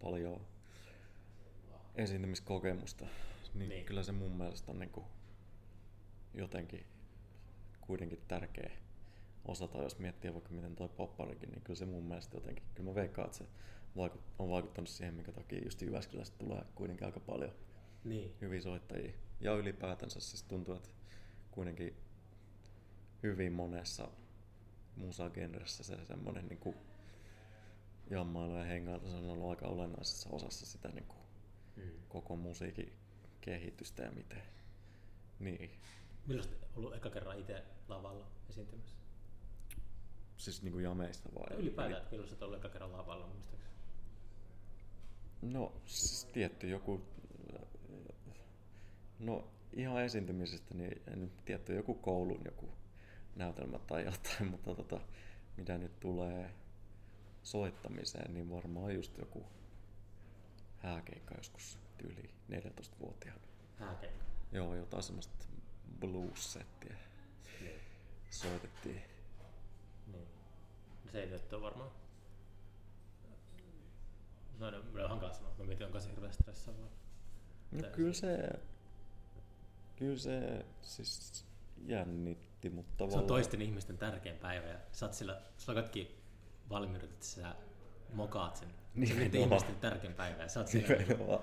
paljon 0.00 0.46
esiintymiskokemusta, 1.94 3.04
niin, 3.04 3.14
Niin. 3.54 3.68
niin, 3.68 3.84
kyllä 3.84 4.02
se 4.02 4.12
mun 4.12 4.32
mielestä 4.36 4.72
on 4.72 4.78
niin 4.78 4.90
kuin 4.90 5.06
jotenkin 6.34 6.86
kuitenkin 7.80 8.22
tärkeä 8.28 8.70
osata, 9.44 9.82
jos 9.82 9.98
miettii 9.98 10.32
vaikka 10.32 10.50
miten 10.50 10.76
toi 10.76 10.88
popparikin, 10.88 11.50
niin 11.50 11.62
kyllä 11.62 11.78
se 11.78 11.86
mun 11.86 12.04
mielestä 12.04 12.36
jotenkin, 12.36 12.64
kyllä 12.74 12.90
mä 12.90 12.94
veikkaan, 12.94 13.26
että 13.26 13.38
se 13.38 13.44
vaikut, 13.96 14.20
on 14.38 14.50
vaikuttanut 14.50 14.88
siihen, 14.88 15.14
minkä 15.14 15.32
takia 15.32 15.64
just 15.64 15.82
Jyväskylästä 15.82 16.38
tulee 16.38 16.62
kuitenkin 16.74 17.06
aika 17.06 17.20
paljon 17.20 17.52
Niin. 18.04 18.34
hyviä 18.40 18.60
soittajia. 18.60 19.12
Ja 19.40 19.52
ylipäätänsä 19.52 20.20
siis 20.20 20.42
tuntuu, 20.42 20.74
että 20.74 20.88
kuitenkin 21.50 21.96
hyvin 23.22 23.52
monessa 23.52 24.08
musagenressä 24.96 25.84
se 25.84 26.04
semmoinen 26.04 26.48
niin 26.48 26.58
kuin 26.58 26.76
jammailu 28.10 28.56
ja 28.56 28.64
hengailu 28.64 29.08
se 29.08 29.16
on 29.16 29.30
ollut 29.30 29.50
aika 29.50 29.66
olennaisessa 29.66 30.30
osassa 30.30 30.66
sitä 30.66 30.88
niin 30.88 31.06
kuin 31.06 31.22
Mm. 31.76 31.90
koko 32.08 32.36
musiikin 32.36 32.92
kehitystä 33.40 34.02
ja 34.02 34.10
miten. 34.10 34.42
Niin. 35.38 35.70
Milloin 36.26 36.48
olet 36.48 36.68
ollut 36.76 36.94
eka 36.94 37.10
kerran 37.10 37.38
itse 37.38 37.62
lavalla 37.88 38.26
esiintymässä? 38.50 38.96
Siis 40.36 40.62
niin 40.62 40.72
kuin 40.72 40.84
jameista 40.84 41.28
vai? 41.34 41.46
Ja 41.50 41.56
ylipäätään, 41.56 41.98
että 41.98 42.10
milloin 42.10 42.30
olet 42.30 42.42
ollut 42.42 42.58
eka 42.58 42.68
kerran 42.68 42.92
lavalla, 42.92 43.26
muistaakseni? 43.26 43.74
No 45.42 45.72
siis 45.84 46.24
tietty 46.32 46.68
joku... 46.68 47.00
No 49.22 49.44
ihan 49.72 50.02
esiintymisestä, 50.04 50.74
niin 50.74 51.02
en 51.12 51.20
nyt 51.20 51.44
tietty 51.44 51.74
joku 51.74 51.94
koulun 51.94 52.40
joku 52.44 52.68
näytelmä 53.36 53.78
tai 53.78 54.04
jotain, 54.04 54.46
mutta 54.50 54.74
tota, 54.74 55.00
mitä 55.56 55.78
nyt 55.78 56.00
tulee 56.00 56.50
soittamiseen, 57.42 58.34
niin 58.34 58.50
varmaan 58.50 58.94
just 58.94 59.18
joku 59.18 59.46
hääkeikka 60.78 61.34
joskus 61.34 61.78
yli 62.04 62.30
14-vuotiaana. 62.50 63.40
Hääkeikka. 63.78 64.24
Joo, 64.52 64.74
jotain 64.74 65.02
semmoista 65.02 65.46
blues-settiä 66.00 66.96
Niin. 67.60 67.80
soitettiin. 68.30 69.02
niin. 70.12 70.26
Se 71.12 71.22
ei 71.22 71.30
nyt 71.30 71.52
ole 71.52 71.62
varmaan. 71.62 71.90
No, 74.58 74.70
no, 74.70 74.82
no 74.92 75.02
on 75.04 75.10
hankala 75.10 75.32
sanoa. 75.32 75.54
Mä 75.58 75.64
mietin, 75.64 75.86
onko 75.86 76.00
se 76.00 76.10
hirveän 76.10 76.32
stressaavaa. 76.32 76.88
No 77.72 77.88
kyllä 77.92 78.12
se, 78.12 78.50
kyllä 80.02 80.18
se 80.18 80.64
siis 80.80 81.44
jännitti, 81.86 82.70
mutta 82.70 82.98
Se 82.98 83.02
on 83.02 83.08
tavallaan... 83.08 83.26
toisten 83.26 83.62
ihmisten 83.62 83.98
tärkein 83.98 84.36
päivä 84.36 84.66
ja 84.66 84.78
sä 84.92 85.06
oot 85.06 85.14
sillä, 85.14 85.42
sulla 85.58 85.80
kaikki 85.80 86.18
valmiudet, 86.70 87.10
että 87.10 87.26
sä 87.26 87.54
mokaat 88.12 88.56
sen. 88.56 88.68
Se 89.06 89.14
on 89.14 89.42
ihmisten 89.42 89.76
tärkein 89.80 90.14
päivä 90.14 90.42
ja 90.42 90.48
sä 90.48 90.60
oot 90.60 90.68
siellä 90.68 90.96
Nimenomaan. 90.96 91.40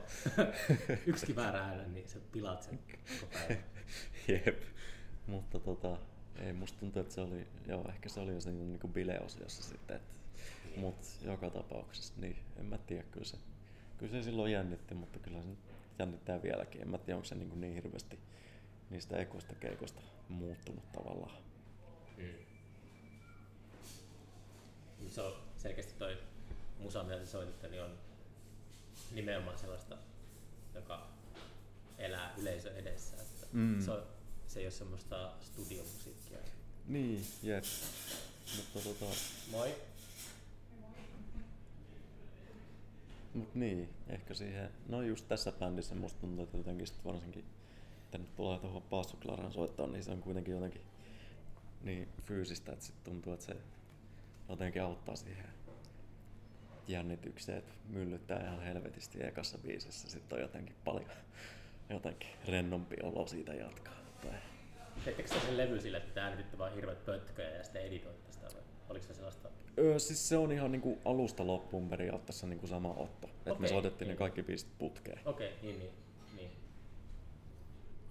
yksikin 1.05 1.35
väärä 1.35 1.59
ääne, 1.59 1.87
niin 1.87 2.09
sä 2.09 2.19
pilaat 2.31 2.63
sen 2.63 2.79
koko 3.19 3.33
päivän. 3.33 3.63
Jep. 4.27 4.61
Mutta 5.27 5.59
tota, 5.59 5.97
ei 6.39 6.53
musta 6.53 6.79
tuntuu, 6.79 7.01
että 7.01 7.13
se 7.13 7.21
oli, 7.21 7.47
joo, 7.67 7.89
ehkä 7.89 8.09
se 8.09 8.19
oli 8.19 8.33
jo 8.33 8.41
siinä 8.41 8.63
niinku 8.63 8.87
bileosiossa 8.87 9.63
sitten, 9.63 9.95
että, 9.95 10.19
mut 10.77 10.95
joka 11.21 11.49
tapauksessa, 11.49 12.13
niin 12.17 12.35
en 12.59 12.65
mä 12.65 12.77
tiedä, 12.77 13.03
kyllä 13.03 13.25
se, 13.25 13.37
kyllä 13.97 14.11
se 14.11 14.23
silloin 14.23 14.51
jännitti, 14.51 14.95
mutta 14.95 15.19
kyllä 15.19 15.41
se 15.41 15.49
jännittää 15.99 16.43
vieläkin. 16.43 16.81
En 16.81 16.89
mä 16.89 16.97
tiedä, 16.97 17.15
onko 17.15 17.25
se 17.25 17.35
niin, 17.35 17.61
niin 17.61 17.73
hirveästi 17.73 18.19
niistä 18.89 19.17
ekoista 19.17 19.55
keikoista 19.55 20.01
muuttunut 20.29 20.91
tavallaan. 20.91 21.43
Mm. 22.17 22.29
Se 25.09 25.21
on 25.21 25.33
selkeästi 25.57 25.93
toi 25.99 26.17
musa, 26.79 27.03
mitä 27.03 27.17
te 27.19 27.25
soititte, 27.25 27.67
niin 27.67 27.83
on 27.83 27.97
nimenomaan 29.11 29.57
sellaista, 29.57 29.97
joka 30.75 31.07
elää 31.97 32.33
yleisö 32.37 32.75
edessä. 32.77 33.15
Että 33.21 33.47
Mm. 33.53 33.81
se, 33.81 33.91
on, 33.91 34.03
se 34.47 34.59
ei 34.59 34.65
ole 34.65 34.71
semmoista 34.71 35.31
studiomusiikkia. 35.41 36.37
Niin, 36.87 37.25
jep. 37.43 37.63
Mutta 38.57 38.79
tota, 38.89 39.05
Moi! 39.51 39.75
Mut 43.33 43.55
niin, 43.55 43.89
ehkä 44.09 44.33
siihen, 44.33 44.69
no 44.87 45.01
just 45.01 45.27
tässä 45.27 45.51
bändissä 45.51 45.95
musta 45.95 46.19
tuntuu, 46.21 46.43
että 46.43 46.57
jotenkin 46.57 46.87
sit 46.87 47.05
varsinkin, 47.05 47.45
että 48.09 48.17
nyt 48.17 48.35
tulee 48.35 48.59
tuohon 48.59 48.81
bassoklaraan 48.81 49.51
soittoon, 49.51 49.91
niin 49.91 50.03
se 50.03 50.11
on 50.11 50.21
kuitenkin 50.21 50.53
jotenkin 50.53 50.81
niin 51.81 52.07
fyysistä, 52.23 52.71
että 52.71 52.85
sit 52.85 53.03
tuntuu, 53.03 53.33
että 53.33 53.45
se 53.45 53.55
jotenkin 54.49 54.83
auttaa 54.83 55.15
siihen 55.15 55.45
jännitykseen, 56.87 57.57
että 57.57 57.73
myllyttää 57.89 58.43
ihan 58.43 58.61
helvetisti 58.61 59.25
ekassa 59.25 59.57
biisissä, 59.57 60.09
sitten 60.09 60.35
on 60.35 60.41
jotenkin 60.41 60.75
paljon 60.85 61.11
jotenkin 61.89 62.29
rennompi 62.47 62.95
olo 63.03 63.27
siitä 63.27 63.53
jatkaa. 63.53 63.93
Tai 64.21 64.31
Teettekö 65.05 65.29
te 65.29 65.39
sen 65.39 65.57
levy 65.57 65.81
sille, 65.81 65.97
että 65.97 66.13
te 66.13 66.19
äänititte 66.19 66.57
vaan 66.57 66.75
hirveät 66.75 67.05
pötköjä 67.05 67.49
ja 67.49 67.63
sitten 67.63 67.81
editoitte 67.81 68.31
sitä 68.31 68.47
vai 68.53 68.63
oliko 68.89 69.05
se 69.05 69.13
sellaista? 69.13 69.49
Öö, 69.77 69.99
siis 69.99 70.29
se 70.29 70.37
on 70.37 70.51
ihan 70.51 70.71
niinku 70.71 70.99
alusta 71.05 71.47
loppuun 71.47 71.89
periaatteessa 71.89 72.47
niinku 72.47 72.67
sama 72.67 72.93
otto. 72.93 73.27
Okay. 73.27 73.53
Et 73.53 73.59
me 73.59 73.67
soitettiin 73.67 74.07
ne 74.07 74.11
niin. 74.11 74.17
kaikki 74.17 74.43
biisit 74.43 74.69
putkeen. 74.77 75.19
Okei, 75.25 75.47
okay, 75.47 75.59
niin, 75.61 75.79
niin. 75.79 76.08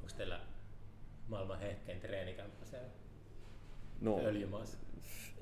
Onko 0.09 0.17
teillä 0.17 0.41
maailman 1.29 1.59
hehkein 1.59 2.01
treenikämppä 2.01 2.65
siellä 2.67 2.89
No, 4.01 4.19
öljymaassa? 4.19 4.79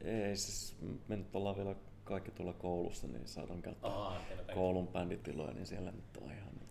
Ei 0.05 0.37
siis, 0.37 0.77
me 1.09 1.17
nyt 1.17 1.37
ollaan 1.37 1.57
vielä 1.57 1.75
kaikki 2.05 2.31
tuolla 2.31 2.53
koulussa, 2.53 3.07
niin 3.07 3.29
saadaan 3.29 3.63
käyttää 3.63 3.91
kaikki. 4.37 4.55
koulun 4.55 4.89
bänditiloja, 4.89 5.53
niin 5.53 5.67
siellä 5.67 5.91
nyt 5.93 6.17
on 6.23 6.33
ihan 6.33 6.55
niin 6.55 6.69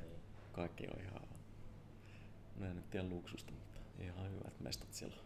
Niin. 0.00 0.20
kaikki 0.52 0.86
on 0.94 1.00
ihan, 1.00 1.28
no 2.56 2.66
en 2.66 2.76
nyt 2.76 2.90
tiedä 2.90 3.08
luksusta, 3.08 3.52
mutta 3.52 3.80
ihan 4.00 4.30
hyvät 4.30 4.60
mestat 4.60 4.92
siellä. 4.92 5.16
on. 5.16 5.22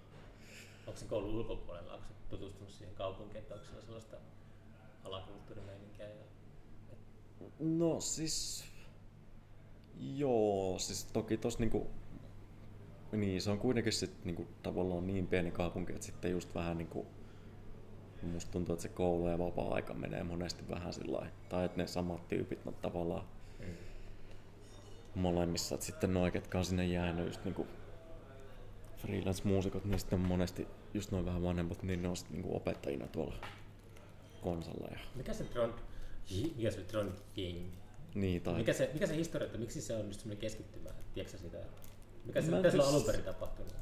onko 0.86 1.00
se 1.00 1.06
koulun 1.06 1.34
ulkopuolella, 1.34 1.92
onko 1.94 2.06
tutustunut 2.30 2.70
siihen 2.70 2.94
kaupunkiin, 2.94 3.42
että 3.42 3.54
onko 3.54 3.66
siellä 3.66 3.82
sellaista 3.84 4.16
alakulttuurimeininkiä? 5.04 6.08
Ja... 6.08 6.24
No 7.58 8.00
siis... 8.00 8.64
Joo, 10.00 10.78
siis 10.78 11.04
toki 11.04 11.36
tos 11.36 11.58
niinku... 11.58 11.86
Niin, 13.12 13.42
se 13.42 13.50
on 13.50 13.58
kuitenkin 13.58 13.92
sit 13.92 14.24
niinku 14.24 14.46
tavallaan 14.62 15.06
niin 15.06 15.26
pieni 15.26 15.50
kaupunki, 15.50 15.92
että 15.92 16.06
sitten 16.06 16.30
just 16.30 16.54
vähän 16.54 16.78
niinku... 16.78 17.06
Musta 18.22 18.50
tuntuu, 18.52 18.72
että 18.72 18.82
se 18.82 18.88
koulu 18.88 19.28
ja 19.28 19.38
vapaa-aika 19.38 19.94
menee 19.94 20.22
monesti 20.24 20.68
vähän 20.68 20.92
sillä. 20.92 21.26
Tai 21.48 21.64
että 21.64 21.76
ne 21.76 21.86
samat 21.86 22.28
tyypit 22.28 22.66
on 22.66 22.74
tavallaan 22.74 23.24
Mm. 23.60 23.74
molemmissa. 25.14 25.74
Et 25.74 25.82
sitten 25.82 26.14
noin, 26.14 26.32
ketkä 26.32 26.58
on 26.58 26.64
sinne 26.64 26.86
jäänyt 26.86 27.26
just 27.26 27.44
niinku 27.44 27.66
freelance-muusikot, 28.96 29.84
niin 29.84 29.98
sitten 29.98 30.20
monesti 30.20 30.68
just 30.94 31.10
noin 31.12 31.24
vähän 31.26 31.42
vanhemmat, 31.42 31.82
niin 31.82 32.02
ne 32.02 32.08
on 32.08 32.16
sitten 32.16 32.36
niinku 32.36 32.56
opettajina 32.56 33.06
tuolla 33.06 33.34
konsalla. 34.42 34.88
Ja, 34.90 34.98
Mikä 35.14 35.32
se 35.34 35.44
Tron, 35.44 35.74
mikä 36.56 36.70
se 36.70 36.80
Tron 36.80 37.14
King? 37.34 37.66
Niin, 38.16 38.42
tai 38.42 38.54
Mikä 38.54 38.72
se, 38.72 38.90
mikä 38.92 39.06
se 39.06 39.16
historia, 39.16 39.46
että 39.46 39.58
miksi 39.58 39.80
se 39.80 39.94
on 39.94 40.06
just 40.06 40.20
semmoinen 40.20 40.40
keskittymä? 40.40 40.90
Tiedätkö 41.14 41.38
sitä? 41.38 41.58
Mikä 42.24 42.42
se, 42.42 42.50
mitä 42.50 42.70
sillä 42.70 42.84
on 42.84 42.90
alun 42.90 43.04
perin 43.04 43.22
tapahtunut? 43.22 43.72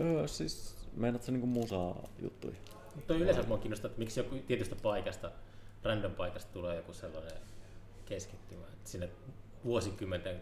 Öö, 0.00 0.28
siis 0.28 0.76
meinaat 0.96 1.22
se 1.22 1.32
niinku 1.32 1.46
musaa 1.46 2.08
juttuja? 2.22 2.56
Mutta 2.94 3.14
yleensä 3.14 3.42
mua 3.42 3.58
kiinnostaa, 3.58 3.88
että 3.88 3.98
miksi 3.98 4.20
joku 4.20 4.36
tietystä 4.46 4.76
paikasta, 4.82 5.30
random 5.82 6.12
paikasta 6.12 6.52
tulee 6.52 6.76
joku 6.76 6.92
sellainen 6.92 7.38
keskittymä. 8.06 8.66
Että 8.72 8.90
sinne 8.90 9.08
vuosikymmenten 9.64 10.40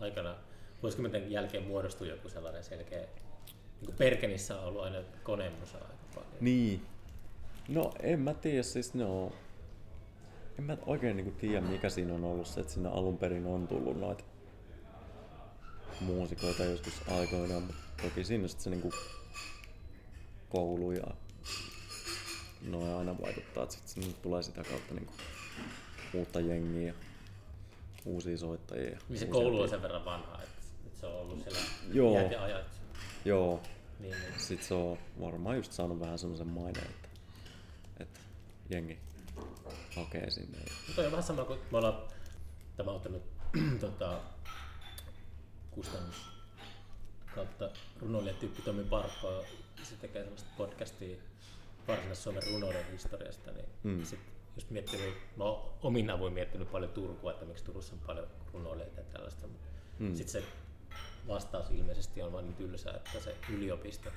aikana, 0.00 0.36
vuosikymmenten 0.82 1.30
jälkeen 1.30 1.62
muodostuu 1.62 2.06
joku 2.06 2.28
sellainen 2.28 2.64
selkeä, 2.64 2.98
niin 2.98 3.86
kuin 3.86 3.96
Perkenissä 3.96 4.60
on 4.60 4.68
ollut 4.68 4.82
aina 4.82 4.98
konemusaa 5.22 5.80
aika 5.80 6.04
paljon. 6.14 6.32
Niin. 6.40 6.86
No 7.68 7.92
en 8.02 8.20
mä 8.20 8.34
tiedä, 8.34 8.62
siis 8.62 8.94
ne 8.94 9.04
on... 9.04 9.32
En 10.58 10.64
mä 10.64 10.76
oikein 10.86 11.16
niinku 11.16 11.32
tiedä 11.40 11.60
mikä 11.60 11.88
siinä 11.88 12.14
on 12.14 12.24
ollut 12.24 12.46
se, 12.46 12.60
että 12.60 12.72
sinne 12.72 12.88
alun 12.88 13.18
perin 13.18 13.46
on 13.46 13.68
tullut 13.68 14.00
noita 14.00 14.24
muusikoita 16.00 16.64
joskus 16.64 17.08
aikoinaan, 17.10 17.62
mutta 17.62 17.82
toki 18.02 18.24
siinä 18.24 18.48
sit 18.48 18.60
se 18.60 18.70
niinku 18.70 18.92
koulu 20.48 20.92
ja 20.92 21.06
no 22.68 22.98
aina 22.98 23.20
vaikuttaa, 23.20 23.62
että 23.62 23.74
sit 23.74 23.88
sinne 23.88 24.12
tulee 24.22 24.42
sitä 24.42 24.64
kautta 24.64 24.94
niinku 24.94 25.12
uutta 26.14 26.40
jengiä 26.40 26.86
ja 26.86 26.94
uusia 28.04 28.38
soittajia. 28.38 28.90
ja 28.90 28.98
Niin 29.08 29.18
se 29.18 29.26
koulu 29.26 29.60
on 29.60 29.68
sen 29.68 29.82
verran 29.82 30.04
vanha, 30.04 30.42
että, 30.42 30.62
että 30.86 31.00
se 31.00 31.06
on 31.06 31.20
ollut 31.20 31.42
siellä 31.42 31.58
Joo. 31.92 32.20
iät 32.20 32.32
ja 32.32 32.42
ajat. 32.42 32.66
Joo, 33.24 33.60
Niin, 34.00 34.16
niin. 34.20 34.40
Sitten 34.40 34.68
se 34.68 34.74
on 34.74 34.98
varmaan 35.20 35.56
just 35.56 35.72
saanut 35.72 36.00
vähän 36.00 36.18
semmoisen 36.18 36.46
maineen, 36.46 36.86
että, 36.86 37.08
että 38.00 38.20
jengi 38.70 38.98
hakee 39.96 40.30
sinne. 40.30 40.58
Mutta 40.86 41.02
on 41.02 41.10
vähän 41.10 41.22
sama 41.22 41.44
kuin 41.44 41.60
me 41.70 41.78
ollaan, 41.78 42.02
tämä 42.76 42.90
on 42.90 42.96
ottanut 42.96 43.22
tota, 43.80 44.18
kustannus 45.70 46.16
kautta 47.34 47.70
runoilijatyyppi 48.00 48.62
Tomi 48.62 48.84
Parkko, 48.84 49.44
se 49.82 49.96
tekee 49.96 50.22
sellaista 50.22 50.48
podcastia 50.56 51.16
Varsinais-Suomen 51.88 52.42
runouden 52.52 52.86
historiasta, 52.92 53.50
niin 53.52 53.66
Mm. 53.82 54.04
sit, 54.04 54.20
jos 54.56 54.70
miettinyt, 54.70 55.14
mä 55.36 55.44
oon 55.44 55.72
omin 55.82 56.10
avuin 56.10 56.32
miettinyt 56.32 56.70
paljon 56.72 56.92
Turkua, 56.92 57.30
että 57.32 57.44
miksi 57.44 57.64
Turussa 57.64 57.94
on 57.94 58.00
paljon 58.06 58.26
runoilijoita 58.52 59.00
ja 59.00 59.06
tällaista, 59.12 59.46
mutta 59.46 59.68
Mm. 59.98 60.06
mm. 60.08 60.14
sitten 60.14 60.42
se 60.42 60.48
vastaus 61.28 61.70
ilmeisesti 61.70 62.22
on 62.22 62.32
vain 62.32 62.44
niin 62.44 62.54
tylsä, 62.56 62.90
että 62.90 63.20
se 63.20 63.36
yliopisto, 63.52 64.10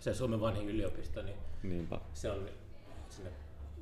se 0.00 0.14
Suomen 0.14 0.40
vanhin 0.40 0.68
yliopisto, 0.68 1.22
niin 1.22 1.36
Niinpä. 1.62 2.00
se 2.14 2.30
on 2.30 2.48
sinne 3.10 3.30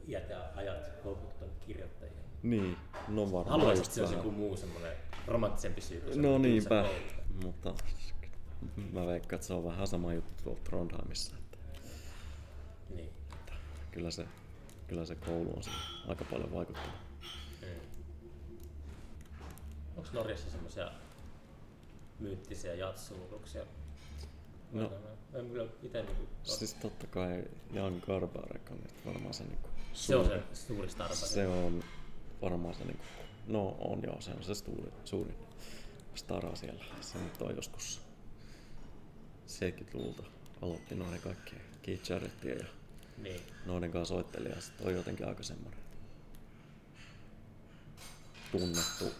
iät 0.09 0.31
ja 0.31 0.45
ajat 0.57 1.05
houkuttanut 1.05 1.55
kirjoittajia. 1.67 2.13
Niin, 2.43 2.77
no 3.09 3.33
varmaan 3.33 3.61
Haluaisit, 3.61 3.87
että 3.87 4.07
se 4.07 4.15
joku 4.15 4.31
muu 4.31 4.57
semmoinen 4.57 4.93
romanttisempi 5.27 5.81
syy 5.81 6.03
No 6.15 6.39
niinpä, 6.39 6.85
mutta 7.45 7.75
mä 8.93 9.07
veikkaan, 9.07 9.35
että 9.35 9.47
se 9.47 9.55
on 9.55 9.65
vähän 9.65 9.87
sama 9.87 10.15
juttu 10.15 10.43
tuolla 10.45 10.61
Trondheimissa. 10.65 11.37
Että 11.37 11.59
Niin. 12.91 13.11
kyllä, 13.91 14.11
se, 14.11 14.27
kyllä 14.89 15.05
se 15.05 15.15
koulu 15.15 15.51
on 15.57 15.63
aika 16.09 16.25
paljon 16.25 16.55
vaikuttanut. 16.55 16.95
Mm. 17.61 17.69
Onko 19.97 20.09
Norjassa 20.13 20.51
semmoisia 20.51 20.91
myyttisiä 22.19 22.75
jatsulukuksia? 22.75 23.63
No. 24.73 24.93
En 25.35 25.51
kyllä 25.51 25.67
itse 25.83 26.03
niinku... 26.03 26.23
Siis 26.43 26.75
totta 26.75 27.07
kai 27.07 27.45
Jan 27.73 28.03
Garbarek 28.07 28.71
on 28.71 28.79
varmaan 29.07 29.35
se 29.35 29.45
niinku 29.45 29.69
se 29.95 30.17
on 30.17 30.27
se 30.27 30.43
suuri 30.55 30.91
startup. 30.91 31.17
Se 31.17 31.47
on 31.47 31.85
varmaan 32.43 32.75
se, 32.75 32.85
niinku, 32.85 33.05
no 33.47 33.77
on 33.81 34.03
joo, 34.03 34.21
se 34.21 34.31
on 34.31 34.45
se 34.45 34.55
suuri, 34.55 34.93
suurin 35.05 35.35
stara 36.15 36.57
siellä. 36.57 36.85
Se 37.01 37.19
nyt 37.19 37.43
on 37.43 37.57
joskus 37.57 38.01
70-luvulta 39.49 40.23
aloitti 40.63 40.95
noiden 40.95 41.21
kaikkien 41.21 41.63
Keith 41.83 42.11
Jarrettien 42.11 42.59
ja 42.59 42.67
Niin. 43.19 43.41
noiden 43.67 43.91
kanssa 43.93 44.15
soitteli 44.15 44.49
ja 44.49 44.61
sit 44.61 44.81
on 44.81 44.95
jotenkin 44.95 45.29
aika 45.29 45.43
semmonen 45.43 45.79
tunnettu 48.53 49.13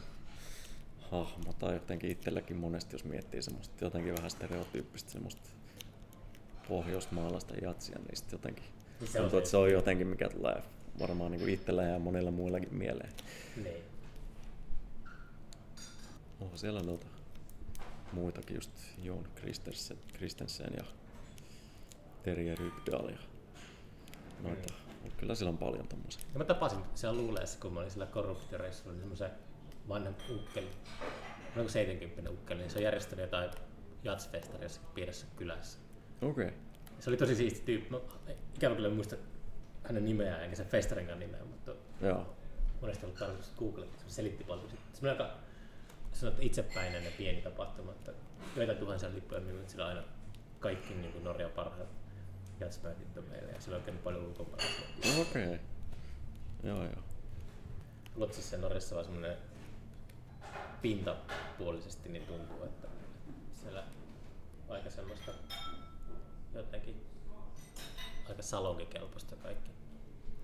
hahmo 1.11 1.53
tai 1.53 1.75
jotenkin 1.75 2.11
itselläkin 2.11 2.57
monesti, 2.57 2.95
jos 2.95 3.05
miettii 3.05 3.43
semmoista 3.43 3.85
jotenkin 3.85 4.15
vähän 4.17 4.31
stereotyyppistä 4.31 5.11
semmoista 5.11 5.49
pohjoismaalaista 6.69 7.55
jatsia, 7.55 7.99
niin 7.99 8.17
sit 8.17 8.33
jotenkin 8.33 8.65
se 9.07 9.21
on 9.21 9.39
että 9.39 9.51
se 9.51 9.57
on 9.57 9.71
jotenkin, 9.71 10.07
mikä 10.07 10.29
tulee 10.29 10.63
varmaan 11.01 11.33
niin 11.33 11.49
itsellä 11.49 11.83
ja 11.83 11.99
monilla 11.99 12.31
muillakin 12.31 12.75
mieleen. 12.75 13.13
Niin. 13.65 13.83
Onko 16.41 16.57
siellä 16.57 16.83
noita 16.83 17.07
muitakin 18.13 18.55
just 18.55 18.71
Jon 19.03 19.25
Kristensen, 19.35 19.99
Kristensen 20.13 20.73
ja 20.77 20.85
Terje 22.23 22.55
Rybdal 22.55 23.09
ja 23.09 23.19
noita. 24.43 24.75
Mut 25.03 25.13
Kyllä 25.17 25.35
siellä 25.35 25.51
on 25.51 25.59
paljon 25.59 25.89
tommosia. 25.89 26.23
Ja 26.33 26.39
mä 26.39 26.45
tapasin 26.45 26.79
siellä 26.95 27.21
luuleessa, 27.23 27.59
kun 27.61 27.73
mä 27.73 27.81
olin 27.81 27.91
siellä 27.91 28.07
korruptioreissulla, 28.07 28.93
niin 28.93 29.01
semmoisen 29.01 29.31
vanhan 29.89 30.17
ukkeli, 30.31 30.69
noin 31.57 31.71
70 31.71 32.31
ukkeli, 32.31 32.61
niin 32.61 32.71
se 32.71 32.79
on 32.79 32.85
järjestänyt 32.85 33.23
jotain 33.23 33.51
jatsfestaria 34.05 34.63
jossakin 34.63 34.89
pienessä 34.95 35.27
kylässä. 35.37 35.79
Okei. 36.23 36.47
Okay. 36.47 36.59
Se 37.03 37.11
oli 37.11 37.17
tosi 37.17 37.35
siisti 37.35 37.63
tyyppi. 37.65 37.91
Mä 37.91 37.99
ikävä 38.57 38.75
kyllä 38.75 38.91
muista 38.91 39.17
hänen 39.85 40.05
nimeään 40.05 40.43
eikä 40.43 40.57
sen 40.57 40.67
festarinkaan 40.67 41.21
nimeä, 41.21 41.45
mutta 41.45 41.75
Joo. 42.01 42.35
monesti 42.81 43.07
ollut 43.07 43.19
tarkoitus 43.19 43.53
googlata, 43.59 43.91
se 44.07 44.15
selitti 44.15 44.45
paljon. 44.45 44.69
Se 44.93 45.11
aika 45.11 45.31
sanottu 46.13 46.43
itsepäinen 46.43 47.05
ja 47.05 47.11
pieni 47.19 47.43
tapahtuma, 47.43 47.93
että 47.93 48.13
joitain 48.57 48.79
tuhansia 48.79 49.15
lippuja 49.15 49.41
on 49.41 49.47
myynyt 49.47 49.69
sillä 49.69 49.87
aina 49.87 50.03
kaikki 50.61 50.95
niin 50.95 51.13
kuin 51.13 51.25
Norjan 51.25 51.51
parhaat 51.51 51.89
jatsbändit 52.61 53.17
on 53.17 53.25
meillä 53.25 53.53
ja 53.53 53.61
sillä 53.61 53.77
on 53.77 53.83
käynyt 53.83 54.05
paljon 54.05 54.25
ulkomaalaisia. 54.25 54.87
Okei. 55.21 55.47
Okay. 55.47 55.59
Joo 56.63 56.83
joo. 56.83 57.03
Lotsissa 58.17 58.57
ja 58.57 58.63
Norjassa 58.63 58.95
vaan 58.95 59.05
semmoinen 59.05 59.37
pintapuolisesti 60.83 62.09
niin 62.09 62.27
tuntuu, 62.27 62.65
että 62.65 62.89
siellä 63.55 63.85
aika 64.69 64.91
semmoista 64.91 65.33
jotenkin 66.55 67.07
aika 68.29 68.43
salonkikelpoista 68.43 69.37
kaikki. 69.37 69.71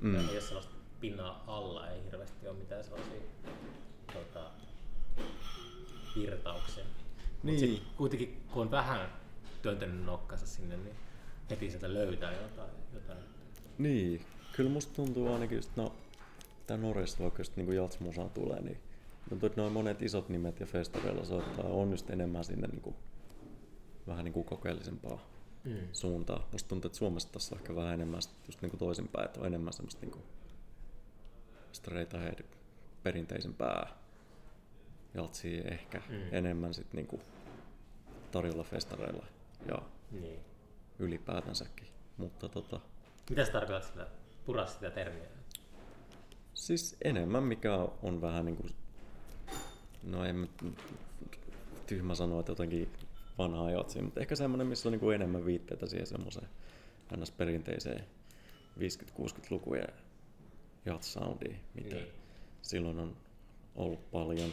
Mm. 0.01 0.11
Mm. 0.11 0.29
Ei 0.29 0.31
ole 0.31 0.41
sellaista 0.41 0.75
pinnan 1.01 1.37
alla, 1.47 1.91
ei 1.91 2.05
hirveästi 2.05 2.49
ole 2.49 2.59
mitään 2.59 2.85
sellaisia 2.85 3.21
tota, 4.13 4.51
virtauksia. 6.17 6.85
Niin. 7.43 7.61
sit 7.61 7.83
kuitenkin 7.97 8.43
kun 8.53 8.63
on 8.63 8.71
vähän 8.71 9.13
työntänyt 9.63 10.05
nokkansa 10.05 10.47
sinne, 10.47 10.77
niin 10.77 10.95
heti 11.51 11.71
sieltä 11.71 11.95
löytää 11.95 12.33
jotain. 12.33 12.71
jotain. 12.95 13.19
Niin. 13.79 14.25
Kyllä 14.53 14.71
musta 14.71 14.95
tuntuu 14.95 15.33
ainakin 15.33 15.57
just, 15.57 15.77
no, 15.77 15.93
tää 16.67 16.77
Norjasta 16.77 17.23
vaikka 17.23 17.41
just 17.41 17.57
niinku 17.57 17.73
jatsmusaa 17.73 18.29
tulee, 18.29 18.61
niin 18.61 18.81
tuntuu, 19.29 19.47
että 19.47 19.61
noin 19.61 19.73
monet 19.73 20.03
isot 20.03 20.29
nimet 20.29 20.61
ja 20.61 20.67
festareilla 20.67 21.25
soittaa 21.25 21.65
on 21.65 21.91
just 21.91 22.11
enemmän 22.11 22.45
sinne 22.45 22.67
niinku, 22.67 22.95
vähän 24.07 24.25
niinku 24.25 24.45
kokeellisempaa 24.45 25.21
Mm. 25.65 25.77
suuntaa. 25.93 26.49
Musta 26.53 26.69
tuntuu, 26.69 26.89
että 26.89 26.99
Suomessa 26.99 27.29
tässä 27.33 27.55
on 27.55 27.61
ehkä 27.61 27.75
vähän 27.77 27.95
enemmän 27.95 28.21
just 28.47 28.63
niinku 28.63 28.77
toisinpäin, 28.77 29.25
että 29.25 29.41
on 29.41 29.47
enemmän 29.47 29.73
semmoista 29.73 30.01
niinku 30.01 30.19
straight 31.73 32.15
ahead 32.15 32.45
perinteisempää 33.03 33.89
jatsia 35.15 35.63
ehkä 35.65 36.03
Mm. 36.09 36.23
enemmän 36.33 36.75
sit 36.75 36.93
niinku 36.93 37.21
tarjolla 38.33 38.65
festareilla 38.65 39.27
ja 39.69 39.79
Niin. 40.11 40.41
ylipäätänsäkin. 40.99 41.89
Mutta 42.17 42.49
tota, 42.49 42.81
Mitä 43.31 43.45
sä 43.45 43.53
tarkoitat 43.53 43.91
sillä? 43.91 44.07
Pura 44.47 44.67
sitä 44.67 44.91
termiä. 44.91 45.25
Siis 46.55 46.97
enemmän 47.05 47.43
mikä 47.43 47.75
on 48.03 48.21
vähän 48.23 48.45
niinku, 48.45 48.67
no 50.03 50.25
en 50.25 50.37
mä- 50.37 50.47
tyhmä 51.87 52.15
sanoa, 52.15 52.41
että 52.41 52.53
jotenkin 52.53 52.93
vanhaa 53.39 53.71
jatsia, 53.71 54.03
mutta 54.03 54.21
ehkä 54.21 54.37
semmoinen, 54.37 54.67
missä 54.67 54.89
on 54.89 54.93
niinku 54.93 55.11
enemmän 55.11 55.45
viitteitä 55.47 55.87
siihen 55.87 56.07
semmoiseen 56.07 56.49
ns. 57.17 57.31
perinteiseen 57.31 58.05
50-60-lukujen 58.79 59.93
jats-soundiin, 60.87 61.57
mitä 61.75 61.97
Niin. 61.97 62.09
silloin 62.63 62.99
on 62.99 63.17
ollut 63.77 64.11
paljon. 64.11 64.51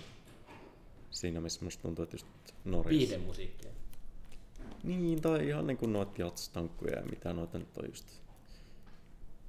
Siinä 1.11 1.41
missä 1.41 1.63
musta 1.63 1.81
tuntuu, 1.81 2.03
että 2.03 2.15
just 2.15 2.27
Norjassa. 2.65 2.89
Viihdemusiikkia. 2.89 3.71
Niin, 4.83 5.21
tai 5.21 5.47
ihan 5.47 5.67
niin 5.67 5.77
kuin 5.77 5.93
noita 5.93 6.21
jatstankkuja 6.21 6.99
ja 6.99 7.05
mitä 7.05 7.33
noita 7.33 7.59
nyt 7.59 7.77
on 7.77 7.85
just 7.89 8.05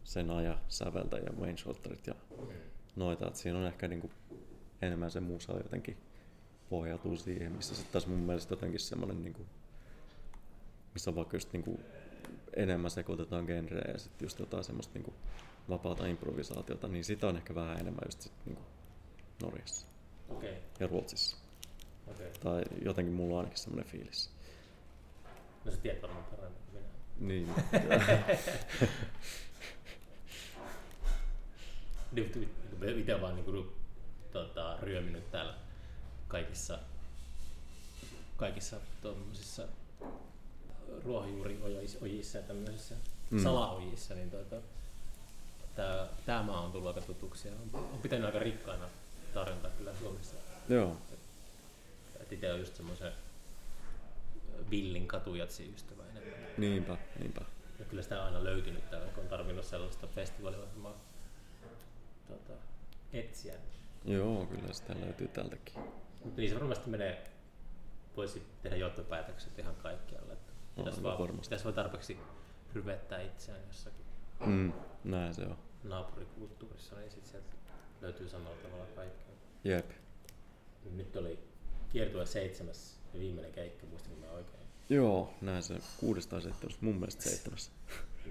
sen 0.05 0.31
ajan 0.31 0.61
säveltä 0.69 1.17
ja 1.17 1.33
Wayne 1.41 1.57
Shorterit 1.57 2.07
ja 2.07 2.15
noita, 2.97 3.27
että 3.27 3.39
siinä 3.39 3.59
on 3.59 3.67
ehkä 3.67 3.89
niin 3.89 4.01
kuin 4.01 4.13
enemmän 4.83 5.11
se 5.11 5.21
musa 5.21 5.53
jotenkin 5.53 5.97
pohjautuu 6.71 7.17
siihen, 7.17 7.53
missä 7.53 7.75
sitten 7.75 7.93
taas 7.93 8.07
mun 8.07 8.19
mielestä 8.19 8.53
jotenkin 8.53 8.81
semmoinen 8.81 9.23
niin 9.23 9.35
kuin, 9.35 9.49
missä 10.95 11.15
vaikka 11.15 11.37
just 11.37 11.53
niin 11.53 11.63
kuin 11.63 11.81
enemmän 12.57 12.91
sekoitetaan 12.91 13.45
genrejä 13.45 13.93
ja 13.93 13.99
sitten 13.99 14.27
just 14.27 14.39
jotain 14.39 14.65
semmoista 14.65 14.95
niin 14.95 15.05
kuin 15.05 15.15
vapaata 15.69 16.07
improvisaatiota, 16.07 16.89
niin 16.89 17.05
sitä 17.05 17.27
on 17.27 17.37
ehkä 17.37 17.55
vähän 17.55 17.81
enemmän 17.81 18.03
just 18.05 18.21
sit 18.21 18.33
niin 18.45 18.57
kuin 18.57 18.67
Norjassa 19.43 19.87
okay. 20.29 20.55
ja 20.81 20.87
Ruotsissa. 20.87 21.37
Okay. 22.07 22.27
Tai 22.41 22.63
jotenkin 22.85 23.15
mulla 23.15 23.35
on 23.35 23.39
ainakin 23.39 23.59
semmoinen 23.59 23.91
fiilis. 23.91 24.31
No 25.65 25.71
sä 25.71 25.77
tiedät 25.77 26.03
varmaan 26.03 26.25
paremmin 26.25 26.61
kuin 26.71 26.83
minä. 27.19 27.55
Niin. 32.13 32.99
Itse 32.99 33.21
vaan 33.21 33.35
niinku, 33.35 33.73
tota, 34.33 34.79
ryöminyt 34.83 35.31
täällä 35.31 35.66
kaikissa, 36.29 36.79
kaikissa 38.37 38.77
tuommoisissa 39.03 39.63
ruohonjuuriojissa 41.05 42.39
ja 42.39 42.45
tämmöisissä 42.45 42.95
Mm. 43.31 43.43
salaojissa, 43.43 44.15
niin 44.15 44.31
tota, 44.31 44.57
tää, 46.27 46.43
maa 46.43 46.61
on 46.61 46.73
tullut 46.73 46.89
aika 46.89 47.01
tutuksi 47.01 47.49
ja 47.49 47.55
on, 47.55 47.81
on 47.93 47.99
pitänyt 48.03 48.27
aika 48.27 48.39
rikkaana 48.39 48.89
tarjontaa 49.35 49.71
kyllä 49.71 49.95
Suomessa. 50.01 50.37
Joo. 50.69 50.97
Et 52.21 52.33
itse 52.33 52.53
on 52.53 52.59
just 52.59 52.77
semmoisen 52.77 53.13
villin 54.71 55.09
katujatsi 55.09 55.73
ystävä 55.77 56.03
enemmän. 56.11 56.35
Niinpä, 56.59 56.97
niinpä. 57.19 57.41
Ja 57.79 57.85
kyllä 57.85 58.03
sitä 58.03 58.21
on 58.21 58.27
aina 58.27 58.45
löytynyt 58.45 58.91
täällä, 58.91 59.09
kun 59.09 59.23
on 59.23 59.29
tarvinnut 59.29 59.65
sellaista 59.65 60.07
festivaaliohjelmaa 60.07 60.95
tota, 62.29 62.53
etsiä. 63.13 63.55
Joo, 64.05 64.47
kyllä 64.47 64.73
sitä 64.73 64.95
löytyy 65.01 65.29
tältäkin. 65.29 65.83
Mutta 66.27 66.41
niin 66.41 66.51
se 66.51 66.55
varmasti 66.57 66.91
menee, 66.91 67.25
voisi 68.17 68.43
tehdä 68.63 68.77
johtopäätökset 68.77 69.59
ihan 69.59 69.75
kaikkialle. 69.77 70.33
Että 70.33 70.53
pitäisi, 70.77 71.01
no 71.01 71.09
vaan, 71.09 71.19
varmasti. 71.19 71.47
pitäisi 71.47 71.65
vaan 71.65 71.75
tarpeeksi 71.75 72.19
ryvettää 72.75 73.21
itseään 73.23 73.61
jossakin 73.67 74.07
Mm, 74.47 74.73
näin 75.05 75.35
se 75.35 75.43
on. 75.43 75.57
naapurikulttuurissa, 75.85 76.97
niin 76.97 77.11
sitten 77.11 77.31
sieltä 77.31 77.49
löytyy 78.03 78.29
samalla 78.29 78.57
tavalla 78.63 78.85
kaikkea. 78.97 79.35
Jep. 79.65 79.91
Nyt 80.95 81.17
oli 81.17 81.39
kiertue 81.93 82.27
seitsemäs 82.27 83.01
ja 83.15 83.21
viimeinen 83.21 83.53
keikka, 83.53 83.87
muistin 83.87 84.19
mä 84.19 84.31
oikein. 84.31 84.63
Joo, 84.89 85.35
näin 85.41 85.63
se. 85.63 85.75
Kuudes 86.01 86.27
tai 86.27 86.43
seitsemäs, 86.43 86.81
mun 86.81 86.95
mielestä 86.95 87.23
seitsemäs. 87.23 87.71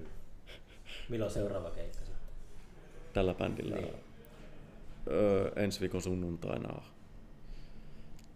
Milloin 1.09 1.31
seuraava 1.31 1.69
keikka 1.69 1.97
sitten? 1.97 2.15
Tällä 3.13 3.33
bändillä. 3.33 3.75
Niin. 3.75 3.93
Öö, 5.07 5.51
ensi 5.55 5.79
viikon 5.79 6.01
sunnuntaina 6.01 6.81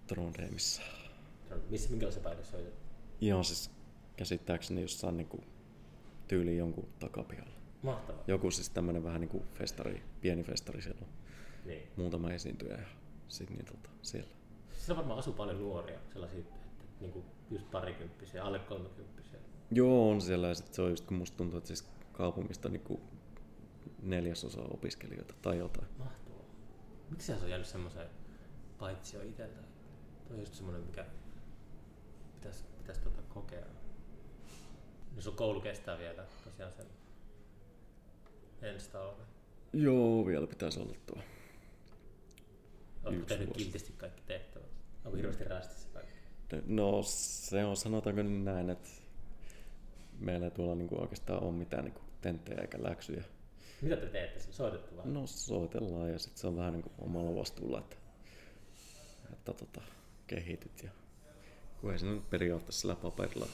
Trondheimissa. 0.10 0.82
Missä, 1.70 1.90
minkälaisessa 1.90 2.30
paikassa 2.30 2.52
soitat? 2.52 2.74
Ihan 3.22 3.44
siis 3.44 3.72
käsittääkseni 4.18 4.82
jossain 4.82 5.18
niinku 5.18 5.44
tyyli 6.28 6.58
jonkun 6.58 6.88
takapihalla. 7.00 7.54
Mahtavaa. 7.82 8.24
Joku 8.28 8.52
siis 8.52 8.70
tämmönen 8.70 9.04
vähän 9.04 9.22
niinku 9.22 9.44
festari, 9.54 10.04
pieni 10.22 10.44
festari 10.44 10.82
siellä 10.82 11.02
on. 11.02 11.08
Niin. 11.66 11.88
Muutama 11.96 12.32
esiintyjä 12.32 12.78
ja 12.78 12.88
sit 13.28 13.50
niin 13.50 13.66
tota, 13.66 13.90
siellä. 14.02 14.30
Siellä 14.72 14.98
varmaan 14.98 15.20
asuu 15.20 15.34
paljon 15.34 15.60
nuoria, 15.60 16.00
sellaisia, 16.14 16.40
että, 16.40 16.56
että 16.56 16.86
niinku 17.00 17.26
just 17.52 17.72
parikymppisiä, 17.72 18.44
alle 18.44 18.60
kolmekymppisiä. 18.60 19.40
Joo, 19.72 20.12
on 20.12 20.22
siellä 20.22 20.48
ja 20.48 20.56
sit 20.56 20.74
se 20.74 20.82
on 20.82 20.90
just 20.90 21.06
kun 21.06 21.18
musta 21.18 21.38
tuntuu, 21.38 21.58
että 21.58 21.68
siis 21.68 21.90
kaupungista 22.12 22.70
niinku 22.70 23.00
neljäsosa 24.02 24.62
opiskelijoita 24.62 25.34
tai 25.42 25.58
jotain. 25.58 25.88
Mahtavaa. 25.98 26.44
Miksi 27.10 27.28
se 27.28 27.44
on 27.44 27.50
jäänyt 27.50 27.68
semmoiseen 27.68 28.10
paitsio 28.80 29.22
itseltä? 29.22 29.60
Tuo 29.62 29.79
on 30.32 30.40
just 30.40 30.54
semmoinen, 30.54 30.84
mikä 30.84 31.06
pitäisi, 32.34 32.64
pitäisi 32.78 33.02
tota 33.02 33.22
kokea. 33.22 33.66
No 35.16 35.22
sun 35.22 35.36
koulu 35.36 35.62
kestää 35.62 35.98
vielä 35.98 36.26
tosiaan 36.44 36.72
sen 36.72 36.86
ensi 38.62 38.90
talven. 38.92 39.26
Joo, 39.74 40.26
vielä 40.26 40.48
pitäisi 40.48 40.80
olla 40.80 40.96
tuo. 41.06 41.22
Oletko 43.04 43.26
tehnyt 43.26 43.54
kiltisti 43.54 43.94
kaikki 43.98 44.22
tehtävät? 44.26 44.70
Onko 45.06 45.18
hirveästi 45.18 45.44
rästissä 45.44 45.90
kaikki? 45.94 46.14
No 46.66 47.04
se 47.04 47.66
on, 47.66 47.78
sanotaanko 47.78 48.24
näin, 48.24 48.70
että 48.70 48.90
meillä 50.20 50.46
ei 50.46 50.52
tuolla 50.52 50.76
niinku 50.76 51.02
oikeastaan 51.02 51.44
ole 51.44 51.52
mitään 51.52 51.84
niinku 51.84 52.02
tenttejä 52.22 52.62
eikä 52.62 52.84
läksyjä. 52.84 53.24
Mitä 53.82 53.98
te 53.98 54.06
teette? 54.06 54.40
Soitatte 54.40 54.98
vaan? 54.98 55.14
No 55.14 55.28
soitellaan 55.28 56.12
ja 56.12 56.20
sitten 56.20 56.42
se 56.42 56.48
on 56.48 56.58
vähän 56.58 56.74
niinku 56.74 56.92
omalla 56.98 57.36
vastuulla, 57.36 57.80
että, 57.80 57.96
että 59.34 59.54
tota, 59.54 59.82
kehityt. 60.30 60.84
Ja, 60.84 60.90
kun 61.82 61.92
ei 61.92 62.00
se 62.00 62.06
nyt 62.06 62.30
periaatteessa 62.30 62.82
sillä 62.82 62.96
paperilla 62.96 63.48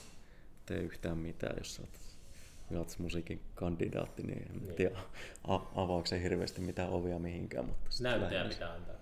tee 0.65 0.77
yhtään 0.77 1.17
mitään, 1.17 1.55
jos 1.57 1.75
sä 1.75 1.81
oot 1.81 1.99
jatsmusiikin 2.69 3.41
kandidaatti, 3.55 4.23
niin 4.23 4.41
en 4.51 4.59
Niin. 4.61 4.75
tiedä 4.75 4.99
a- 5.47 5.55
avaako 5.75 6.05
se 6.05 6.21
hirveästi 6.23 6.61
mitään 6.61 6.89
ovia 6.89 7.19
mihinkään. 7.19 7.65
Mutta 7.65 7.91
sit 7.91 8.01
Näyttöjä 8.03 8.31
lähinnä- 8.43 8.53
mitä 8.53 8.73
antaa? 8.73 8.95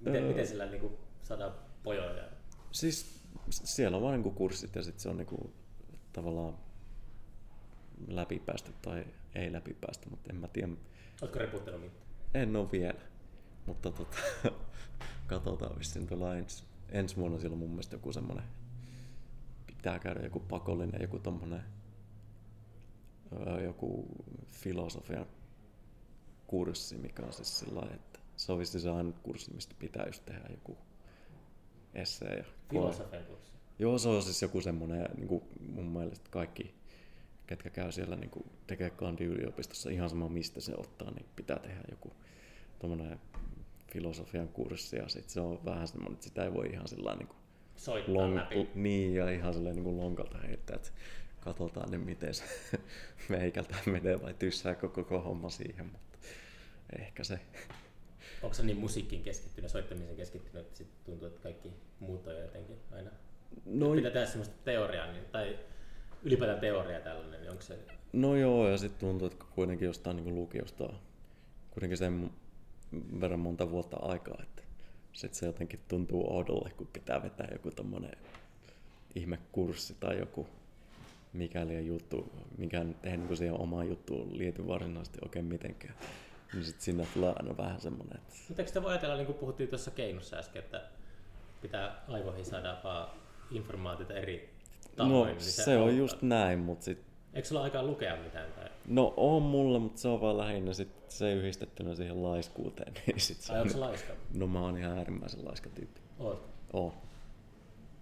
Miten, 0.00 0.22
Öö. 0.22 0.28
miten 0.28 0.46
sillä 0.46 0.66
niinku 0.66 0.98
saadaan 1.22 1.54
pojoja? 1.82 2.24
Siis 2.70 3.20
siellä 3.50 3.96
on 3.96 4.02
vaan 4.02 4.14
niinku 4.14 4.30
kurssit 4.30 4.74
ja 4.76 4.82
sitten 4.82 5.00
se 5.02 5.08
on 5.08 5.16
niinku 5.16 5.52
tavallaan 6.12 6.58
läpipäästä 8.08 8.70
tai 8.82 9.04
ei 9.34 9.52
läpipäästä, 9.52 10.10
mutta 10.10 10.30
en 10.32 10.36
mä 10.36 10.48
tiedä. 10.48 10.68
Oletko 11.22 11.38
reputtanut 11.38 11.80
mitään? 11.80 12.02
En 12.34 12.56
ole 12.56 12.70
vielä, 12.72 13.00
mutta 13.66 13.90
tota, 13.90 14.16
katsotaan 15.28 15.78
vissiin 15.78 16.06
tuolla 16.06 16.36
ensi, 16.36 16.64
ensi 16.88 17.16
vuonna 17.16 17.38
siellä 17.38 17.54
on 17.54 17.58
mun 17.58 17.70
mielestä 17.70 17.94
joku 17.94 18.12
semmonen, 18.12 18.44
pitää 19.66 19.98
käydä 19.98 20.20
joku 20.20 20.40
pakollinen, 20.40 21.02
joku 21.02 21.18
tommonen, 21.18 21.62
öö, 23.32 23.62
joku 23.62 24.06
filosofian 24.46 25.26
kurssi, 26.46 26.98
mikä 26.98 27.22
on 27.22 27.32
siis 27.32 27.58
sillä 27.58 27.88
että 27.94 28.18
se 28.36 28.52
on 28.52 28.58
vissiin 28.58 28.82
se 28.82 28.90
ainut 28.90 29.18
kurssi, 29.18 29.54
mistä 29.54 29.74
pitää 29.78 30.06
just 30.06 30.24
tehdä 30.24 30.48
joku 30.50 30.78
essee 31.94 32.36
ja. 32.36 32.44
Filosofian 32.70 33.24
kurssi. 33.24 33.52
Joo, 33.78 33.98
se 33.98 34.08
on 34.08 34.22
siis 34.22 34.42
joku 34.42 34.60
semmoinen, 34.60 35.08
niin 35.16 35.28
kuin 35.28 35.42
mun 35.60 35.86
mielestä 35.86 36.30
kaikki, 36.30 36.74
ketkä 37.46 37.70
käy 37.70 37.92
siellä 37.92 38.16
niin 38.16 38.30
kuin 38.30 38.44
tekee 38.66 38.90
kandi 38.90 39.24
yliopistossa 39.24 39.90
ihan 39.90 40.10
sama 40.10 40.28
mistä 40.28 40.60
se 40.60 40.74
ottaa, 40.76 41.10
niin 41.10 41.26
pitää 41.36 41.58
tehdä 41.58 41.82
joku 41.90 42.12
tommonen 42.78 43.20
filosofian 43.92 44.48
kurssi 44.48 44.96
ja 44.96 45.08
sit 45.08 45.28
se 45.28 45.40
on 45.40 45.64
vähän 45.64 45.88
semmoinen, 45.88 46.12
että 46.14 46.24
sitä 46.24 46.44
ei 46.44 46.54
voi 46.54 46.66
ihan 46.66 46.88
sillä 46.88 47.14
niin 47.14 47.28
kuin 47.28 47.38
Soittaa 47.76 48.14
long, 48.14 48.36
läpi. 48.36 48.68
niin 48.74 49.14
ja 49.14 49.30
ihan 49.30 49.54
silleen 49.54 49.74
niin 49.74 49.84
kuin 49.84 49.96
lonkalta 49.96 50.38
heittää, 50.38 50.76
että 50.76 50.90
katsotaan 51.40 51.90
nyt 51.90 52.04
miten 52.04 52.34
se 52.34 52.44
meikältä 53.28 53.74
menee 53.86 54.22
vai 54.22 54.34
tyssääkö 54.34 54.88
koko 54.88 55.20
homma 55.20 55.50
siihen, 55.50 55.86
mutta 55.86 56.18
ehkä 56.98 57.24
se. 57.24 57.40
Onko 58.42 58.54
se 58.54 58.62
niin 58.62 58.76
musiikkiin 58.76 59.22
keskittynyt, 59.22 59.70
soittamiseen 59.70 60.16
keskittynyt, 60.16 60.66
että 60.66 60.78
sit 60.78 61.04
tuntuu, 61.04 61.28
että 61.28 61.40
kaikki 61.40 61.72
muut 62.00 62.26
on 62.26 62.40
jotenkin 62.40 62.76
aina... 62.92 63.10
No, 63.64 63.94
Pitää 63.94 64.10
tehdä 64.10 64.26
semmoista 64.26 64.54
teoriaa, 64.64 65.12
niin, 65.12 65.24
tai 65.24 65.58
ylipäätään 66.22 66.60
teoria 66.60 67.00
tällainen, 67.00 67.40
niin 67.40 67.50
onko 67.50 67.62
se... 67.62 67.78
No 68.12 68.36
joo, 68.36 68.68
ja 68.68 68.78
sitten 68.78 69.00
tuntuu, 69.00 69.26
että 69.26 69.44
kuitenkin 69.54 69.86
jostain 69.86 70.16
niin 70.16 70.34
lukiosta 70.34 70.84
on 70.84 70.98
kuitenkin 71.70 71.98
sen 71.98 72.30
verran 73.20 73.40
monta 73.40 73.70
vuotta 73.70 73.96
aikaa, 73.96 74.38
että 74.42 74.62
sitten 75.12 75.38
se 75.38 75.46
jotenkin 75.46 75.80
tuntuu 75.88 76.36
oudolle, 76.36 76.70
kun 76.76 76.86
pitää 76.86 77.22
vetää 77.22 77.48
joku 77.52 77.70
tommonen 77.70 78.16
ihmekurssi 79.14 79.96
tai 80.00 80.18
joku 80.18 80.46
mikäli 81.32 81.86
juttu, 81.86 82.32
mikä 82.58 82.84
nyt 82.84 82.96
ei 83.04 83.16
niin 83.16 83.36
siihen 83.36 83.60
omaan 83.60 83.88
juttuun 83.88 84.38
liity 84.38 84.66
varsinaisesti 84.66 85.18
oikein 85.22 85.44
mitenkään. 85.44 85.94
Niin 86.52 86.64
sitten 86.64 86.82
sinne 86.84 87.06
tulee 87.14 87.32
aina 87.36 87.56
vähän 87.56 87.80
semmonen, 87.80 88.16
että 88.16 88.34
Mutta 88.48 88.62
eikö 88.62 88.68
sitä 88.68 88.82
voi 88.82 88.90
ajatella, 88.90 89.16
niin 89.16 89.26
kuin 89.26 89.38
puhuttiin 89.38 89.68
tuossa 89.68 89.90
keinossa 89.90 90.36
äsken, 90.36 90.62
että 90.62 90.82
pitää 91.62 92.04
aivoihin 92.08 92.44
saada 92.44 92.80
vaan 92.84 93.08
informaatiota 93.50 94.14
eri 94.14 94.50
tavoin, 94.96 95.10
no 95.12 95.24
niin 95.24 95.40
se, 95.40 95.76
on 95.76 95.82
auttaa. 95.82 95.98
just 95.98 96.22
näin, 96.22 96.58
mutta 96.58 96.84
sitten 96.84 97.07
Eikö 97.34 97.48
sulla 97.48 97.62
aikaa 97.62 97.82
lukea 97.82 98.16
mitään? 98.16 98.52
Tai... 98.52 98.68
No 98.86 99.14
on 99.16 99.42
mulla, 99.42 99.78
mutta 99.78 100.00
se 100.00 100.08
on 100.08 100.20
vaan 100.20 100.38
lähinnä 100.38 100.72
sit 100.74 100.88
se 101.08 101.32
yhdistettynä 101.32 101.94
siihen 101.94 102.22
laiskuuteen. 102.22 102.92
Niin 103.06 103.20
sit 103.20 103.40
se 103.40 103.52
Ai 103.52 103.60
on- 103.60 103.70
se 103.70 103.78
laiska? 103.78 104.12
No 104.34 104.46
mä 104.46 104.60
oon 104.60 104.78
ihan 104.78 104.98
äärimmäisen 104.98 105.44
laiska 105.44 105.70
tyyppi. 105.70 106.00
Oot. 106.18 106.48
Oo. 106.72 106.94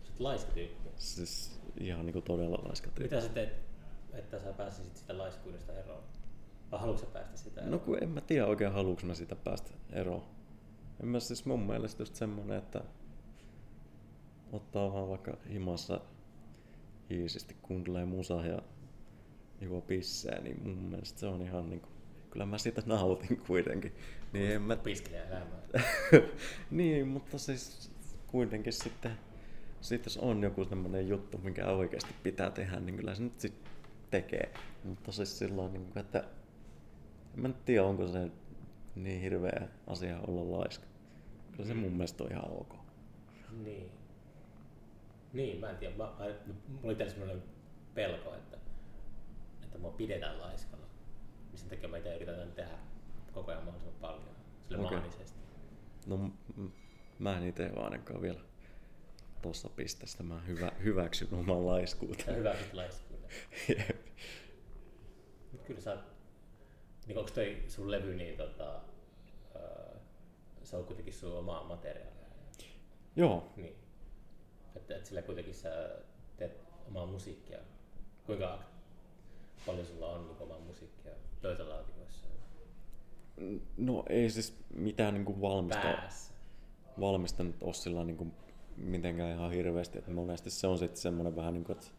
Sä 0.05 0.13
Laiska 0.19 0.53
tyyppi. 0.53 0.89
Siis 0.97 1.61
ihan 1.81 2.07
niinku 2.07 2.21
todella 2.21 2.59
laiska 2.69 2.91
tyyppi. 2.91 3.15
Mitä 3.17 3.21
sä 3.29 3.33
teet, 3.35 3.53
että 4.13 4.39
sä 4.39 4.53
pääsisit 4.53 4.97
sitä 4.97 5.19
laiskuudesta 5.19 5.73
eroon? 5.73 6.03
Vai 6.71 6.81
haluatko 6.81 7.07
sä 7.07 7.13
päästä 7.13 7.37
sitä 7.37 7.61
eroon? 7.61 7.71
No 7.73 7.79
kun 7.79 7.99
en 8.03 8.09
mä 8.09 8.21
tiedä 8.21 8.47
oikein 8.47 8.73
haluuks 8.73 9.05
mä 9.05 9.15
siitä 9.15 9.37
päästä 9.37 9.71
eroon. 9.93 10.23
En 11.03 11.09
mä 11.09 11.21
siis 11.21 11.45
mun 11.47 11.61
mielestä 11.61 12.03
just 12.03 12.15
semmonen, 12.15 12.59
että 12.59 12.81
ottaa 14.53 14.93
vaan 14.93 15.09
vaikka 15.09 15.37
himassa 15.51 16.01
iisisti 17.11 17.57
kuuntelee 17.63 18.05
musaa 18.05 18.47
ja 18.47 18.59
juo 19.61 19.81
pissää, 19.81 20.41
niin 20.41 20.63
mun 20.63 20.79
mielestä 20.79 21.21
se 21.21 21.27
on 21.27 21.43
ihan 21.43 21.71
niinku, 21.71 21.89
kyllä 22.31 22.47
mä 22.47 22.59
siitä 22.59 22.83
nautin 22.87 23.37
kuitenkin. 23.47 23.93
Niin 24.33 24.51
en 24.51 24.63
mä, 24.63 24.77
elämää. 25.29 25.63
niin, 26.71 27.09
mutta 27.09 27.39
siis 27.39 27.91
kuitenkin 28.27 28.73
sitten, 28.73 29.13
sit 29.81 30.05
jos 30.05 30.17
on 30.17 30.43
joku 30.43 30.65
semmoinen 30.65 31.09
juttu, 31.09 31.39
mikä 31.39 31.67
oikeasti 31.67 32.15
pitää 32.23 32.51
tehdä, 32.51 32.81
niin 32.81 32.97
kyllä 32.97 33.15
se 33.15 33.23
nyt 33.23 33.41
sitten 33.41 33.73
tekee. 34.11 34.53
Mutta 34.85 35.13
siis 35.13 35.39
silloin, 35.39 35.73
niin 35.73 35.85
kuin, 35.85 35.99
että 35.99 36.19
en 37.35 37.41
mä 37.41 37.49
nyt 37.49 37.65
tiedä, 37.65 37.85
onko 37.85 38.09
se 38.09 38.31
niin 38.95 39.21
hirveä 39.21 39.69
asia 39.87 40.21
olla 40.27 40.59
laiska. 40.59 40.87
Kyllä 41.53 41.69
se 41.69 41.75
mun 41.75 41.93
mielestä 41.93 42.25
on 42.25 42.33
ihan 42.33 42.51
ok. 42.51 42.75
Niin. 43.65 43.91
Niin, 45.33 45.61
mä 45.61 45.71
en 45.71 45.77
tiedä. 45.77 45.97
Mä, 45.97 46.05
mä, 46.05 46.27
mulla 46.69 46.81
oli 46.83 46.95
tällä 46.95 47.11
semmoinen 47.13 47.43
pelko, 47.95 48.35
että, 48.35 48.57
että 49.67 49.79
mua 49.79 49.91
pidetään 49.91 50.41
laiskalla. 50.41 50.87
Niin 51.51 51.59
sen 51.59 51.69
takia 51.69 51.89
mä 51.89 51.97
itse 51.97 52.15
yritän 52.17 52.53
tehdä 52.53 52.79
koko 53.33 53.51
ajan 53.51 53.65
mahdollisimman 53.65 54.01
paljon. 54.01 54.37
Sille 54.69 54.87
Okei. 54.87 54.99
maanisesti. 54.99 55.39
No 56.07 56.17
m- 56.17 56.71
mä 57.19 57.39
en 57.39 57.47
itse 57.49 57.71
ainakaan 57.77 58.23
vielä 58.23 58.41
tossa 59.43 59.69
pisteessä. 59.69 60.23
Mä 60.23 60.41
hyvä, 60.41 60.73
hyväksyn 60.85 61.29
oman 61.35 61.57
Ja 61.57 61.67
laiskuuteni. 61.67 62.39
hyvä 62.39 62.57
sit 62.57 62.75
laiskuuden. 62.75 63.31
Jep. 63.79 63.97
Mut 65.53 65.63
kyllä 65.63 65.81
sä 65.81 65.97
niin 67.07 67.19
onko 67.19 67.31
toi 67.31 67.63
sun 67.69 67.91
levy 67.91 68.15
niin 68.15 68.37
tota, 68.37 68.81
se 70.65 70.77
on 70.77 70.85
kuitenkin 70.85 71.15
sun 71.15 71.39
omaa 71.39 71.65
materiaalia. 71.65 72.27
Joo, 73.17 73.53
Niin. 73.57 73.77
Että, 74.77 74.97
että 74.97 75.09
sillä 75.09 75.23
kuitenkin 75.23 75.55
sä 75.55 75.99
teet 76.37 76.61
omaa 76.89 77.07
musiikkia. 77.07 77.59
Kuinka 78.27 78.59
paljon 79.67 79.87
sulla 79.87 80.07
on 80.07 80.27
niin 80.27 80.37
omaa 80.43 80.59
musiikkia 80.59 81.13
pöytälaatikoissa 81.43 82.27
no 83.77 84.05
ei 84.09 84.31
siis 84.31 84.55
mitään 84.75 85.15
niinku 85.15 85.41
valmista, 85.41 85.83
päässä? 85.83 86.35
valmista 87.01 87.45
nyt 87.45 87.63
ole 87.63 87.75
sillä 87.75 88.05
niinku 88.05 88.27
mitenkään 88.77 89.33
ihan 89.33 89.51
hirveästi. 89.51 89.99
Et 89.99 90.09
monesti 90.09 90.51
se 90.51 90.67
on 90.67 90.79
sitten 90.79 91.01
semmoinen 91.03 91.37
vähän 91.37 91.55
niin 91.55 91.65
kuin, 91.65 91.77
että 91.77 91.91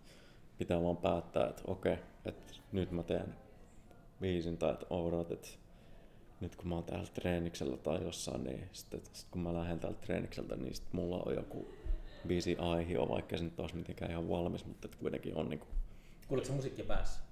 pitää 0.58 0.84
vaan 0.84 0.98
päättää, 0.98 1.48
että 1.48 1.62
okei, 1.68 1.98
että 2.26 2.54
nyt 2.72 2.92
mä 2.92 3.04
teen 3.04 3.36
biisin 4.22 4.58
tai 4.58 4.74
että 4.74 4.86
että 5.34 5.48
nyt 6.40 6.56
kun 6.56 6.68
mä 6.68 6.76
oon 6.76 6.84
täällä 6.84 7.08
treeniksellä 7.14 7.78
tai 7.78 8.04
jossain, 8.04 8.44
niin 8.44 8.70
sitten 8.74 9.02
sit 9.14 9.28
kun 9.32 9.42
mä 9.42 9.54
lähden 9.54 9.80
täältä 9.80 10.02
treenikseltä, 10.02 10.56
niin 10.56 10.76
sit 10.76 10.94
mulla 10.94 11.24
on 11.26 11.36
joku 11.36 11.74
biisi 12.28 12.58
aihio, 12.60 13.10
vaikka 13.10 13.38
se 13.38 13.44
nyt 13.44 13.60
olisi 13.60 13.76
mitenkään 13.76 14.12
ihan 14.12 14.30
valmis, 14.30 14.66
mutta 14.66 14.88
kuitenkin 15.00 15.38
on 15.38 15.50
niinku, 15.50 15.68
Kuuletko 16.28 16.54
musiikkia 16.54 16.86
päässä? 16.86 17.27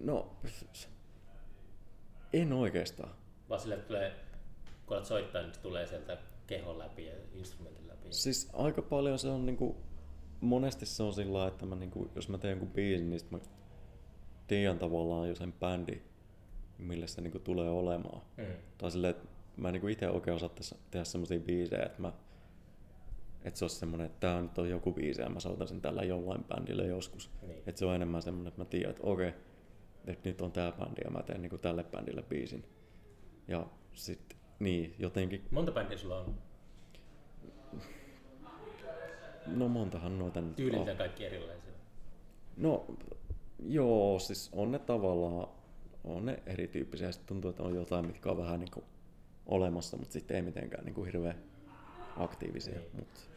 No 0.00 0.36
en 2.32 2.52
oikeastaan. 2.52 3.10
Vaan 3.48 3.60
sille 3.60 3.76
tulee, 3.76 4.12
kun 4.86 4.96
alat 4.96 5.06
soittaa, 5.06 5.42
niin 5.42 5.54
se 5.54 5.60
tulee 5.60 5.86
sieltä 5.86 6.18
kehon 6.46 6.78
läpi 6.78 7.06
ja 7.06 7.14
instrumentin 7.32 7.88
läpi. 7.88 8.06
Siis 8.10 8.50
aika 8.52 8.82
paljon 8.82 9.18
se 9.18 9.28
on 9.28 9.46
niinku, 9.46 9.76
monesti 10.40 10.86
se 10.86 11.02
on 11.02 11.12
sillä 11.12 11.46
että 11.46 11.66
mä 11.66 11.74
niinku, 11.76 12.10
jos 12.14 12.28
mä 12.28 12.38
teen 12.38 12.50
jonkun 12.50 12.70
biisin, 12.70 13.10
niin 13.10 13.20
mä 13.30 13.38
tiedän 14.46 14.78
tavallaan 14.78 15.28
jo 15.28 15.34
sen 15.34 15.52
bändi, 15.52 16.02
millä 16.78 17.06
se 17.06 17.20
niinku 17.20 17.38
tulee 17.38 17.70
olemaan. 17.70 18.22
Mm. 18.36 18.44
Tai 18.78 18.90
silleen, 18.90 19.10
että 19.10 19.28
mä 19.56 19.68
en 19.68 19.72
niinku 19.72 19.88
itse 19.88 20.08
oikein 20.08 20.36
osaa 20.36 20.48
tässä- 20.48 20.76
tehdä 20.90 21.04
semmoisia 21.04 21.40
biisejä, 21.40 21.82
että 21.82 22.02
mä 22.02 22.12
että 23.44 23.58
se 23.58 23.64
olisi 23.64 23.76
semmoinen, 23.76 24.06
että 24.06 24.40
nyt 24.40 24.58
on 24.58 24.70
joku 24.70 24.92
biisi 24.92 25.22
ja 25.22 25.28
mä 25.28 25.40
soitan 25.40 25.68
sen 25.68 25.80
tällä 25.80 26.02
jollain 26.02 26.44
bändillä 26.44 26.82
joskus. 26.82 27.30
Niin. 27.42 27.62
Että 27.66 27.78
se 27.78 27.86
on 27.86 27.94
enemmän 27.94 28.22
semmoinen, 28.22 28.48
että 28.48 28.60
mä 28.60 28.64
tiedän, 28.64 28.90
että 28.90 29.02
okei, 29.02 29.32
että 30.06 30.28
nyt 30.28 30.40
on 30.40 30.52
tää 30.52 30.72
bändi 30.72 31.00
ja 31.04 31.10
mä 31.10 31.22
teen 31.22 31.42
niinku 31.42 31.58
tälle 31.58 31.84
bändille 31.84 32.22
biisin. 32.22 32.64
Ja 33.48 33.66
sitten 33.94 34.38
niin, 34.58 34.94
jotenkin, 34.98 35.44
Monta 35.50 35.72
bändiä 35.72 35.98
sulla 35.98 36.20
on? 36.20 36.34
no 39.46 39.68
montahan 39.68 40.18
noita 40.18 40.40
nyt 40.40 40.50
on. 40.50 40.54
Tyyliltään 40.54 40.96
kaikki 40.96 41.24
erilaisia. 41.24 41.72
No 42.56 42.86
joo, 43.66 44.18
siis 44.18 44.50
on 44.52 44.72
ne 44.72 44.78
tavallaan, 44.78 45.48
on 46.04 46.26
ne 46.26 46.42
erityyppisiä. 46.46 47.12
Sitten 47.12 47.28
tuntuu, 47.28 47.50
että 47.50 47.62
on 47.62 47.74
jotain, 47.74 48.06
mitkä 48.06 48.30
on 48.30 48.38
vähän 48.38 48.60
niin 48.60 48.70
kuin 48.70 48.84
olemassa, 49.46 49.96
mutta 49.96 50.12
sitten 50.12 50.36
ei 50.36 50.42
mitenkään 50.42 50.84
niin 50.84 50.94
kuin 50.94 51.06
hirveän 51.06 51.38
aktiivisia. 52.16 52.74
Niin. 52.74 52.90
Mut 52.92 53.30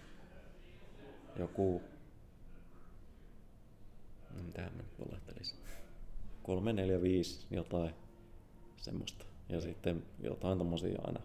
joku, 1.40 1.82
mitä 4.46 4.62
mä 4.62 4.70
nyt 4.78 5.14
kolme, 6.44 6.74
neljä, 6.74 7.02
viisi, 7.02 7.48
jotain 7.52 7.94
semmoista. 8.78 9.26
Ja 9.50 9.62
sitten 9.62 10.04
jotain 10.20 10.58
tommosia 10.58 11.02
aina 11.04 11.20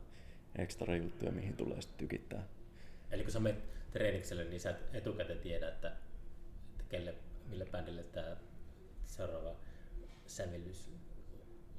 ekstra 0.58 0.96
juttuja, 0.96 1.32
mihin 1.32 1.56
tulee 1.56 1.80
sitten 1.80 1.98
tykittää. 1.98 2.46
Eli 3.10 3.22
kun 3.22 3.32
sä 3.32 3.40
menet 3.40 3.90
treenikselle, 3.90 4.44
niin 4.44 4.60
sä 4.60 4.70
et 4.70 4.76
etukäteen 4.92 5.38
tiedä, 5.38 5.68
että, 5.68 5.88
että 6.70 6.84
kelle, 6.88 7.14
mille 7.50 7.66
bändille 7.72 8.02
tämä 8.02 8.36
seuraava 9.04 9.56
sävellys 10.26 10.90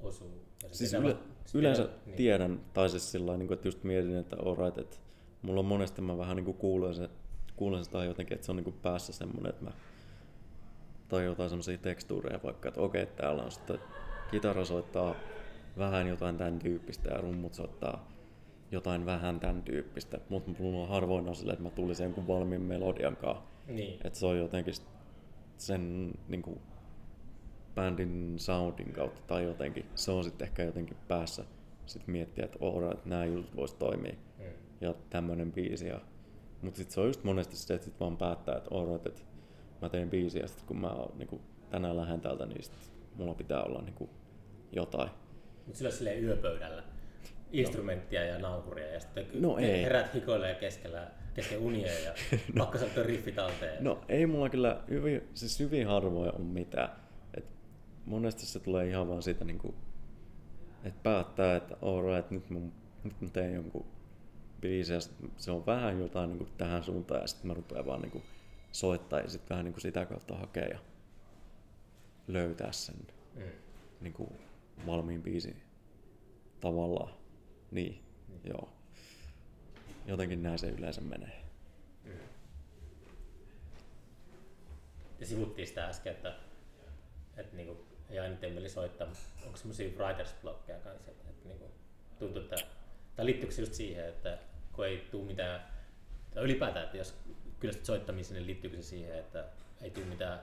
osuu. 0.00 0.44
Siis 0.72 0.94
yle, 0.94 1.16
yleensä 1.54 1.88
niin. 2.06 2.16
tiedän, 2.16 2.60
tai 2.72 2.90
siis 2.90 3.12
sillä 3.12 3.36
niin 3.36 3.52
että 3.52 3.68
just 3.68 3.84
mietin, 3.84 4.16
että 4.16 4.36
alright, 4.36 4.78
että 4.78 4.96
mulla 5.42 5.60
on 5.60 5.66
monesti 5.66 6.02
mä 6.02 6.18
vähän 6.18 6.36
niin 6.36 6.44
kuin 6.44 6.56
kuulen, 6.56 6.94
se, 6.94 7.08
kuulen 7.56 7.84
sitä 7.84 8.04
jotenkin, 8.04 8.34
että 8.34 8.44
se 8.44 8.52
on 8.52 8.56
niin 8.56 8.64
kuin 8.64 8.76
päässä 8.82 9.12
semmoinen, 9.12 9.50
että 9.50 9.64
mä 9.64 9.72
tai 11.10 11.24
jotain 11.24 11.50
semmoisia 11.50 11.78
tekstuureja 11.78 12.40
vaikka, 12.44 12.68
että 12.68 12.80
okei, 12.80 13.06
täällä 13.06 13.42
on 13.42 13.50
sitten 13.50 13.78
kitara 14.30 14.64
soittaa 14.64 15.14
vähän 15.78 16.08
jotain 16.08 16.38
tämän 16.38 16.58
tyyppistä 16.58 17.10
ja 17.10 17.20
rummut 17.20 17.54
soittaa 17.54 18.08
jotain 18.72 19.06
vähän 19.06 19.40
tämän 19.40 19.62
tyyppistä, 19.62 20.18
mutta 20.28 20.62
mulla 20.62 20.82
on 20.82 20.88
harvoin 20.88 21.28
on 21.28 21.36
silleen, 21.36 21.54
että 21.54 21.64
mä 21.64 21.70
tulisin 21.70 22.04
jonkun 22.04 22.26
valmiin 22.26 22.62
melodian 22.62 23.16
kanssa. 23.16 23.44
Niin. 23.66 24.00
Että 24.04 24.18
se 24.18 24.26
on 24.26 24.38
jotenkin 24.38 24.74
sen 25.56 26.12
niin 26.28 26.42
kuin, 26.42 26.60
bändin 27.74 28.34
soundin 28.36 28.92
kautta 28.92 29.20
tai 29.26 29.44
jotenkin, 29.44 29.86
se 29.94 30.10
on 30.10 30.24
sitten 30.24 30.48
ehkä 30.48 30.62
jotenkin 30.62 30.96
päässä 31.08 31.44
sitten 31.86 32.12
miettiä, 32.12 32.44
että 32.44 32.58
alright, 32.66 32.92
että 32.92 33.08
nämä 33.08 33.24
jutut 33.24 33.56
vois 33.56 33.74
toimia 33.74 34.14
Mm. 34.38 34.44
ja 34.80 34.94
tämmönen 35.10 35.52
biisi. 35.52 35.86
Ja, 35.86 36.00
mutta 36.62 36.78
sitten 36.78 36.94
se 36.94 37.00
on 37.00 37.06
just 37.06 37.24
monesti 37.24 37.56
se, 37.56 37.74
että 37.74 37.84
sit 37.84 38.00
vaan 38.00 38.16
päättää, 38.16 38.56
että 38.56 38.74
alright, 38.74 39.06
että 39.06 39.22
mä 39.82 39.88
teen 39.88 40.10
biisiä 40.10 40.46
sitten 40.46 40.66
kun 40.66 40.76
mä 40.80 40.90
oon, 40.90 41.18
niin 41.18 41.28
kuin, 41.28 41.42
tänään 41.70 41.96
lähden 41.96 42.20
täältä, 42.20 42.46
niin 42.46 42.62
sit 42.62 42.72
mulla 43.16 43.34
pitää 43.34 43.62
olla 43.62 43.82
niin 43.82 43.94
kuin, 43.94 44.10
jotain. 44.72 45.10
Mutta 45.66 45.78
sillä 45.78 45.90
silleen 45.90 46.24
yöpöydällä 46.24 46.82
instrumenttia 47.52 48.24
ja 48.24 48.38
naukuria 48.38 48.86
ja 48.86 49.00
sitten 49.00 49.26
No 49.34 49.58
ei. 49.58 49.82
herät 49.82 50.14
hikoilee 50.14 50.54
keskellä, 50.54 51.06
kesken 51.34 51.58
unia 51.58 51.92
ja 52.04 52.14
pakko 52.58 52.78
saada 52.78 53.02
riffit 53.02 53.34
talteen. 53.34 53.84
No 53.84 54.00
ei 54.08 54.26
mulla 54.26 54.48
kyllä 54.48 54.80
hyvin, 54.90 55.28
siis 55.34 55.60
hyvin 55.60 55.86
harvoin 55.86 56.34
on 56.34 56.42
mitään. 56.42 56.88
Et 57.34 57.44
monesti 58.06 58.46
se 58.46 58.60
tulee 58.60 58.86
ihan 58.88 59.08
vaan 59.08 59.22
siitä, 59.22 59.44
niinku, 59.44 59.74
että 60.84 61.00
päättää, 61.02 61.56
että 61.56 61.76
alright, 61.82 62.30
nyt, 62.30 62.50
mun, 62.50 62.72
nyt 63.04 63.20
mä 63.20 63.28
teen 63.28 63.54
jonkun 63.54 63.86
biisin 64.60 64.94
ja 64.94 65.00
se 65.36 65.50
on 65.50 65.66
vähän 65.66 66.00
jotain 66.00 66.28
niinku 66.30 66.46
tähän 66.58 66.84
suuntaan 66.84 67.20
ja 67.20 67.26
sitten 67.26 67.46
mä 67.48 67.54
rupean 67.54 67.86
vaan 67.86 68.02
niinku 68.02 68.22
soittaa 68.72 69.20
ja 69.20 69.28
sitten 69.28 69.48
vähän 69.50 69.64
niinku 69.64 69.80
sitä 69.80 70.06
kautta 70.06 70.34
hakea 70.36 70.66
ja 70.66 70.78
löytää 72.28 72.72
sen 72.72 72.96
Mm. 73.34 73.42
niinku 74.00 74.32
valmiin 74.86 75.22
biisin 75.22 75.62
tavallaan. 76.60 77.14
Niin, 77.70 78.02
joo. 78.44 78.68
Jotenkin 80.06 80.42
näin 80.42 80.58
se 80.58 80.68
yleensä 80.68 81.00
menee. 81.00 81.44
Ja 85.20 85.26
sivuttiin 85.26 85.68
sitä 85.68 85.86
äsken, 85.88 86.12
että, 86.12 86.34
että 87.36 87.56
niinku, 87.56 87.86
ei 88.10 88.18
aina 88.18 88.36
temmeli 88.36 88.68
soittaa. 88.68 89.08
Onko 89.44 89.56
semmoisia 89.56 89.90
writers 89.98 90.34
blockeja 90.42 90.78
kanssa? 90.78 91.10
Että, 91.10 91.30
että 91.30 91.48
niinku, 91.48 91.70
tuntuu, 92.18 92.42
että, 92.42 92.56
tai 93.16 93.24
liittyykö 93.26 93.54
se 93.54 93.62
just 93.62 93.74
siihen, 93.74 94.08
että 94.08 94.38
kun 94.72 94.86
ei 94.86 95.08
tule 95.10 95.24
mitään, 95.26 95.60
tai 96.34 96.44
ylipäätään, 96.44 96.84
että 96.84 96.96
jos 96.96 97.14
kyllästyt 97.60 97.84
soittamiseen, 97.84 98.34
niin 98.38 98.46
liittyykö 98.46 98.76
se 98.76 98.82
siihen, 98.82 99.18
että 99.18 99.44
ei 99.82 99.90
tule 99.90 100.06
mitään 100.06 100.40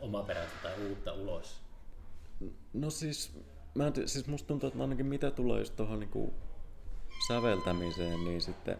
omaperäistä 0.00 0.56
tai 0.62 0.72
uutta 0.88 1.12
ulos? 1.12 1.60
No 2.72 2.90
siis, 2.90 3.38
mä 3.74 3.86
en 3.86 3.92
tiedä, 3.92 4.08
siis 4.08 4.26
musta 4.26 4.46
tuntuu, 4.46 4.66
että 4.66 4.82
ainakin 4.82 5.06
mitä 5.06 5.30
tulee 5.30 5.58
just 5.58 5.76
tuohon 5.76 6.00
niinku 6.00 6.34
säveltämiseen, 7.28 8.24
niin 8.24 8.40
sitten 8.40 8.76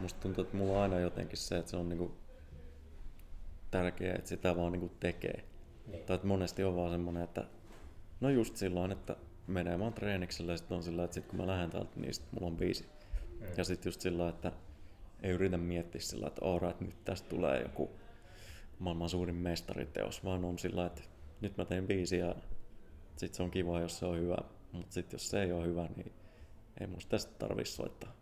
musta 0.00 0.20
tuntuu, 0.20 0.44
että 0.44 0.56
mulla 0.56 0.72
on 0.72 0.82
aina 0.82 1.00
jotenkin 1.00 1.38
se, 1.38 1.58
että 1.58 1.70
se 1.70 1.76
on 1.76 1.88
niinku 1.88 2.14
tärkeää, 3.70 4.16
että 4.16 4.28
sitä 4.28 4.56
vaan 4.56 4.72
niinku 4.72 4.90
tekee. 5.00 5.44
Niin. 5.86 6.04
Tai 6.04 6.14
että 6.14 6.26
monesti 6.26 6.64
on 6.64 6.76
vaan 6.76 6.90
semmonen, 6.90 7.22
että 7.22 7.44
no 8.20 8.30
just 8.30 8.56
silloin, 8.56 8.92
että 8.92 9.16
menee 9.46 9.78
vaan 9.78 9.92
treenikselle 9.92 10.52
ja 10.52 10.58
sitten 10.58 10.76
on 10.76 10.82
sillä, 10.82 11.04
että 11.04 11.14
sit 11.14 11.26
kun 11.26 11.36
mä 11.38 11.46
lähden 11.46 11.70
täältä, 11.70 11.90
niin 11.96 12.14
sit 12.14 12.32
mulla 12.32 12.46
on 12.46 12.56
biisi. 12.56 12.86
Mm. 13.42 13.48
Ja 13.56 13.64
sitten 13.64 13.90
just 13.90 14.00
sillä, 14.00 14.28
että 14.28 14.52
ei 15.22 15.30
yritä 15.30 15.56
miettiä 15.56 16.00
sillä, 16.00 16.26
että 16.26 16.44
alright, 16.44 16.80
nyt 16.80 17.04
tästä 17.04 17.28
tulee 17.28 17.62
joku 17.62 17.90
maailman 18.78 19.08
suurin 19.08 19.34
mestariteos, 19.34 20.24
vaan 20.24 20.44
on 20.44 20.58
sillä, 20.58 20.86
että 20.86 21.02
nyt 21.40 21.56
mä 21.56 21.64
teen 21.64 21.86
biisi 21.86 22.18
ja 22.18 22.34
sit 23.16 23.34
se 23.34 23.42
on 23.42 23.50
kiva, 23.50 23.80
jos 23.80 23.98
se 23.98 24.06
on 24.06 24.18
hyvä. 24.18 24.36
Mutta 24.72 24.92
sitten 24.92 25.14
jos 25.14 25.30
se 25.30 25.42
ei 25.42 25.52
ole 25.52 25.66
hyvä, 25.66 25.88
niin 25.96 26.12
ei 26.80 26.86
musta 26.86 27.10
tästä 27.10 27.32
tarvii 27.38 27.64
soittaa 27.64 28.12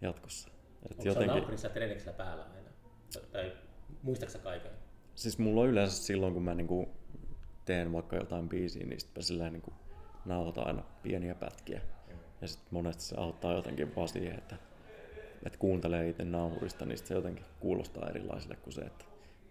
jatkossa. 0.00 0.48
Et 0.84 0.90
Onko 0.90 1.04
jotenkin... 1.04 1.36
naapurissa 1.36 1.68
treeniksellä 1.68 2.12
päällä 2.12 2.44
aina? 2.44 2.70
Tai 3.32 3.52
muistaaksä 4.02 4.38
kaiken? 4.38 4.70
Siis 5.14 5.38
mulla 5.38 5.60
on 5.60 5.68
yleensä 5.68 6.02
silloin, 6.02 6.34
kun 6.34 6.42
mä 6.42 6.54
niinku 6.54 6.88
teen 7.64 7.92
vaikka 7.92 8.16
jotain 8.16 8.48
biisiä, 8.48 8.86
niin 8.86 9.00
sitten 9.00 9.22
silleen 9.22 9.52
niinku 9.52 9.72
nauhoitan 10.24 10.66
aina 10.66 10.82
pieniä 11.02 11.34
pätkiä. 11.34 11.80
Ja 12.42 12.48
sitten 12.48 12.68
monesti 12.70 13.02
se 13.02 13.14
auttaa 13.18 13.52
jotenkin 13.52 13.96
vaan 13.96 14.08
siihen, 14.08 14.38
että, 14.38 14.56
että 15.46 15.58
kuuntelee 15.58 16.08
itse 16.08 16.24
nauhurista, 16.24 16.86
niin 16.86 16.98
se 16.98 17.14
jotenkin 17.14 17.44
kuulostaa 17.60 18.08
erilaiselle 18.08 18.56
kuin 18.56 18.72
se, 18.72 18.80
että 18.80 19.04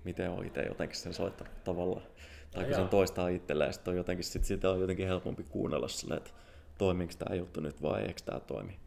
miten 0.03 0.29
on 0.29 0.45
itse 0.45 0.61
jotenkin 0.61 0.99
sen 0.99 1.13
soittanut 1.13 1.63
tavallaan. 1.63 2.07
Tai 2.51 2.65
kun 2.65 2.75
sen 2.75 2.89
toistaa 2.89 3.27
itselleen, 3.27 3.67
ja 3.67 3.73
sitten 3.73 3.91
on 3.91 3.97
jotenkin, 3.97 4.23
sit 4.23 4.43
sitä 4.43 4.69
on 4.69 4.81
jotenkin 4.81 5.07
helpompi 5.07 5.43
kuunnella 5.43 5.87
sille, 5.87 6.15
että 6.15 6.31
toimiiko 6.77 7.13
tämä 7.19 7.35
juttu 7.35 7.59
nyt 7.59 7.81
vai 7.81 8.01
eikö 8.01 8.21
tämä 8.25 8.39
toimi. 8.39 8.79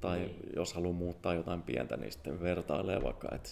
Tai 0.00 0.18
niin. 0.18 0.52
jos 0.56 0.74
haluaa 0.74 0.92
muuttaa 0.92 1.34
jotain 1.34 1.62
pientä, 1.62 1.96
niin 1.96 2.12
sitten 2.12 2.40
vertailee 2.40 3.02
vaikka, 3.02 3.28
että 3.34 3.50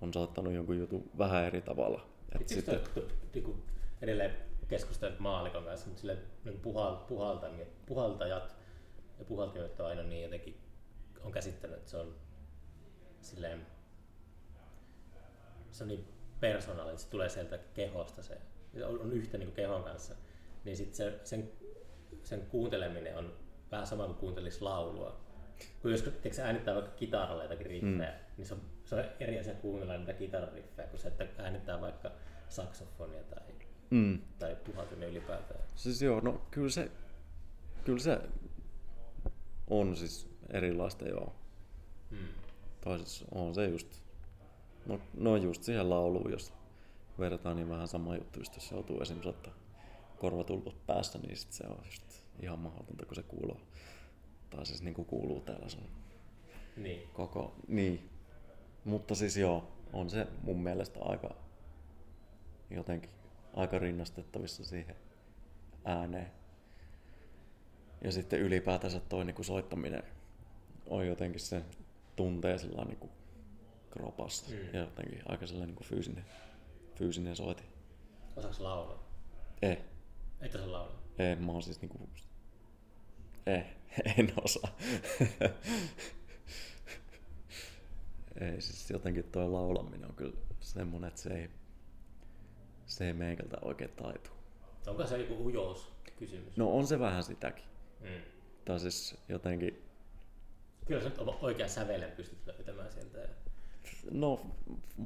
on 0.00 0.12
soittanut 0.12 0.52
jonkun 0.52 0.78
jutun 0.78 1.10
vähän 1.18 1.44
eri 1.44 1.60
tavalla. 1.60 2.06
Et 2.40 2.48
sitten... 2.48 2.80
Niinku 3.34 3.56
edelleen 4.02 4.36
keskustelut 4.68 5.18
maalikon 5.18 5.64
kanssa, 5.64 5.86
mutta 5.86 6.00
sille 6.00 6.18
niin 6.44 6.60
puhaltajat, 7.08 7.86
puhaltajat 7.86 8.61
ja 9.18 9.24
puhaltimet 9.24 9.80
on 9.80 9.86
aina 9.86 10.02
niin 10.02 10.22
jotenkin, 10.22 10.60
on 11.20 11.32
käsittänyt, 11.32 11.76
että 11.76 11.90
se 11.90 11.96
on 11.96 12.14
silleen, 13.20 13.66
se 15.70 15.84
on 15.84 15.88
niin 15.88 16.08
persoonallinen, 16.40 16.98
se 16.98 17.08
tulee 17.08 17.28
sieltä 17.28 17.58
kehosta, 17.58 18.22
se 18.22 18.40
on, 18.86 19.00
on 19.00 19.12
yhtä 19.12 19.38
niin 19.38 19.46
kuin 19.46 19.56
kehon 19.56 19.84
kanssa, 19.84 20.14
niin 20.64 20.76
sitten 20.76 20.96
se, 20.96 21.20
sen, 21.24 21.50
sen 22.22 22.46
kuunteleminen 22.46 23.16
on 23.18 23.32
vähän 23.70 23.86
sama 23.86 24.06
kuin 24.06 24.18
kuuntelisi 24.18 24.60
laulua. 24.60 25.20
Kun 25.82 25.90
jos 25.90 26.02
tiedätkö, 26.02 26.42
äänittää 26.42 26.74
vaikka 26.74 26.90
kitaralla 26.90 27.42
jotakin 27.42 27.66
riffejä, 27.66 28.10
mm. 28.10 28.34
niin 28.36 28.46
se 28.46 28.54
on, 28.54 28.60
se 28.84 28.94
on 28.94 29.04
eri 29.20 29.38
asia 29.38 29.54
kuunnella 29.54 29.98
niitä 29.98 30.12
kitarariffejä, 30.12 30.88
kuin 30.88 31.00
se, 31.00 31.08
että 31.08 31.28
äänittää 31.38 31.80
vaikka 31.80 32.10
saksofonia 32.48 33.22
tai, 33.22 33.42
mm. 33.90 34.18
tai 34.38 34.56
puhaltimia 34.64 35.08
ylipäätään. 35.08 35.60
Siis 35.74 36.02
joo, 36.02 36.20
no 36.20 36.42
kyllä 36.50 36.70
se, 36.70 36.90
kyllä 37.84 37.98
se 37.98 38.18
on 39.70 39.96
siis 39.96 40.28
erilaista 40.50 41.08
joo. 41.08 41.32
Mm. 42.10 42.18
Tai 42.80 42.98
siis 42.98 43.24
on 43.30 43.54
se 43.54 43.66
just, 43.66 44.02
no, 44.86 45.00
no 45.14 45.36
just 45.36 45.62
siihen 45.62 45.90
lauluun, 45.90 46.30
jos 46.30 46.52
verrataan, 47.18 47.56
niin 47.56 47.68
vähän 47.68 47.88
sama 47.88 48.16
juttu, 48.16 48.40
just 48.40 48.54
jos 48.54 48.70
joutuu 48.70 49.00
esimerkiksi 49.00 49.28
ottaa 49.28 49.54
korvatullut 50.18 50.86
päästä, 50.86 51.18
niin 51.18 51.36
sit 51.36 51.52
se 51.52 51.66
on 51.66 51.78
just 51.84 52.22
ihan 52.40 52.58
mahdotonta, 52.58 53.06
kun 53.06 53.14
se 53.14 53.22
kuuluu. 53.22 53.60
Tai 54.50 54.66
siis 54.66 54.82
niin 54.82 54.94
kuin 54.94 55.06
kuuluu 55.06 55.40
täällä 55.40 55.68
sun 55.68 55.88
niin. 56.76 57.08
koko, 57.12 57.54
niin. 57.68 58.10
Mutta 58.84 59.14
siis 59.14 59.36
joo, 59.36 59.72
on 59.92 60.10
se 60.10 60.26
mun 60.42 60.62
mielestä 60.62 61.00
aika 61.02 61.34
jotenkin 62.70 63.10
aika 63.54 63.78
rinnastettavissa 63.78 64.64
siihen 64.64 64.96
ääneen. 65.84 66.30
Ja 68.04 68.12
sitten 68.12 68.40
ylipäätänsä 68.40 69.00
toi 69.00 69.24
niin 69.24 69.34
kuin 69.34 69.46
soittaminen 69.46 70.02
on 70.86 71.06
jotenkin 71.06 71.40
se 71.40 71.62
tuntee 72.16 72.58
sillä 72.58 72.84
niin 72.84 72.98
kuin 72.98 73.12
kropassa 73.90 74.50
mm. 74.50 74.56
ja 74.72 74.80
jotenkin 74.80 75.22
aika 75.26 75.46
sellainen 75.46 75.68
niin 75.68 75.76
kuin 75.76 75.86
fyysinen, 75.86 76.24
fyysinen 76.94 77.36
soiti. 77.36 77.62
Osaatko 78.36 78.64
laulaa? 78.64 79.02
Ei. 79.62 79.78
Et 80.40 80.54
osaa 80.54 80.72
laulaa? 80.72 81.02
Ei, 81.18 81.36
mä 81.36 81.52
oon 81.52 81.62
siis 81.62 81.80
niinku... 81.80 82.08
Ei, 83.46 83.64
en 84.18 84.32
osaa. 84.44 84.76
ei, 88.40 88.60
siis 88.60 88.90
jotenkin 88.90 89.24
tuo 89.24 89.52
laulaminen 89.52 90.08
on 90.08 90.14
kyllä 90.14 90.36
semmonen, 90.60 91.08
että 91.08 91.20
se 91.20 91.34
ei, 91.34 91.50
se 92.86 93.06
ei 93.06 93.12
meikältä 93.12 93.56
oikein 93.62 93.90
taitu. 93.90 94.30
Onko 94.86 95.06
se 95.06 95.18
joku 95.18 95.44
ujous 95.44 95.92
kysymys? 96.18 96.56
No 96.56 96.76
on 96.76 96.86
se 96.86 96.98
vähän 96.98 97.22
sitäkin. 97.22 97.71
Mm. 98.02 98.22
Tai 98.64 98.80
siis 98.80 99.16
jotenkin... 99.28 99.82
Kyllä 100.86 101.02
sä 101.02 101.08
nyt 101.08 101.18
oikean 101.40 101.68
sävelen 101.68 102.10
pystyt 102.10 102.46
löytämään 102.46 102.92
sieltä. 102.92 103.18
Ja... 103.18 103.28
No 104.10 104.46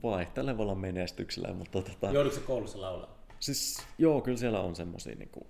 vaihtelevalla 0.02 0.74
menestyksellä, 0.74 1.52
mutta 1.52 1.82
tota... 1.82 2.10
Joudutko 2.10 2.40
koulussa 2.40 2.80
laulaa? 2.80 3.16
Siis 3.40 3.86
joo, 3.98 4.20
kyllä 4.20 4.38
siellä 4.38 4.60
on 4.60 4.76
semmosia 4.76 5.14
niinku, 5.14 5.46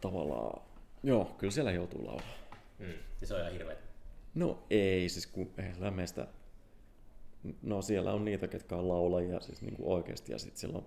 tavallaan, 0.00 0.62
joo, 1.02 1.24
kyllä 1.24 1.52
siellä 1.52 1.72
joutuu 1.72 2.06
laulaa. 2.06 2.34
Mm. 2.78 2.94
Ja 3.20 3.26
se 3.26 3.34
on 3.34 3.40
ihan 3.40 3.52
hirveä. 3.52 3.76
No 4.34 4.62
ei, 4.70 5.08
siis 5.08 5.26
kun 5.26 5.50
ei 5.58 5.90
meistä, 5.90 6.26
no 7.62 7.82
siellä 7.82 8.12
on 8.12 8.24
niitä, 8.24 8.48
ketkä 8.48 8.76
on 8.76 8.88
laulajia 8.88 9.40
siis 9.40 9.62
niinku 9.62 9.92
oikeasti 9.92 10.32
ja 10.32 10.38
sitten 10.38 10.60
siellä 10.60 10.78
on 10.78 10.86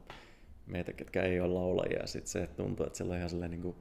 meitä, 0.65 0.93
ketkä 0.93 1.23
ei 1.23 1.39
ole 1.39 1.53
laulajia 1.53 1.99
ja 1.99 2.07
sitten 2.07 2.31
se 2.31 2.47
tuntuu, 2.47 2.85
että 2.85 2.97
siellä 2.97 3.11
on 3.11 3.17
ihan 3.17 3.29
sellainen 3.29 3.61
niinku 3.61 3.75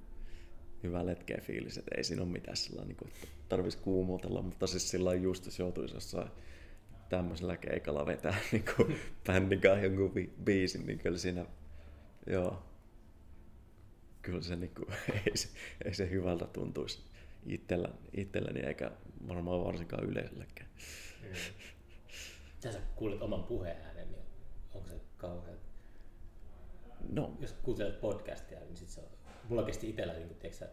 hyvä 0.86 1.06
letkeä 1.06 1.38
fiilis, 1.42 1.78
että 1.78 1.94
ei 1.96 2.04
siinä 2.04 2.22
ole 2.22 2.30
mitään 2.30 2.56
sillä 2.56 2.84
niinku, 2.84 3.04
että 3.04 3.26
tarvitsisi 3.48 3.84
kuumutella, 3.84 4.42
mutta 4.42 4.66
siis 4.66 4.90
sillä 4.90 5.14
just, 5.14 5.44
jos 5.44 5.58
joutuisi 5.58 5.94
jossain 5.94 6.28
tämmöisellä 7.08 7.56
keikalla 7.56 8.06
vetää 8.06 8.34
niinku 8.52 8.92
bändin 9.26 9.60
jonkun 9.82 10.10
bi- 10.10 10.44
biisin, 10.44 10.86
niin 10.86 10.98
kyllä 10.98 11.18
siinä 11.18 11.46
Joo. 12.26 12.62
Kyllä 14.22 14.42
se, 14.42 14.56
niin 14.56 14.74
kuin, 14.74 14.88
ei, 15.26 15.36
se, 15.36 15.48
ei 15.84 15.94
se 15.94 16.10
hyvältä 16.10 16.46
tuntuisi 16.46 17.02
itsellä, 17.46 17.88
itselläni 18.12 18.60
eikä 18.60 18.90
varmaan 19.28 19.64
varsinkaan 19.64 20.04
yleisöllekään. 20.04 20.70
Mm. 21.22 22.72
Sä 22.72 22.80
kuulet 22.96 23.22
oman 23.22 23.44
puheäänen, 23.44 24.12
niin 24.12 24.24
onko 24.74 24.88
se 24.88 25.00
kauhean? 25.16 25.58
No. 27.12 27.36
Jos 27.40 27.52
kuuntelet 27.52 28.00
podcastia, 28.00 28.60
niin 28.60 28.76
sit 28.76 28.88
se 28.88 29.00
on, 29.00 29.06
mulla 29.48 29.62
kesti 29.62 29.88
itsellä, 29.88 30.12
niin 30.12 30.28
kuin, 30.28 30.38
tiedätkö, 30.38 30.68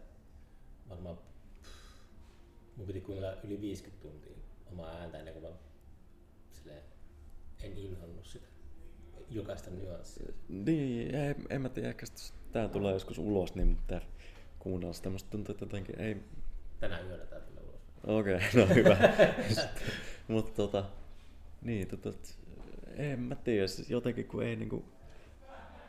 varmaan 0.88 1.18
mun 2.76 2.86
piti 2.86 3.00
kuunnella 3.00 3.36
yli 3.44 3.60
50 3.60 4.02
tuntia 4.02 4.36
omaa 4.72 4.90
ääntä 4.90 5.18
ennen 5.18 5.34
kuin 5.34 5.44
mä 5.44 5.58
silleen, 6.52 6.82
en 7.62 7.78
inhonnut 7.78 8.26
sitä 8.26 8.46
jokaista 9.30 9.70
nyanssia. 9.70 10.32
Niin, 10.48 11.14
ei, 11.14 11.34
en 11.50 11.62
mä 11.62 11.68
tiedä, 11.68 11.88
ehkä 11.88 12.06
tää 12.52 12.68
tulee 12.68 12.92
joskus 12.92 13.18
ulos, 13.18 13.54
niin 13.54 13.68
mutta 13.68 14.00
kuunnella 14.58 14.94
sitä. 14.94 15.10
Musta 15.10 15.30
tuntuu, 15.30 15.52
että 15.52 15.64
jotenkin 15.64 16.00
ei... 16.00 16.16
Tänään 16.80 17.06
yöllä 17.06 17.26
tää 17.26 17.40
tulee 17.40 17.62
ulos. 17.62 17.80
Okei, 18.04 18.34
okay, 18.34 18.48
no 18.54 18.74
hyvä. 18.74 18.96
mutta 20.28 20.52
tota, 20.52 20.84
niin, 21.62 21.88
tota, 21.88 22.12
en 22.96 23.20
mä 23.20 23.34
tiedä, 23.34 23.66
siis 23.66 23.90
jotenkin 23.90 24.28
kun 24.28 24.42
ei 24.44 24.56
niinku 24.56 24.84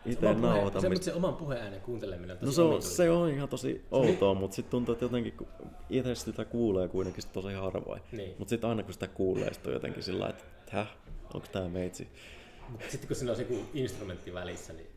itse 0.06 0.34
nauhoita. 0.34 0.82
Se, 0.82 0.89
se 1.01 1.14
oman 1.14 1.36
puheäänen 1.36 1.82
kuunteleminen 1.82 2.38
on 2.38 2.45
No 2.45 2.51
se 2.51 2.62
on, 2.62 2.82
se 2.82 3.10
on 3.10 3.30
ihan 3.30 3.49
tosi 3.49 3.86
outoa, 3.91 4.34
niin. 4.34 4.39
mutta 4.39 4.56
sitten 4.56 4.72
tuntuu, 4.72 4.93
että 4.93 5.06
jotenkin 5.06 5.34
kun 5.34 5.47
itse 5.89 6.16
sitä 6.16 6.45
kuulee 6.45 6.88
kuitenkin 6.88 7.24
tosi 7.34 7.53
harvoin. 7.53 8.01
Niin. 8.12 8.36
Mutta 8.39 8.49
sitten 8.49 8.70
aina 8.70 8.84
kun 8.84 8.93
sitä 8.93 9.08
kuulee, 9.08 9.53
sit 9.53 9.68
on 9.68 9.74
jotenkin 9.74 10.03
sillä 10.03 10.30
että 10.30 10.43
häh, 10.70 10.97
onko 11.34 11.47
tämä 11.51 11.70
meitsi? 11.70 12.08
Sitten 12.89 13.08
kun 13.08 13.16
siinä 13.16 13.32
on 13.32 13.39
joku 13.39 13.60
instrumentti 13.74 14.34
välissä, 14.34 14.74
niin 14.74 14.88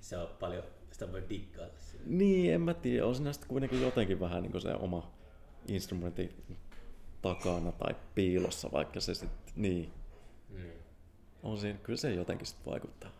se 0.00 0.16
on 0.16 0.28
paljon, 0.40 0.62
sitä 0.90 1.12
voi 1.12 1.22
diggailla. 1.28 1.74
Niin, 2.06 2.54
en 2.54 2.60
mä 2.60 2.74
tiedä. 2.74 3.06
On 3.06 3.14
siinä 3.14 3.32
sitten 3.32 3.48
kuitenkin 3.48 3.82
jotenkin 3.82 4.20
vähän 4.20 4.42
niin 4.42 4.60
se 4.60 4.74
oma 4.74 5.10
instrumentti 5.68 6.36
takana 7.22 7.72
tai 7.72 7.94
piilossa, 8.14 8.72
vaikka 8.72 9.00
se 9.00 9.14
sitten, 9.14 9.54
niin. 9.56 9.92
Mm. 10.48 10.70
On 11.42 11.58
siinä, 11.58 11.78
kyllä 11.78 11.96
se 11.96 12.14
jotenkin 12.14 12.46
sitten 12.46 12.72
vaikuttaa. 12.72 13.10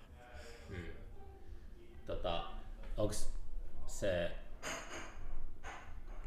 Tota, 2.08 2.44
onko 2.96 3.14
se 3.86 4.30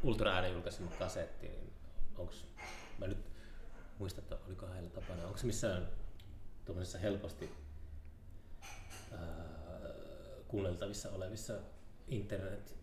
Ultra 0.03 0.32
äänen 0.32 0.53
julkaisema 0.53 0.91
kasetti, 0.99 1.47
niin 1.47 1.73
onko, 2.17 2.34
mä 2.97 3.07
nyt 3.07 3.17
muista, 3.99 4.21
että 4.21 4.38
oliko 4.47 4.67
heillä 4.67 4.89
tapana, 4.89 5.25
onko 5.25 5.38
se 5.38 5.45
missään 5.45 5.88
tuommoisessa 6.65 6.97
helposti 6.97 7.51
ää, 9.11 9.19
kuunneltavissa 10.47 11.09
olevissa 11.11 11.53
internet 12.07 12.75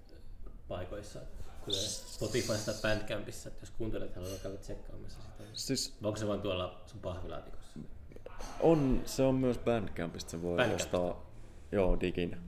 paikoissa, 0.69 1.21
kuten 1.65 1.81
Spotifysta 1.81 2.73
tai 2.73 2.97
Bandcampissa, 2.97 3.49
että 3.49 3.63
jos 3.63 3.71
kuuntelet, 3.71 4.17
haluaa 4.17 4.39
käydä 4.43 4.57
tsekkaamassa 4.57 5.21
sitä. 5.23 5.45
Siis 5.53 5.97
Vai 6.03 6.09
onko 6.09 6.19
se 6.19 6.29
vaan 6.29 6.43
tuolla 6.43 6.83
sun 6.87 7.01
pahvilaatikossa? 7.01 7.79
on, 8.61 9.03
se 9.05 9.23
on 9.23 9.35
myös 9.35 9.59
Bandcampista, 9.59 10.31
se 10.31 10.43
voi 10.43 10.57
Bandcampista. 10.57 11.01
ostaa 11.01 11.27
joo, 11.73 12.01
diginä. 12.01 12.39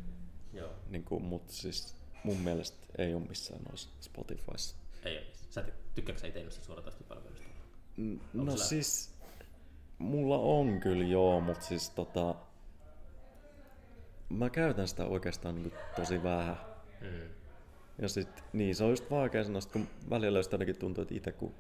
Joo, 0.53 0.71
Niin 0.91 1.05
kuin, 1.05 1.23
mutta 1.23 1.53
siis 1.53 1.95
mun 2.25 2.37
mielestä 2.39 2.87
ei 2.99 3.15
ole 3.15 3.23
missään 3.29 3.63
noissa 3.69 3.89
Spotifyssa. 4.01 4.77
ei 5.05 5.19
ole. 5.19 5.27
Sä 5.51 5.61
ty- 5.63 5.73
tykkääksä 5.95 6.27
itse 6.27 6.43
noista 6.43 6.73
Onko 6.73 8.21
No 8.33 8.45
sulla- 8.53 8.65
siis, 8.65 9.11
mulla 9.99 10.39
on 10.39 10.81
kyllä 10.81 11.05
joo, 11.05 11.41
mutta 11.41 11.65
siis 11.67 11.91
tota, 11.91 12.35
mä 14.29 14.51
käytän 14.51 14.89
sitä 14.89 15.05
oikeastaan 15.05 15.55
niin 15.55 15.73
tosi 15.97 16.23
vähän. 16.23 16.57
Mm. 17.01 17.29
Ja 17.99 18.09
sit, 18.09 18.29
niin 18.53 18.75
se 18.75 18.85
on 18.85 18.91
just 18.91 19.11
vaikea 19.11 19.45
sanoa, 19.45 19.61
kun 19.73 19.89
välillä 20.11 20.39
just 20.39 20.53
ainakin 20.53 20.77
tuntuu, 20.77 21.03
että 21.03 21.15
itse 21.15 21.33
kun 21.33 21.55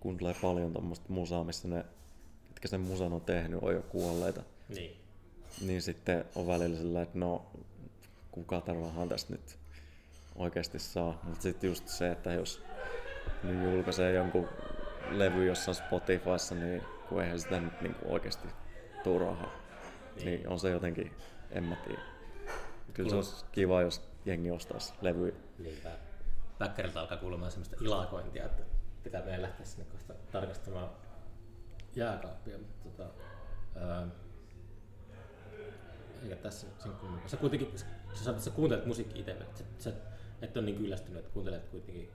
kuuntelee 0.00 0.34
paljon 0.42 0.72
tommoista 0.72 1.06
musaa, 1.08 1.44
missä 1.44 1.68
ne, 1.68 1.84
ketkä 2.48 2.68
sen 2.68 2.80
musan 2.80 3.12
on 3.12 3.20
tehnyt, 3.20 3.58
on 3.62 3.74
jo 3.74 3.82
kuolleita, 3.82 4.42
Niin. 4.68 4.96
niin 5.66 5.82
sitten 5.82 6.24
on 6.34 6.46
välillä 6.46 6.76
sillä, 6.76 7.02
että 7.02 7.18
no, 7.18 7.46
kuka 8.36 8.60
tarvahan 8.60 9.08
tästä 9.08 9.32
nyt 9.32 9.58
oikeasti 10.34 10.78
saa. 10.78 11.20
Mutta 11.22 11.42
sitten 11.42 11.68
just 11.68 11.88
se, 11.88 12.10
että 12.10 12.32
jos 12.32 12.62
nyt 13.42 13.72
julkaisee 13.72 14.12
jonkun 14.12 14.48
levy 15.10 15.46
jossain 15.46 15.74
Spotifyssa, 15.74 16.54
niin 16.54 16.82
kun 17.08 17.22
eihän 17.22 17.40
sitä 17.40 17.60
nyt 17.60 17.80
niinku 17.80 18.12
oikeasti 18.12 18.48
tuu 19.04 19.18
rahaa. 19.18 19.52
Niin. 20.16 20.26
niin 20.26 20.48
on 20.48 20.60
se 20.60 20.70
jotenkin, 20.70 21.12
en 21.50 21.64
mä 21.64 21.76
tiedä. 21.76 22.02
Kyllä 22.94 23.10
se 23.10 23.16
olisi 23.16 23.44
kiva, 23.52 23.82
jos 23.82 24.08
jengi 24.24 24.50
ostaisi 24.50 24.94
levyjä. 25.00 25.34
Niinpä. 25.58 25.90
Päkkäriltä 26.58 27.00
alkaa 27.00 27.18
kuulumaan 27.18 27.50
semmoista 27.50 27.76
ilakointia, 27.80 28.44
että 28.44 28.62
pitää 29.02 29.22
meidän 29.22 29.42
lähteä 29.42 29.66
sinne 29.66 29.84
kohta 29.84 30.14
tarkastamaan 30.32 30.90
jääkaappia, 31.96 32.58
mutta 32.58 32.88
tota, 32.88 33.10
ää, 33.76 34.06
eikä 36.26 36.42
tässä 36.42 36.66
sen 36.78 36.92
kummempaa. 36.92 37.28
Sä 37.28 37.36
kuitenkin, 37.36 37.78
sä 38.14 38.30
että 38.30 38.42
sä 38.42 38.50
kuuntelet 38.50 38.86
musiikkia 38.86 39.20
itse, 39.20 39.30
että 39.30 39.58
sä, 39.58 39.64
sä 39.78 39.92
et 40.42 40.56
ole 40.56 40.64
niin 40.64 40.76
kyllästynyt, 40.76 41.18
että 41.18 41.32
kuuntelet 41.32 41.68
kuitenkin 41.68 42.08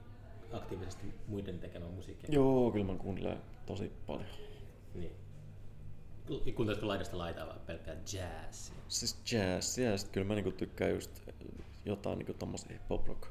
aktiivisesti 0.52 1.14
muiden 1.26 1.58
tekemää 1.58 1.88
musiikkia. 1.88 2.30
Joo, 2.32 2.70
kyllä 2.70 2.86
mä 2.86 2.94
kuuntelen 2.94 3.42
tosi 3.66 3.92
paljon. 4.06 4.26
Niin. 4.94 5.12
Kuunteletko 6.54 6.88
laidasta 6.88 7.18
laitaa 7.18 7.46
vai 7.46 7.58
pelkkää 7.66 7.94
jazzia? 7.94 8.74
Siis 8.88 9.32
jazzia 9.32 9.90
ja 9.90 9.98
sit 9.98 10.08
kyllä 10.08 10.26
mä 10.26 10.34
niinku 10.34 10.52
tykkään 10.52 10.90
just 10.90 11.22
jotain 11.84 12.18
niinku 12.18 12.34
tommosia 12.34 12.78
pop 12.88 13.06
rock 13.08 13.26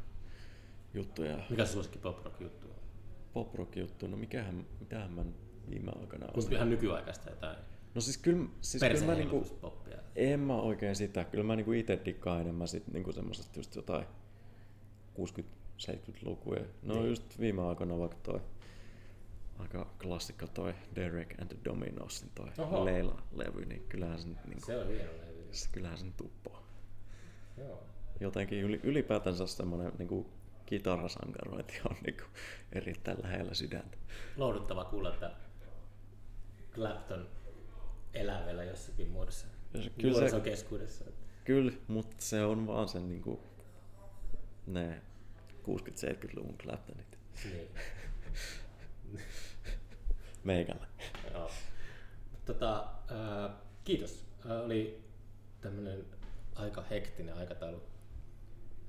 juttuja. 0.93 1.39
Mikä 1.49 1.65
se 1.65 1.71
suosikki 1.71 1.99
pop 1.99 2.25
rock 2.25 2.41
juttu 2.41 2.67
on? 2.67 2.75
Pop 3.33 3.55
rock 3.55 3.75
juttu, 3.75 4.07
no 4.07 4.17
mikähän, 4.17 4.65
mitähän 4.79 5.11
mä 5.11 5.25
viime 5.69 5.91
aikana 6.01 6.25
olen. 6.25 6.53
ihan 6.53 6.69
nykyaikaista 6.69 7.29
jotain 7.29 7.57
No 7.95 8.01
siis 8.01 8.17
kyllä, 8.17 8.49
siis 8.61 8.83
kyllä 8.83 9.05
mä 9.05 9.15
niinku, 9.15 9.45
en 10.15 10.39
mä 10.39 10.55
oikein 10.55 10.95
sitä, 10.95 11.23
kyllä 11.23 11.43
mä 11.43 11.55
niinku 11.55 11.71
ite 11.71 11.99
dikkaan 12.05 12.41
enemmän 12.41 12.67
sit 12.67 12.87
niinku 12.87 13.11
semmosesta 13.11 13.59
just 13.59 13.75
jotain 13.75 14.05
60-70-lukuja. 15.19 16.61
No 16.83 16.93
Niin. 16.95 17.07
just 17.09 17.39
viime 17.39 17.61
aikoina 17.67 17.97
vaikka 17.99 18.17
toi 18.23 18.41
aika 19.59 19.85
klassikko 20.01 20.47
toi 20.47 20.73
Derek 20.95 21.35
and 21.41 21.47
the 21.49 21.57
Dominosin 21.65 22.29
toi 22.35 22.49
Oho. 22.57 22.85
Leila-levy, 22.85 23.65
niin 23.65 23.85
kyllähän 23.89 24.19
se 24.19 24.27
nyt 24.27 24.45
niinku, 24.45 24.65
Se 24.65 24.77
on 24.77 24.87
hieno 24.87 25.11
levy. 25.11 25.47
se, 25.51 25.69
kyllähän 25.71 25.97
se 25.97 26.05
nyt 26.05 26.17
tuppaa. 26.17 26.67
Joo. 27.57 27.83
Jotenkin 28.19 28.61
yli, 28.61 28.79
ylipäätänsä 28.83 29.47
semmonen 29.47 29.91
niinku 29.97 30.29
kitarasankarointi 30.65 31.81
on 31.89 31.95
niinku 32.05 32.23
erittäin 32.73 33.17
lähellä 33.23 33.53
sydäntä. 33.53 33.97
lohduttava 34.37 34.85
kuulla, 34.85 35.13
että 35.13 35.31
Clapton 36.73 37.27
elää 38.13 38.45
vielä 38.45 38.63
jossakin 38.63 39.09
muodossa 39.09 39.47
kyllä 39.71 39.83
se- 39.99 40.09
nuorison 40.09 40.41
keskuudessa. 40.41 41.05
Kyllä, 41.43 41.71
mutta 41.87 42.15
se 42.19 42.43
on 42.45 42.67
vaan 42.67 42.89
sen 42.89 43.09
niinku 43.09 43.43
ne 44.67 45.01
60-70-luvun 45.63 46.57
Claptonit 46.57 47.17
Niin. 47.43 47.67
meikällä. 50.43 50.87
Joo. 51.33 51.51
Tota, 52.45 52.89
ää, 53.09 53.57
kiitos. 53.83 54.25
Ää, 54.49 54.61
oli 54.61 55.03
tämmönen 55.61 56.05
aika 56.55 56.81
hektinen 56.81 57.35
aikataulu 57.35 57.83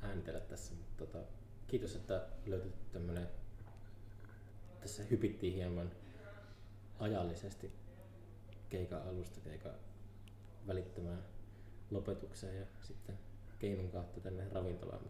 äänitellä 0.02 0.40
tässä, 0.40 0.74
mutta 0.74 1.06
tota, 1.06 1.18
kiitos, 1.66 1.96
että 1.96 2.26
löytyt 2.46 2.92
tämmönen, 2.92 3.28
tässä 4.80 5.02
hypittiin 5.02 5.54
hieman 5.54 5.92
ajallisesti 6.98 7.72
keikan 8.72 9.02
alusta 9.08 9.40
keikan 9.40 9.72
välittömään 10.66 11.22
lopetukseen 11.90 12.56
ja 12.56 12.66
sitten 12.80 13.18
keinon 13.58 13.90
kautta 13.90 14.20
tänne 14.20 14.48
ravintolaan. 14.52 15.00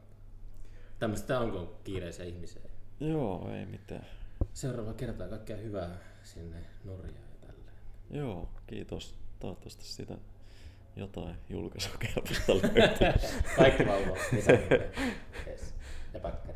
Tämmöistä 0.98 1.26
tää 1.26 1.40
on, 1.40 1.50
kun 1.50 1.60
on 1.60 1.76
kiireisiä 1.84 2.24
ihmisiä. 2.24 2.62
Joo, 3.00 3.50
ei 3.50 3.66
mitään. 3.66 4.06
Seuraava 4.52 4.94
kertaa 4.94 5.28
kaikkea 5.28 5.56
hyvää 5.56 5.98
sinne 6.24 6.56
Norjaan 6.84 7.14
ja 7.14 7.46
tälleen. 7.46 7.76
Joo, 8.10 8.48
kiitos. 8.66 9.18
Toivottavasti 9.40 9.84
sitä 9.84 10.18
jotain 10.96 11.36
julkaisukelpoista 11.48 12.52
löytyy. 12.52 13.28
Kaikki 13.56 13.86
vauva. 13.86 14.16
Yes. 15.46 15.74
Ja 16.14 16.20
päkkä. 16.20 16.52